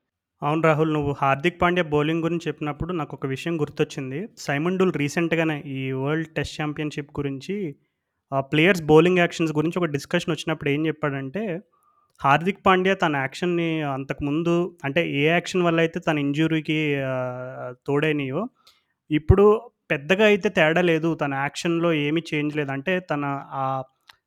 [0.43, 0.93] అవును రాహుల్.
[0.95, 4.21] నువ్వు హార్దిక్ పాండ్యా బౌలింగ్ గురించి చెప్పినప్పుడు నాకు ఒక విషయం గుర్తొచ్చింది.
[4.45, 7.57] సైమన్ డూల్ రీసెంట్‌గానే ఈ వరల్డ్ టెస్ట్ ఛాంపియన్‌షిప్ గురించి
[8.33, 11.43] ఆ ప్లేయర్స్ బౌలింగ్ యాక్షన్స్ గురించి ఒక డిస్కషన్ వచ్చినప్పుడు ఏం చెప్పాడంటే,
[12.21, 16.79] హార్దిక్ పాండ్యా తన యాక్షన్‌ని అంతకుముందు అంటే ఏ యాక్షన్ వల్ల అయితే తన ఇంజ్యూరీకి
[17.89, 18.43] తోడైనయో,
[19.11, 19.47] ఇప్పుడు
[19.91, 21.11] పెద్దగా అయితే తేడా లేదు.
[21.23, 22.73] తన యాక్షన్‌లో ఏమీ చేంజ్ లేదు.
[22.77, 23.25] అంటే తన
[23.61, 23.65] ఆ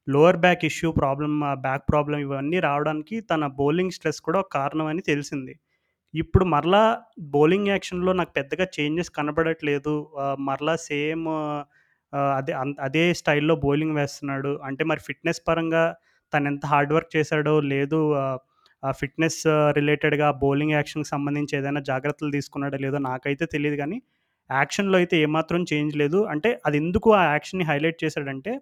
[0.07, 4.87] లోవర్ బ్యాక్ ఇష్యూ ప్రాబ్లమ్, ఆ బ్యాక్ ప్రాబ్లం ఇవన్నీ రావడానికి తన బౌలింగ్ స్ట్రెస్ కూడా ఒక కారణం
[4.93, 5.53] అని తెలిసింది.
[6.13, 6.81] ఇప్పుడు మరలా
[7.35, 9.93] బౌలింగ్ యాక్షన్‌లో నాకు పెద్దగా చేంజెస్ కనబడట్లేదు
[10.47, 11.25] మరలా సేమ్
[12.33, 14.51] అదే అన్ అదే స్టైల్‌లో బౌలింగ్ వేస్తున్నాడు.
[14.67, 15.83] అంటే మరి ఫిట్‌నెస్ పరంగా
[16.33, 17.99] తనెంత హార్డ్ వర్క్ చేశాడో, లేదు
[18.83, 19.39] ఆ ఫిట్‌నెస్
[19.77, 23.97] రిలేటెడ్‌గా బౌలింగ్ యాక్షన్‌కి సంబంధించి ఏదైనా జాగ్రత్తలు తీసుకున్నాడో లేదో నాకైతే తెలియదు కానీ
[24.49, 26.19] యాక్షన్‌లో అయితే ఏమాత్రం చేంజ్ లేదు.
[26.33, 28.53] అంటే అది ఎందుకు ఆ యాక్షన్‌ని హైలైట్ చేశాడంటే,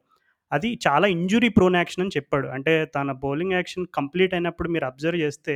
[0.52, 2.47] అది చాలా ఇంజురీ ప్రోన్ యాక్షన్ అని చెప్పాడు.
[2.56, 5.56] అంటే తన బౌలింగ్ యాక్షన్ కంప్లీట్ అయినప్పుడు మీరు అబ్జర్వ్ చేస్తే,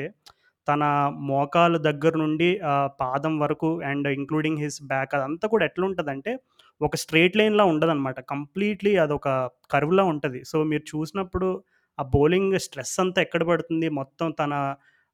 [0.68, 0.84] తన
[1.30, 2.50] మోకాలు దగ్గర నుండి
[3.02, 6.32] పాదం వరకు అండ్ ఇంక్లూడింగ్ హిస్ బ్యాక్ అదంతా కూడా ఎట్లుంటుందంటే
[6.82, 8.18] ఒక స్ట్రెయిట్ లైన్‌లా ఉండదనమాట.
[8.30, 9.28] కంప్లీట్‌లీ అదొక
[9.72, 11.50] కర్వ్‌లా ఉంటుంది సో, మీరు చూసినప్పుడు
[12.00, 13.88] ఆ బౌలింగ్ స్ట్రెస్ అంతా ఎక్కడ పడుతుంది?
[14.00, 14.54] మొత్తం తన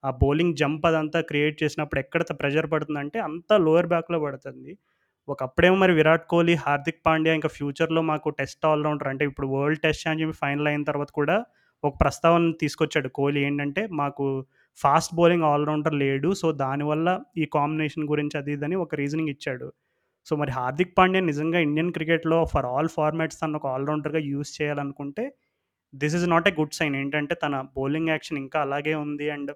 [0.03, 4.71] ఆ బౌలింగ్ జంప్ అదంతా క్రియేట్ చేసినప్పుడు ఎక్కడ ప్రెషర్ పడుతుందంటే, అంతా లోయర్ బ్యాక్‌లో పడుతుంది.
[5.27, 9.81] ఒకప్పుడేమో మరి విరాట్ కోహ్లీ, హార్దిక్ పాండ్యా ఇంకా ఫ్యూచర్‌లో మాకు టెస్ట్ ఆల్ రౌండర్ అంటే ఇప్పుడు వరల్డ్
[9.83, 11.35] టెస్ట్ ఛాంపియన్ ఫైనల్ అయిన తర్వాత కూడా
[11.83, 14.25] ఒక ప్రస్తావన తీసుకొచ్చాడు కోహ్లీ ఏంటంటే, మాకు
[14.77, 16.29] ఫాస్ట్ బౌలింగ్ ఆల్రౌండర్ లేడు.
[16.33, 17.07] సో, దానివల్ల
[17.37, 19.67] ఈ కాంబినేషన్ గురించి అది ఇదని ఒక రీజనింగ్ ఇచ్చాడు.
[20.27, 24.51] సో, మరి హార్దిక్ పాండ్యా నిజంగా ఇండియన్ క్రికెట్‌లో ఫర్ ఆల్ ఫార్మాట్స్ తను ఒక ఆల్ రౌండర్‌గా యూజ్
[24.59, 25.25] చేయాలనుకుంటే,
[25.93, 26.95] this is not a good sign.
[26.95, 29.51] ఏంటంటే తన బౌలింగ్ యాక్షన్ ఇంకా అలాగే ఉంది అండ్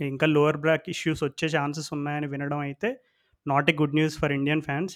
[0.00, 2.88] ఇంకా లోవర్ బ్రాక్ ఇష్యూస్ వచ్చే ఛాన్సెస్ ఉన్నాయని వినడం అయితే
[3.46, 4.94] not a good news for Indian fans.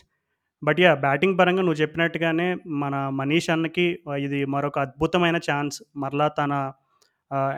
[0.62, 2.48] But ya batting పరంగా నువ్వు చెప్పినట్టుగానే
[2.82, 3.86] మన మనీష్ అన్నకి
[4.26, 5.78] ఇది మరొక అద్భుతమైన ఛాన్స్.
[5.96, 6.52] మరలా తన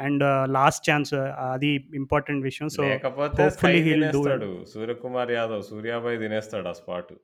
[0.03, 1.13] అండ్ లాస్ట్ ఛాన్స్
[1.49, 2.69] అది ఇంపార్టెంట్ విషయం.
[2.69, 3.45] సో, లేకపోతే.
[4.75, 7.15] సూర్యకుమార్ యాదవ్, సూర్యాభాయ్ తినేస్తాడు ఆ స్పాటు.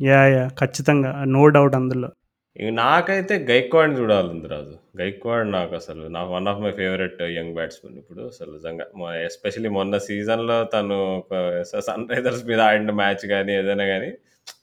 [0.00, 0.30] యాహ్!
[0.32, 0.50] యాహ్!
[0.60, 1.12] ఖచ్చితంగా.
[1.34, 2.10] నో డౌట్ అందులో.
[2.78, 4.72] నాకైతే గైక్వాడ్‌ని చూడాలుంది రాజు.
[5.00, 5.48] గైక్వాడ్
[6.10, 8.86] నాకు one of my favourite young batsman ఇప్పుడు అసలు నిజంగా.
[8.96, 10.98] మొ ఎస్పెషల్లీ మొన్న సీజన్‌లో తను
[11.88, 14.10] సన్ రైజర్స్ మీద ఆడిన మ్యాచ్ గాని, ఏదైనా గాని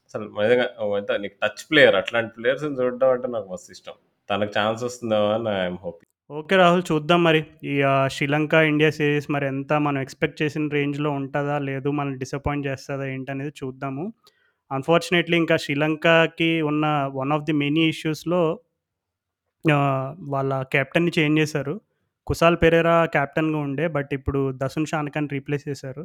[0.08, 0.68] అసలు నిజంగా
[1.24, 3.98] నీకు టచ్ ప్లేయర్ అట్లాంటి ప్లేయర్స్‌ని చూడడం అంటే నాకు మస్తు ఇష్టం.
[4.30, 6.07] తనకు ఛాన్స్ వస్తుందేమో అని I am hoping.
[6.30, 7.40] Okay Rahul చూద్దాం మరి.
[7.66, 7.74] ఈ
[8.10, 13.54] శ్రీలంక, ఇండియా సీరీస్ మరి ఎంత మనం ఎక్స్‌పెక్ట్ చేసిన రేంజ్‌లో ఉంటుందా లేదు మనం డిసప్పాయింట్ చేస్తదా ఏంటనేది
[13.62, 14.06] చూద్దాము.
[14.72, 18.42] అన్‌ఫార్చునేట్‌లీ ఇంకా శ్రీలంకకి ఉన్న వన్ ఆఫ్ ది మెనీ ఇష్యూస్‌లో
[20.32, 21.76] వాళ్ళ కెప్టెన్‌ని చేంజ్ చేశారు.
[22.28, 23.86] కుసాల్ పెరేరా కెప్టెన్‌గా ఉండే.
[23.90, 26.04] బట్ ఇప్పుడు దసున్ షాన్ఖాన్ రీప్లేస్ చేశారు.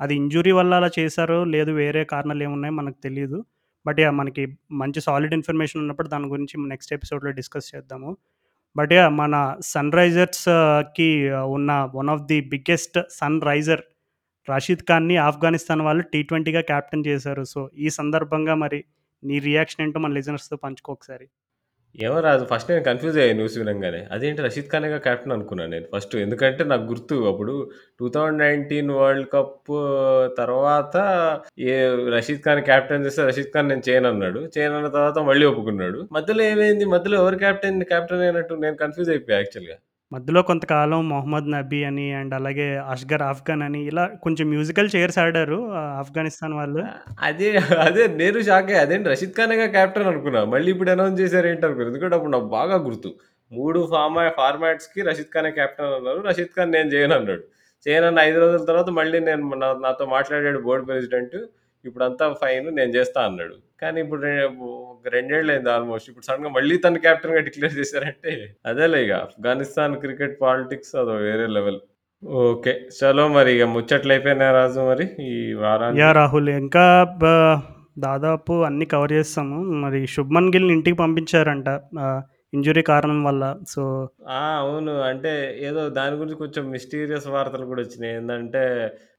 [0.00, 3.38] అది ఇంజురీ వల్ల అలా చేశారో, లేదు వేరే కారణాలు ఏమున్నాయో మనకు తెలియదు
[3.86, 4.42] బట్ మనకి
[4.80, 8.10] మంచి సాలిడ్ ఇన్ఫర్మేషన్ ఉన్నప్పుడు దాని గురించి నెక్స్ట్ ఎపిసోడ్‌లో డిస్కస్ చేద్దాము.
[8.76, 9.34] బట్ యా మన
[9.68, 11.08] సన్ రైజర్స్‌కి
[11.50, 12.98] ఉన్న one of the biggest
[13.42, 13.82] sunriser
[14.48, 17.44] Rashid ఖాన్‌ని Afghanistan వాళ్ళు టీ ట్వంటీగా క్యాప్టెన్ చేశారు.
[17.44, 18.80] సో, ఈ సందర్భంగా మరి
[19.22, 21.26] నీ రియాక్షన్ ఏంటో మన లిజనర్స్‌తో పంచుకో ఒకసారి.
[21.94, 24.00] ఏమో రాజు ఫస్ట్ నేను కన్‌ఫ్యూజ్ అయ్యాను న్యూస్ వినంగానే.
[24.14, 26.14] అదేంటి రషీద్ ఖానేగా కెప్టెన్ అనుకున్నాను నేను ఫస్ట్.
[26.24, 27.54] ఎందుకంటే నాకు గుర్తు అప్పుడు
[28.00, 28.68] 2019
[28.98, 29.72] వరల్డ్ కప్
[30.38, 30.94] తర్వాత
[31.66, 31.74] ఏ
[32.16, 34.42] రషీద్ ఖాన్ కెప్టెన్ చేస్తే రషీద్ ఖాన్ నేను చేయనన్నాడు.
[34.56, 36.00] చేయనన్న తర్వాత మళ్ళీ ఒప్పుకున్నాడు.
[36.12, 36.86] మధ్యలో ఏమైంది?
[36.94, 39.78] మధ్యలో ఎవరు కెప్టెన్ కెప్టెన్ అయినట్టు నేను కన్‌ఫ్యూజ్ అయిపోయా యాక్చువల్‌గా.
[40.12, 45.58] మధ్యలో కొంతకాలం మొహమ్మద్ నబీ అని అండ్ అలాగే అష్గర్ ఆఫ్ఘన్ అని ఇలా కొంచెం మ్యూజికల్ చైర్స్ ఆడారు
[46.00, 46.82] ఆఫ్ఘనిస్తాన్ వాళ్ళు.
[47.22, 47.48] అదే
[47.86, 48.80] అదే నేను షాక్ అయ్యా.
[48.86, 50.40] అదేంటి రషీద్ ఖానేగా క్యాప్టెన్ అనుకున్నా.
[50.54, 51.88] మళ్ళీ ఇప్పుడు అనౌన్స్ చేశారు ఏంటి అనుకున్నా.
[51.90, 53.10] ఎందుకంటే అప్పుడు నాకు బాగా గుర్తు.
[53.52, 56.20] 3 ఫార్మా ఫార్మాట్స్‌కి రషీద్ ఖానే కెప్టెన్ అన్నారు.
[56.28, 57.44] రషీద్ ఖాన్ నేను చేయనన్నాడు.
[57.86, 61.38] చేయనన్న 5 రోజుల తర్వాత మళ్ళీ నేను నా నాతో మాట్లాడాడు బోర్డ్ ప్రెసిడెంట్.
[61.84, 63.54] ఇప్పుడంతా ఫైన్ నేను చేస్తా అన్నాడు.
[63.82, 64.34] కానీ ఇప్పుడు రె
[65.10, 66.08] రెండేళ్ళయింది ఆల్‌మోస్ట్.
[66.10, 68.32] ఇప్పుడు సడెన్‌గా మళ్ళీ తను కెప్టెన్‌గా డిక్లేర్ చేశారంటే
[68.70, 71.80] అదేలే ఇగ ఆఫ్ఘనిస్తాన్ క్రికెట్ పాలిటిక్స్ అదో వేరే లెవెల్.
[72.44, 72.72] ఓకే.
[72.98, 76.00] చలో మరి ఇగ ముచ్చట్లయిపోయినాయా రాజు మరి ఈ వారానికి?
[76.02, 76.16] యాహ్!
[76.18, 76.84] రాహుల్ ఇంకా
[78.04, 79.56] దాదాపు అన్నీ కవర్ చేసాము.
[79.82, 81.68] మరి శుభ్‌మన్ గిల్‌ని ఇంటికి పంపించారంట.
[82.04, 82.20] ఆహ్,
[82.52, 83.42] ఇంజ్యూరీ కారణం వల్ల.
[83.72, 83.82] సో!
[84.36, 84.94] అవును.
[85.08, 85.32] అంటే
[85.68, 88.14] ఏదో దాని గురించి కొంచెం మిస్టీరియస్ వార్తలు కూడా వచ్చినాయి.
[88.16, 88.62] ఏందంటే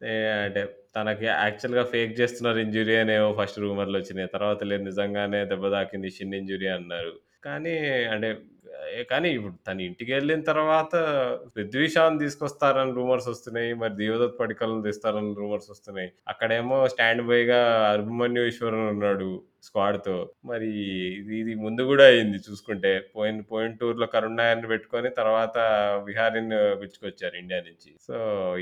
[0.05, 0.63] ఏ అంటే
[0.95, 4.29] తనకి యాక్చువల్‌గా ఫేక్ చేస్తున్నారు ఇంజ్యూరీ అనేవో ఫస్ట్ రూమర్‌లొచ్చినాయి.
[4.35, 7.13] తర్వాత లేదు నిజంగానే దెబ్బ తాకింది షిన్ ఇంజ్యూరీ అన్నారు.
[7.43, 7.75] కానీ
[8.13, 8.29] అంటే
[9.09, 10.93] కానీ ఇప్పుడు తను ఇంటికెళ్ళిన తర్వాత
[11.55, 13.71] పృథ్వీ షాని తీసుకొస్తారని రూమర్స్ వస్తున్నాయి.
[13.81, 16.09] మరి దేవదత్ పడిక్కల్‌ని తెస్తారని రూమర్స్ వస్తున్నాయి.
[16.27, 17.59] అక్కడేమో స్టాండ్ బైగా
[17.91, 19.29] అభిమన్యు ఈశ్వరన్ ఉన్నాడు
[19.63, 20.15] స్క్వాడ్‌తో.
[20.45, 20.69] మరి
[21.19, 22.93] ఇది ఇది ముందు గూడా అయింది చూసుకుంటే.
[23.15, 25.55] పోయిన పోయిన టూర్‌లో కరుణ్ నాయర్‌ని పెట్టుకొని తర్వాత
[26.09, 27.91] విహారీని పిలుచుకొచ్చారు ఇండియా నుంచి.
[28.07, 28.15] సో,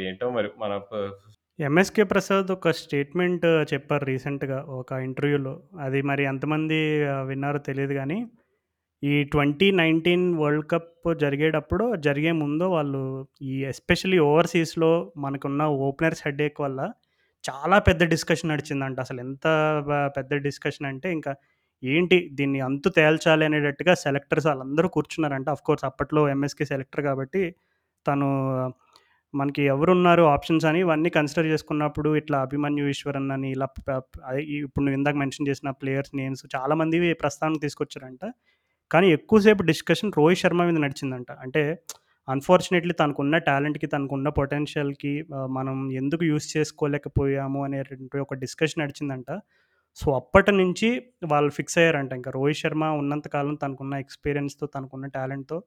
[0.06, 0.94] ఏంటో మరి మన ప
[1.60, 5.54] ఎంఎస్‌కే ప్రసాద్ ఒక స్టేట్మెంట్ uh, చెప్పారు రీసెంట్‌గా ఒక ఇంటర్వ్యూలో.
[5.80, 8.20] అది మరి ఎంతమంది uh, విన్నారో తెలియదు కానీ
[9.04, 13.02] ఈ 2019 వరల్డ్ కప్ జరిగేటప్పుడు జరిగే ముందు వాళ్ళు
[13.42, 16.80] ఈ ఎస్పెషల్లీ ఓవర్‌సీస్‌లో మనకున్న ఓపెనర్స్ హెడేక్ వల్ల
[17.44, 19.00] చాలా పెద్ద డిస్కషన్ నడిచిందంట.
[19.00, 19.46] అసలు ఎంత
[20.18, 21.34] పెద్ద డిస్కషన్ అంటే ఇంకా
[21.84, 25.50] ఏంటి దీన్ని అంతు తేల్చాలి అనేటట్టుగా సెలెక్టర్స్ వాళ్ళందరూ కూర్చున్నారంట.
[25.50, 27.44] ఆఫ్‌కోర్స్ అప్పట్లో ఎంఎస్‌కే సెలెక్టర్ కాబట్టి
[28.06, 28.28] తను
[29.34, 33.68] మనకి ఎవరున్నారు ఆప్షన్స్ అని ఇవన్నీ కన్సిడర్ చేసుకున్నప్పుడు ఇట్లా అభిమన్యు ఈశ్వరన్ అని ఇలా
[34.60, 38.24] ఇప్పుడు నువ్వు ఇందాక మెన్షన్ చేసిన ప్లేయర్స్ నేమ్స్ చాలామంది ప్రస్తావనకు తీసుకొచ్చారంట.
[38.92, 41.32] కానీ ఎక్కువసేపు డిస్కషన్ రోహిత్ శర్మ మీద నడిచిందంట.
[41.44, 41.64] అంటే
[42.28, 45.14] అన్‌ఫార్చునేట్‌లీ తనకున్న టాలెంట్‌కి, తనకున్న పొటెన్షియల్‌కి
[45.50, 49.30] మనం ఎందుకు యూజ్ చేసుకోలేకపోయాము అనేటువంటి ఒక డిస్కషన్ నడిచిందంట.
[49.98, 50.90] సో, అప్పటి నుంచి
[51.26, 52.12] వాళ్ళు ఫిక్స్ అయ్యారంట.
[52.14, 55.58] ఇంకా రోహిత్ శర్మ ఉన్నంత కాలం తనకున్న ఎక్స్‌పీరియన్స్‌తో, తనకున్న టాలెంట్‌తో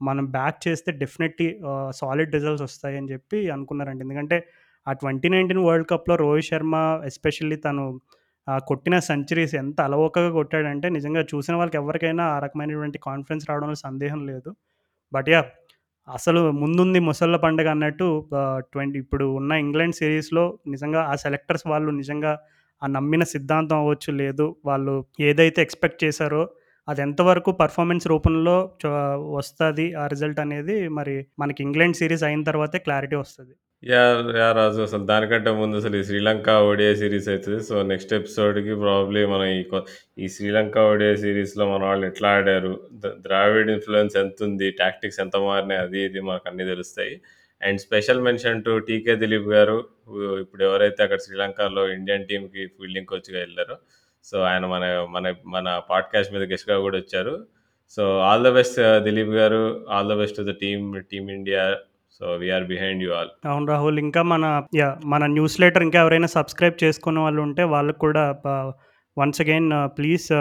[0.00, 1.48] మనం బ్యాక్ చేస్తే డెఫినెట్‌లీ
[2.00, 4.36] సాలిడ్ రిజల్ట్స్ వస్తాయని చెప్పి అనుకున్నారండి ఎందుకంటే
[4.86, 6.76] ఆ 2019 వరల్డ్ కప్‌లో రోహిత్ శర్మ
[7.10, 7.84] ఎస్పెషల్లీ తను
[8.68, 14.50] కొట్టిన సెంచరీస్ ఎంత అలవోకగా కొట్టాడంటే నిజంగా చూసిన వాళ్ళకి ఎవరికైనా ఆ రకమైనటువంటి కాన్ఫిడెన్స్ రావడంలో సందేహం లేదు.
[15.12, 15.40] బట్ యా
[16.08, 18.06] అసలు ముందుంది ముసళ్ళ పండుగ అన్నట్టు
[18.72, 20.44] ట్వంటీ ఇప్పుడు ఉన్న ఇంగ్లాండ్ సిరీస్లో
[20.74, 22.32] నిజంగా ఆ సెలెక్టర్స్ వాళ్ళు నిజంగా
[22.82, 24.94] ఆ నమ్మిన సిద్ధాంతం అవ్వచ్చు, లేదు వాళ్ళు
[25.28, 26.42] ఏదైతే ఎక్స్‌పెక్ట్ చేశారో
[26.88, 28.92] అది ఎంతవరకు పర్ఫార్మెన్స్ రూపంలో చ
[29.98, 34.04] ఆ రిజల్ట్ అనేది మరి మనకి ఇంగ్లాండ్ సిరీస్ అయిన తర్వాతే క్లారిటీ వస్తుంది యా
[34.52, 39.48] రాజు అసలు దానికంటే ముందు అసలు ఈ శ్రీలంక ఓడిఐ సిరీస్ అవుతుంది సో, నెక్స్ట్ ఎపిసోడ్‌కి ప్రాబ్లీ మనం
[39.52, 39.60] ఈ
[40.18, 42.72] ఈ శ్రీలంక ఓడిఐ సిరీస్లో మన వాళ్ళు ఎట్లా ఆడారు?
[42.96, 43.12] ద
[43.68, 45.80] ఇన్ఫ్లుయెన్స్ ఎంత ఉంది టాక్టిక్స్ ఎంత మారినాయి?
[45.80, 47.14] అది ఇది మనకన్నీ తెలుస్తాయి.
[47.62, 49.78] And special mention to TK Dileep గారు.
[50.42, 53.76] ఇప్పుడు ఎవరైతే అక్కడ శ్రీలంకలో ఇండియన్ టీమ్‌కి ఫీల్డింగ్ కోచ్‌గా వెళ్ళారో
[54.24, 57.46] సో, ఆయన మన మన మన పాడ్‌కాస్ట్ మీద గెస్ట్‌గా కూడా వచ్చారు.
[57.90, 59.86] So, all the best Dileep గారు.
[59.90, 61.76] All the best to the team, team India.
[62.12, 63.28] So, we are behind you all.
[63.46, 63.98] అవును రాహుల్.
[63.98, 68.40] ఇంకా మన యా మన న్యూస్ లెటర్ ఇంకా ఎవరైనా సబ్స్క్రైబ్ చేసుకున్న వాళ్ళు ఉంటే వాళ్ళకు కూడా
[69.18, 70.32] once again please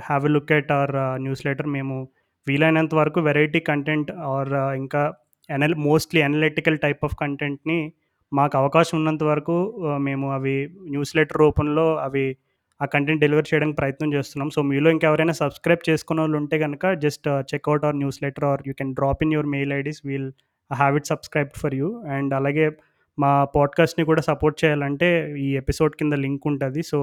[0.00, 1.66] have a look at our newsletter.
[1.66, 2.08] మేము
[2.48, 5.14] వీలైనంత వరకు వెరైటీ కంటెంట్ ఆర్ ఇంకా
[5.50, 7.92] ఎనల్ మోస్ట్‌లీ అనలిటికల్ టైప్ ఆఫ్ కంటెంట్‌ని
[8.32, 12.36] మాకు అవకాశం ఉన్నంత వరకు uh, మేము అవి న్యూస్ లెటర్ రూపంలో అవి
[12.80, 14.48] ఆ కంటెంట్ డెలివర్ చేయడానికి ప్రయత్నం చేస్తున్నాం.
[14.50, 18.92] సో, మీలో ఇంకెవరైనా సబ్స్క్రైబ్ చేసుకున్నోళ్ళు ఉంటే కనుక just check out our newsletter or you can
[18.94, 20.28] drop in your mail IDs we'll
[20.70, 21.88] have it subscribed for you.
[22.08, 22.66] And అలాగే
[23.18, 25.08] మా పాడ్‌కాస్ట్‌ని కూడా సపోర్ట్ చేయాలంటే
[25.38, 26.98] ఈ ఎపిసోడ్ కింద లింక్ ఉంటుంది so,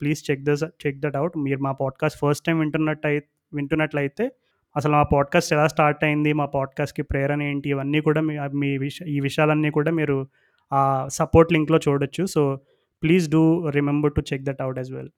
[0.00, 3.18] please check this check that out మీరు మా పాడ్‌కాస్ట్ ఫస్ట్ టైం వింటున్నట్టయి
[3.52, 4.24] వింటున్నట్లయితే
[4.76, 8.98] అసలు మా పాడ్‌కాస్ట్ ఎలా స్టార్ట్ అయింది, మా పాడ్‌కాస్ట్‌కి ప్రేరణ ఏంటి, ఇవన్నీ కూడా మీ మీ విష
[9.08, 10.16] ఈ విషయాలన్నీ కూడా మీరు
[10.72, 12.24] ఆ సపోర్ట్ లింక్‌లో చూడొచ్చు.
[12.26, 12.42] So,
[13.02, 13.42] please do
[13.76, 15.10] remember to check that out as well.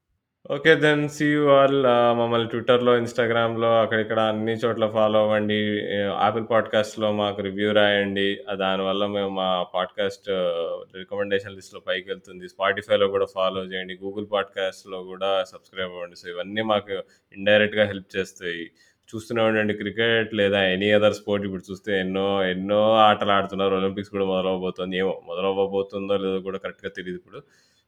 [0.50, 0.72] Okay.
[0.82, 1.74] Then see you all.
[2.18, 5.58] మమ్మల్ని ట్విట్టర్‌లో, ఇన్‌స్టాగ్రామ్‌లో అక్కడిక్కడ అన్ని చోట్ల ఫాలో అవ్వండి.
[6.18, 8.26] యాపిల్ పాడ్‌కాస్ట్‌లో మాకు రివ్యూ రాయండి.
[8.62, 10.28] దానివల్ల మేము మా పాడ్‌కాస్ట్
[10.96, 12.46] రికమెండేషన్ లిస్ట్‌లో పైకెళ్తుంది.
[12.54, 13.96] స్పాటిఫైలో కూడా ఫాలో చేయండి.
[14.04, 16.18] గూగుల్ పాడ్‌కాస్ట్‌లో కూడా సబ్స్క్రైబ్ అవ్వండి.
[16.22, 16.96] సో, ఇవన్నీ మాకు
[17.34, 18.64] ఇండైరెక్ట్‌గా హెల్ప్ చేస్తాయి.
[19.08, 23.74] చూస్తూనే ఉండండి క్రికెట్ లేదా ఎనీ అదర్ స్పోర్ట్ ఇప్పుడు చూస్తే ఎన్నో ఎన్నో ఆటలు ఆడుతున్నారు.
[23.78, 24.96] ఒలింపిక్స్ కూడా మొదలవ్వబోతోంది.
[24.96, 27.40] ఏమో మొదలవ్వబోతుందో లేదో కూడా కరెక్ట్‌గా తెలియదు ఇప్పుడు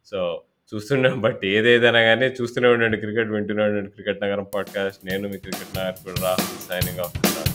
[0.04, 0.42] సో,
[0.74, 5.06] చూస్తున్నాం బట్ ఏదేదైనా కానీ చూస్తూనే ఉండండి క్రికెట్, వింటూనే ఉండండి క్రికెట్ నగరం పాడ్‌కాస్ట్.
[5.06, 7.51] నేను మీ క్రికెట్ నాయకుడు రాహుల్ సైనింగ్ ఆఫ్.